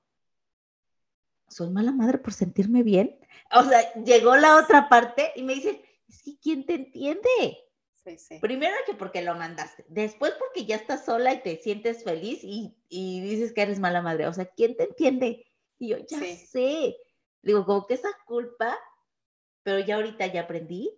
¿Soy 1.49 1.68
mala 1.68 1.93
madre 1.93 2.16
por 2.16 2.32
sentirme 2.32 2.82
bien? 2.82 3.18
O 3.53 3.64
sea, 3.64 3.93
llegó 3.95 4.37
la 4.37 4.57
otra 4.57 4.89
parte 4.89 5.32
y 5.37 5.43
me 5.43 5.55
dice, 5.55 5.82
es 6.09 6.22
que 6.22 6.39
¿quién 6.39 6.64
te 6.64 6.74
entiende? 6.74 7.59
Sí, 8.07 8.18
sí. 8.18 8.38
Primero 8.40 8.74
que 8.86 8.94
porque 8.94 9.20
lo 9.20 9.34
mandaste, 9.34 9.84
después 9.88 10.32
porque 10.38 10.64
ya 10.64 10.76
estás 10.76 11.04
sola 11.04 11.34
y 11.34 11.42
te 11.42 11.57
sientes 11.57 12.04
feliz 12.04 12.38
y, 12.42 12.74
y 12.88 13.20
dices 13.20 13.52
que 13.52 13.62
eres 13.62 13.80
mala 13.80 14.00
madre. 14.00 14.28
O 14.28 14.32
sea, 14.32 14.46
¿quién 14.46 14.76
te 14.76 14.84
entiende? 14.84 15.44
Y 15.78 15.88
yo, 15.88 15.98
ya 15.98 16.20
sé. 16.20 16.96
Digo, 17.42 17.66
como 17.66 17.86
que 17.86 17.94
esa 17.94 18.11
culpa 18.24 18.78
pero 19.66 19.80
ya 19.80 19.96
ahorita 19.96 20.28
ya 20.28 20.42
aprendí 20.42 20.96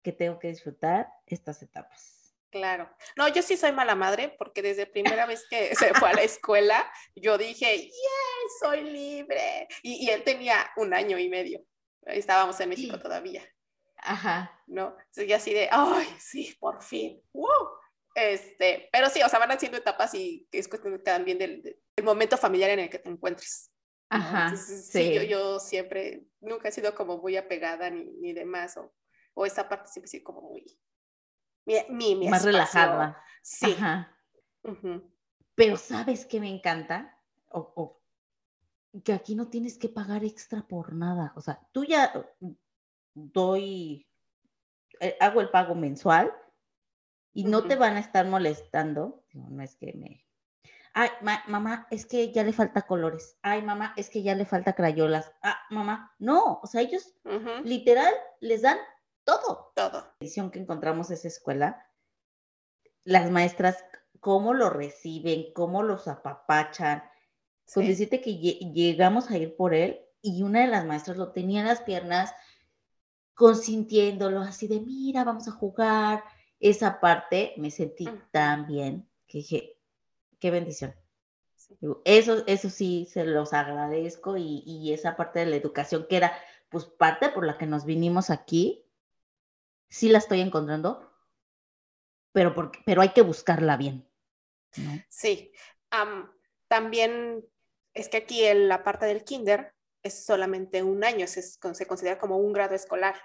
que 0.00 0.12
tengo 0.12 0.38
que 0.38 0.46
disfrutar 0.46 1.08
estas 1.26 1.60
etapas. 1.60 2.36
Claro. 2.50 2.88
No, 3.16 3.26
yo 3.26 3.42
sí 3.42 3.56
soy 3.56 3.72
mala 3.72 3.96
madre 3.96 4.32
porque 4.38 4.62
desde 4.62 4.86
primera 4.86 5.26
vez 5.26 5.44
que 5.50 5.74
se 5.74 5.92
fue 5.94 6.10
a 6.10 6.12
la 6.12 6.22
escuela, 6.22 6.88
yo 7.16 7.36
dije, 7.36 7.78
¡yes! 7.78 8.60
Soy 8.60 8.82
libre. 8.82 9.66
Y, 9.82 10.08
él 10.08 10.22
tenía 10.22 10.70
un 10.76 10.94
año 10.94 11.18
y 11.18 11.28
medio. 11.28 11.66
Estábamos 12.02 12.60
en 12.60 12.68
México 12.68 12.96
todavía. 13.00 13.42
Ajá. 14.06 14.62
¿No? 14.66 14.96
Entonces 14.98 15.28
ya 15.28 15.36
así 15.36 15.52
de, 15.52 15.68
¡ay, 15.70 16.06
sí, 16.18 16.56
por 16.58 16.82
fin! 16.82 17.22
¡Wow! 17.32 17.68
Este, 18.14 18.88
pero 18.92 19.10
sí, 19.10 19.20
o 19.22 19.28
sea, 19.28 19.38
van 19.38 19.50
haciendo 19.50 19.76
etapas 19.76 20.14
y 20.14 20.48
es 20.50 20.68
cuestión 20.68 21.02
también 21.02 21.38
del, 21.38 21.62
del 21.62 22.04
momento 22.04 22.38
familiar 22.38 22.70
en 22.70 22.80
el 22.80 22.90
que 22.90 22.98
te 22.98 23.10
encuentres. 23.10 23.70
Ajá. 24.08 24.56
sí, 24.56 25.14
Yo, 25.14 25.22
yo, 25.22 25.60
siempre, 25.60 26.24
nunca 26.40 26.68
he 26.68 26.72
sido 26.72 26.94
como 26.94 27.18
muy 27.18 27.36
apegada 27.36 27.90
ni, 27.90 28.04
ni 28.04 28.32
demás, 28.32 28.76
o, 28.76 28.94
o 29.34 29.44
esa 29.44 29.68
parte 29.68 29.90
siempre 29.90 30.06
he 30.06 30.10
sido 30.10 30.24
como 30.24 30.42
muy, 30.42 30.64
mi, 31.66 32.14
mi, 32.14 32.28
más 32.28 32.44
relajada. 32.44 33.22
Sí. 33.42 33.72
Ajá. 33.72 34.16
Pero 35.54 35.76
¿sabes 35.76 36.24
qué 36.24 36.40
me 36.40 36.48
encanta? 36.48 37.18
O, 37.48 38.00
que 39.04 39.12
aquí 39.12 39.34
no 39.34 39.48
tienes 39.48 39.76
que 39.76 39.88
pagar 39.88 40.24
extra 40.24 40.66
por 40.66 40.94
nada. 40.94 41.32
O 41.36 41.40
sea, 41.40 41.60
tú 41.72 41.84
ya 41.84 42.12
doy, 43.16 44.06
eh, 45.00 45.16
hago 45.20 45.40
el 45.40 45.50
pago 45.50 45.74
mensual 45.74 46.32
y 47.32 47.44
no 47.44 47.64
te 47.64 47.76
van 47.76 47.96
a 47.96 48.00
estar 48.00 48.26
molestando. 48.26 49.24
No 49.32 49.62
es 49.62 49.76
que 49.76 49.92
me 49.94 50.26
Ay, 50.98 51.10
mamá, 51.46 51.86
es 51.90 52.06
que 52.06 52.32
ya 52.32 52.42
le 52.42 52.54
falta 52.54 52.86
colores. 52.86 53.36
Ay, 53.42 53.60
mamá, 53.60 53.92
es 53.98 54.08
que 54.08 54.22
ya 54.22 54.34
le 54.34 54.46
falta 54.46 54.72
crayolas. 54.72 55.30
Ah, 55.42 55.58
mamá, 55.68 56.14
no, 56.18 56.58
o 56.62 56.66
sea, 56.66 56.80
ellos 56.80 57.12
literal 57.64 58.14
les 58.40 58.62
dan 58.62 58.78
todo. 59.22 59.72
Todo. 59.76 60.00
La 60.00 60.16
edición 60.20 60.50
que 60.50 60.58
encontramos 60.58 61.10
esa 61.10 61.28
escuela, 61.28 61.86
las 63.04 63.30
maestras, 63.30 63.84
cómo 64.20 64.54
lo 64.54 64.70
reciben, 64.70 65.52
cómo 65.52 65.82
los 65.82 66.08
apapachan. 66.08 67.04
Pues 67.74 67.88
decirte 67.88 68.22
que 68.22 68.38
llegamos 68.38 69.30
a 69.30 69.36
ir 69.36 69.54
por 69.54 69.74
él 69.74 70.00
y 70.22 70.44
una 70.44 70.62
de 70.62 70.68
las 70.68 70.86
maestras 70.86 71.18
lo 71.18 71.32
tenía 71.32 71.60
en 71.60 71.66
las 71.66 71.82
piernas 71.82 72.32
consintiéndolo 73.36 74.40
así 74.40 74.66
de, 74.66 74.80
mira, 74.80 75.22
vamos 75.22 75.46
a 75.46 75.52
jugar. 75.52 76.24
Esa 76.58 77.00
parte 77.00 77.54
me 77.58 77.70
sentí 77.70 78.08
tan 78.32 78.66
bien 78.66 79.08
que 79.28 79.38
dije, 79.38 79.78
qué 80.40 80.50
bendición. 80.50 80.94
Eso, 82.04 82.44
eso 82.46 82.70
sí, 82.70 83.06
se 83.10 83.24
los 83.24 83.52
agradezco 83.52 84.36
y, 84.36 84.92
esa 84.92 85.16
parte 85.16 85.40
de 85.40 85.46
la 85.46 85.56
educación 85.56 86.06
que 86.08 86.16
era, 86.16 86.32
pues, 86.70 86.86
parte 86.86 87.28
por 87.28 87.44
la 87.44 87.58
que 87.58 87.66
nos 87.66 87.84
vinimos 87.84 88.30
aquí, 88.30 88.84
sí 89.88 90.08
la 90.08 90.18
estoy 90.18 90.40
encontrando, 90.40 91.12
pero, 92.32 92.54
porque, 92.54 92.80
pero 92.86 93.02
hay 93.02 93.10
que 93.10 93.22
buscarla 93.22 93.76
bien. 93.76 94.08
Sí, 95.08 95.52
también 96.68 97.44
es 97.92 98.08
que 98.08 98.18
aquí 98.18 98.44
en 98.44 98.68
la 98.68 98.82
parte 98.82 99.04
del 99.06 99.24
kinder 99.24 99.75
es 100.06 100.24
solamente 100.24 100.82
un 100.82 101.04
año, 101.04 101.26
se, 101.26 101.42
se 101.42 101.86
considera 101.86 102.18
como 102.18 102.38
un 102.38 102.52
grado 102.52 102.74
escolar 102.74 103.16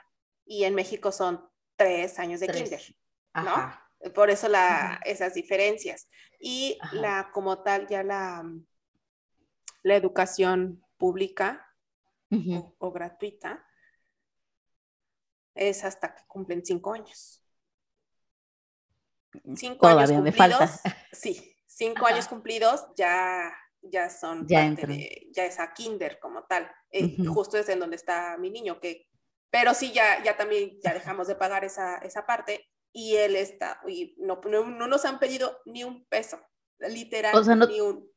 y 0.45 0.63
en 0.63 0.75
México 0.75 1.11
son 1.11 1.49
tres 1.75 2.19
años 2.19 2.39
de 2.39 2.47
kinder, 2.47 2.81
¿no? 3.33 3.73
Por 4.13 4.29
eso 4.29 4.47
la, 4.47 4.99
esas 5.05 5.33
diferencias. 5.33 6.09
Y 6.39 6.79
la, 6.91 7.29
como 7.31 7.61
tal, 7.61 7.87
ya 7.87 8.03
la, 8.03 8.43
la 9.83 9.95
educación 9.95 10.83
pública 10.97 11.67
o, 12.79 12.91
gratuita 12.91 13.65
es 15.53 15.83
hasta 15.83 16.15
que 16.15 16.23
cumplen 16.27 16.65
cinco 16.65 16.93
años. 16.93 17.43
Cinco 19.55 19.87
años 19.87 20.11
cumplidos, 20.11 20.23
me 20.23 20.31
falta. 20.31 20.67
Sí, 21.11 21.55
cinco 21.67 22.05
años 22.05 22.27
cumplidos 22.27 22.85
ya, 22.95 23.53
ya 23.81 24.09
son 24.09 24.47
ya, 24.47 24.75
ya 25.31 25.45
es 25.45 25.59
a 25.59 25.73
kinder 25.73 26.19
como 26.19 26.43
tal. 26.43 26.69
Eh, 26.91 27.15
justo 27.27 27.57
es 27.57 27.69
en 27.69 27.79
donde 27.79 27.95
está 27.95 28.37
mi 28.37 28.49
niño, 28.49 28.79
que, 28.79 29.07
pero 29.49 29.73
sí, 29.73 29.91
ya, 29.91 30.23
ya 30.23 30.37
también 30.37 30.79
ya 30.83 30.93
dejamos 30.93 31.27
de 31.27 31.35
pagar 31.35 31.63
esa, 31.65 31.97
esa 31.97 32.25
parte 32.25 32.69
y 32.93 33.15
él 33.15 33.35
está, 33.35 33.81
y 33.87 34.15
no, 34.17 34.41
no, 34.43 34.87
nos 34.87 35.05
han 35.05 35.19
pedido 35.19 35.59
ni 35.65 35.83
un 35.83 36.05
peso, 36.05 36.39
literal, 36.79 37.33
ni 37.69 37.79
un. 37.79 38.11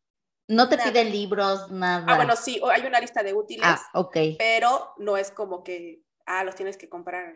No 0.47 0.69
te 0.69 0.77
piden 0.77 1.11
libros, 1.11 1.71
nada. 1.71 2.05
Ah, 2.07 2.17
bueno, 2.17 2.37
sí, 2.37 2.61
hay 2.71 2.85
una 2.85 3.01
lista 3.01 3.23
de 3.23 3.33
útiles. 3.33 3.65
Ah, 3.67 3.81
ok. 3.95 4.17
Pero 4.37 4.93
no 4.99 5.17
es 5.17 5.31
como 5.31 5.65
que, 5.65 6.03
ah, 6.27 6.45
los 6.45 6.55
tienes 6.55 6.77
que 6.77 6.89
comprar 6.89 7.35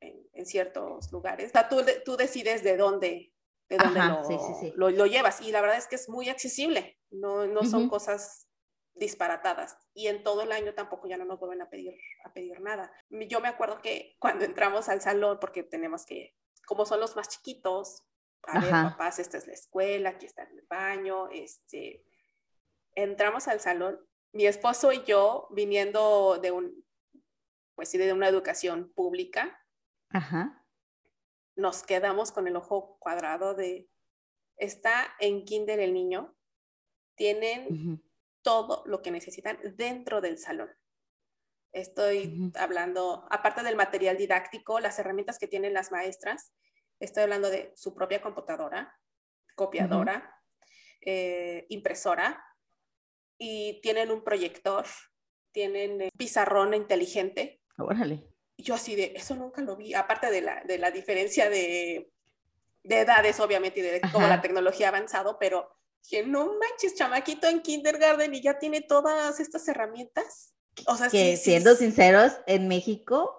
en, 0.00 0.44
ciertos 0.44 1.10
lugares. 1.10 1.48
O 1.48 1.52
sea, 1.52 1.68
tú, 1.68 1.82
tú 2.04 2.16
decides 2.16 2.62
de 2.62 2.76
dónde, 2.76 3.32
de 3.68 3.76
dónde 3.76 4.72
lo, 4.76 4.90
Lo, 4.90 5.06
llevas. 5.06 5.40
Y 5.40 5.52
la 5.52 5.60
verdad 5.60 5.76
es 5.76 5.86
que 5.86 5.96
es 5.96 6.08
muy 6.08 6.28
accesible. 6.28 6.98
No, 7.10 7.46
no 7.46 7.64
son 7.64 7.88
cosas 7.88 8.48
disparatadas. 8.94 9.76
Y 9.94 10.08
en 10.08 10.22
todo 10.22 10.42
el 10.42 10.52
año 10.52 10.74
tampoco 10.74 11.08
ya 11.08 11.16
no 11.16 11.24
nos 11.24 11.38
vuelven 11.38 11.62
a 11.62 11.70
pedir, 11.70 11.94
a 12.24 12.32
pedir 12.32 12.60
nada. 12.60 12.92
Yo 13.10 13.40
me 13.40 13.48
acuerdo 13.48 13.80
que 13.80 14.16
cuando 14.18 14.44
entramos 14.44 14.88
al 14.88 15.00
salón, 15.00 15.38
porque 15.40 15.62
tenemos 15.62 16.04
que 16.04 16.34
como 16.68 16.84
son 16.84 17.00
los 17.00 17.16
más 17.16 17.30
chiquitos, 17.30 18.04
a 18.42 18.60
ver, 18.60 18.70
papás, 18.70 19.18
esta 19.18 19.38
es 19.38 19.46
la 19.46 19.54
escuela, 19.54 20.10
aquí 20.10 20.26
está 20.26 20.42
el 20.42 20.66
baño, 20.68 21.28
este, 21.30 22.04
entramos 22.94 23.48
al 23.48 23.60
salón, 23.60 23.98
mi 24.32 24.46
esposo 24.46 24.92
y 24.92 25.02
yo, 25.04 25.48
viniendo 25.50 26.38
de 26.40 26.50
un, 26.50 26.84
pues 27.74 27.88
sí, 27.88 27.96
de 27.96 28.12
una 28.12 28.28
educación 28.28 28.92
pública, 28.94 29.58
nos 31.58 31.82
quedamos 31.82 32.32
con 32.32 32.46
el 32.46 32.56
ojo 32.56 32.96
cuadrado 33.00 33.54
de, 33.54 33.90
está 34.56 35.14
en 35.18 35.44
kinder 35.44 35.80
el 35.80 35.92
niño, 35.92 36.34
tienen 37.16 38.00
todo 38.42 38.84
lo 38.86 39.02
que 39.02 39.10
necesitan 39.10 39.58
dentro 39.76 40.20
del 40.20 40.38
salón. 40.38 40.70
Estoy 41.72 42.52
hablando, 42.54 43.26
aparte 43.30 43.62
del 43.62 43.76
material 43.76 44.16
didáctico, 44.16 44.78
las 44.78 44.98
herramientas 44.98 45.38
que 45.38 45.48
tienen 45.48 45.74
las 45.74 45.90
maestras, 45.90 46.52
estoy 47.00 47.24
hablando 47.24 47.50
de 47.50 47.72
su 47.76 47.92
propia 47.92 48.22
computadora, 48.22 48.96
copiadora, 49.56 50.40
eh, 51.00 51.66
impresora, 51.68 52.42
y 53.36 53.80
tienen 53.82 54.12
un 54.12 54.22
proyector, 54.22 54.86
tienen 55.52 56.02
eh, 56.02 56.10
pizarrón 56.16 56.72
inteligente. 56.74 57.60
Órale. 57.76 58.27
Yo 58.58 58.74
así 58.74 58.96
de, 58.96 59.12
eso 59.16 59.36
nunca 59.36 59.62
lo 59.62 59.76
vi, 59.76 59.94
aparte 59.94 60.30
de 60.30 60.42
la, 60.42 60.62
de 60.64 60.78
la 60.78 60.90
diferencia 60.90 61.48
de, 61.48 62.10
de 62.82 63.00
edades, 63.00 63.38
obviamente, 63.40 63.80
y 63.80 63.82
de 63.84 64.00
toda 64.12 64.28
la 64.28 64.40
tecnología 64.40 64.88
avanzado, 64.88 65.38
pero 65.38 65.70
que 66.08 66.24
no 66.24 66.46
manches, 66.58 66.94
chamaquito 66.94 67.46
en 67.48 67.60
kindergarten 67.60 68.34
y 68.34 68.42
ya 68.42 68.58
tiene 68.58 68.80
todas 68.80 69.40
estas 69.40 69.66
herramientas. 69.68 70.54
O 70.86 70.96
sea, 70.96 71.08
que 71.08 71.36
siendo 71.36 71.74
sinceros, 71.74 72.32
en 72.46 72.68
México 72.68 73.34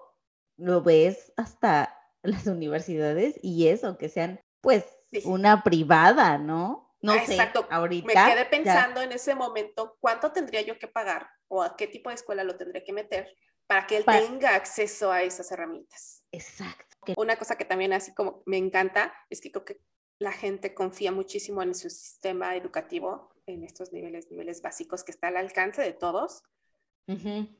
lo 0.56 0.82
ves 0.82 1.32
hasta 1.36 1.96
las 2.22 2.46
universidades 2.46 3.38
y 3.42 3.68
eso, 3.68 3.98
que 3.98 4.08
sean 4.08 4.40
pues 4.60 4.84
una 5.24 5.62
privada, 5.62 6.38
¿no? 6.38 6.94
No 7.02 7.14
sé, 7.14 7.32
Exacto. 7.32 7.66
ahorita. 7.70 8.06
Me 8.06 8.34
quedé 8.34 8.44
pensando 8.44 9.00
en 9.00 9.12
ese 9.12 9.34
momento 9.34 9.96
cuánto 10.00 10.32
tendría 10.32 10.60
yo 10.60 10.78
que 10.78 10.86
pagar 10.86 11.28
o 11.48 11.62
a 11.62 11.74
qué 11.76 11.86
tipo 11.86 12.10
de 12.10 12.16
escuela 12.16 12.44
lo 12.44 12.56
tendré 12.56 12.84
que 12.84 12.92
meter 12.92 13.34
para 13.70 13.86
que 13.86 13.98
él 13.98 14.04
tenga 14.04 14.56
acceso 14.56 15.12
a 15.12 15.22
esas 15.22 15.52
herramientas. 15.52 16.24
Exacto. 16.32 17.12
Una 17.16 17.36
cosa 17.36 17.56
que 17.56 17.64
también 17.64 17.92
así 17.92 18.12
como 18.12 18.42
me 18.44 18.56
encanta 18.56 19.14
es 19.30 19.40
que 19.40 19.52
creo 19.52 19.64
que 19.64 19.80
la 20.18 20.32
gente 20.32 20.74
confía 20.74 21.12
muchísimo 21.12 21.62
en 21.62 21.76
su 21.76 21.88
sistema 21.88 22.56
educativo, 22.56 23.32
en 23.46 23.62
estos 23.62 23.92
niveles, 23.92 24.28
niveles 24.28 24.60
básicos 24.60 25.04
que 25.04 25.12
está 25.12 25.28
al 25.28 25.36
alcance 25.36 25.82
de 25.82 25.92
todos. 25.92 26.42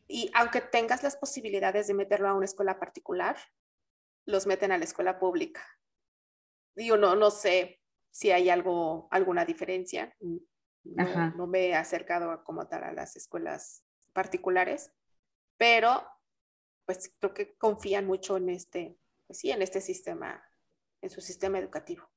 Y 0.08 0.32
aunque 0.34 0.60
tengas 0.60 1.04
las 1.04 1.16
posibilidades 1.16 1.86
de 1.86 1.94
meterlo 1.94 2.28
a 2.28 2.34
una 2.34 2.44
escuela 2.44 2.80
particular, 2.80 3.36
los 4.26 4.48
meten 4.48 4.72
a 4.72 4.78
la 4.78 4.84
escuela 4.84 5.20
pública. 5.20 5.64
Digo, 6.74 6.96
no, 6.96 7.14
no 7.14 7.30
sé 7.30 7.80
si 8.10 8.32
hay 8.32 8.50
algo, 8.50 9.06
alguna 9.12 9.44
diferencia. 9.44 10.12
No, 10.82 11.46
me 11.46 11.68
he 11.68 11.74
acercado 11.76 12.42
como 12.42 12.66
tal 12.66 12.82
a 12.82 12.92
las 12.92 13.14
escuelas 13.14 13.84
particulares, 14.12 14.92
pero 15.60 16.02
pues 16.86 17.12
creo 17.18 17.34
que 17.34 17.54
confían 17.58 18.06
mucho 18.06 18.38
en 18.38 18.48
este, 18.48 18.96
pues 19.26 19.40
sí, 19.40 19.50
en 19.50 19.60
este 19.60 19.82
sistema, 19.82 20.42
en 21.02 21.10
su 21.10 21.20
sistema 21.20 21.58
educativo. 21.58 22.08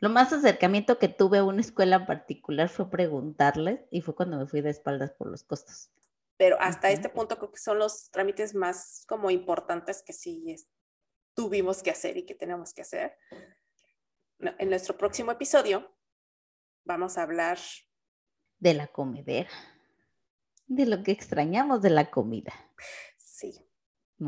Lo 0.00 0.08
más 0.08 0.32
acercamiento 0.32 0.98
que 0.98 1.08
tuve 1.08 1.36
a 1.36 1.44
una 1.44 1.60
escuela 1.60 2.06
particular 2.06 2.70
fue 2.70 2.90
preguntarles 2.90 3.80
y 3.90 4.00
fue 4.00 4.14
cuando 4.14 4.38
me 4.38 4.46
fui 4.46 4.62
de 4.62 4.70
espaldas 4.70 5.12
por 5.12 5.28
los 5.28 5.44
costos. 5.44 5.90
Pero 6.38 6.56
hasta 6.58 6.90
este 6.90 7.10
punto 7.10 7.36
creo 7.36 7.52
que 7.52 7.58
son 7.58 7.78
los 7.78 8.10
trámites 8.10 8.54
más 8.54 9.04
como 9.06 9.30
importantes 9.30 10.02
que 10.02 10.14
sí 10.14 10.56
tuvimos 11.34 11.82
que 11.82 11.90
hacer 11.90 12.16
y 12.16 12.24
que 12.24 12.34
tenemos 12.34 12.72
que 12.72 12.80
hacer. 12.80 13.18
En 14.38 14.70
nuestro 14.70 14.96
próximo 14.96 15.30
episodio 15.30 15.94
vamos 16.84 17.18
a 17.18 17.22
hablar 17.22 17.58
de 18.58 18.72
la 18.72 18.86
comedera, 18.86 19.50
de 20.66 20.86
lo 20.86 21.02
que 21.02 21.12
extrañamos 21.12 21.82
de 21.82 21.90
la 21.90 22.10
comida. 22.10 22.52
Sí. 23.16 23.54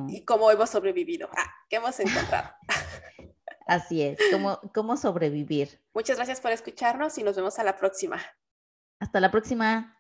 Y 0.09 0.25
cómo 0.25 0.51
hemos 0.51 0.71
sobrevivido. 0.71 1.29
Ah, 1.37 1.51
¿qué 1.69 1.77
hemos 1.77 1.99
encontrado? 2.01 2.51
Así 3.67 4.03
es, 4.03 4.19
cómo, 4.31 4.61
cómo 4.75 4.97
sobrevivir. 4.97 5.83
Muchas 5.93 6.17
gracias 6.17 6.41
por 6.41 6.53
escucharnos 6.53 7.19
y 7.19 7.23
nos 7.23 7.37
vemos 7.37 7.59
a 7.59 7.65
la 7.65 7.77
próxima. 7.77 8.19
Hasta 8.99 9.21
la 9.21 9.31
próxima. 9.31 9.98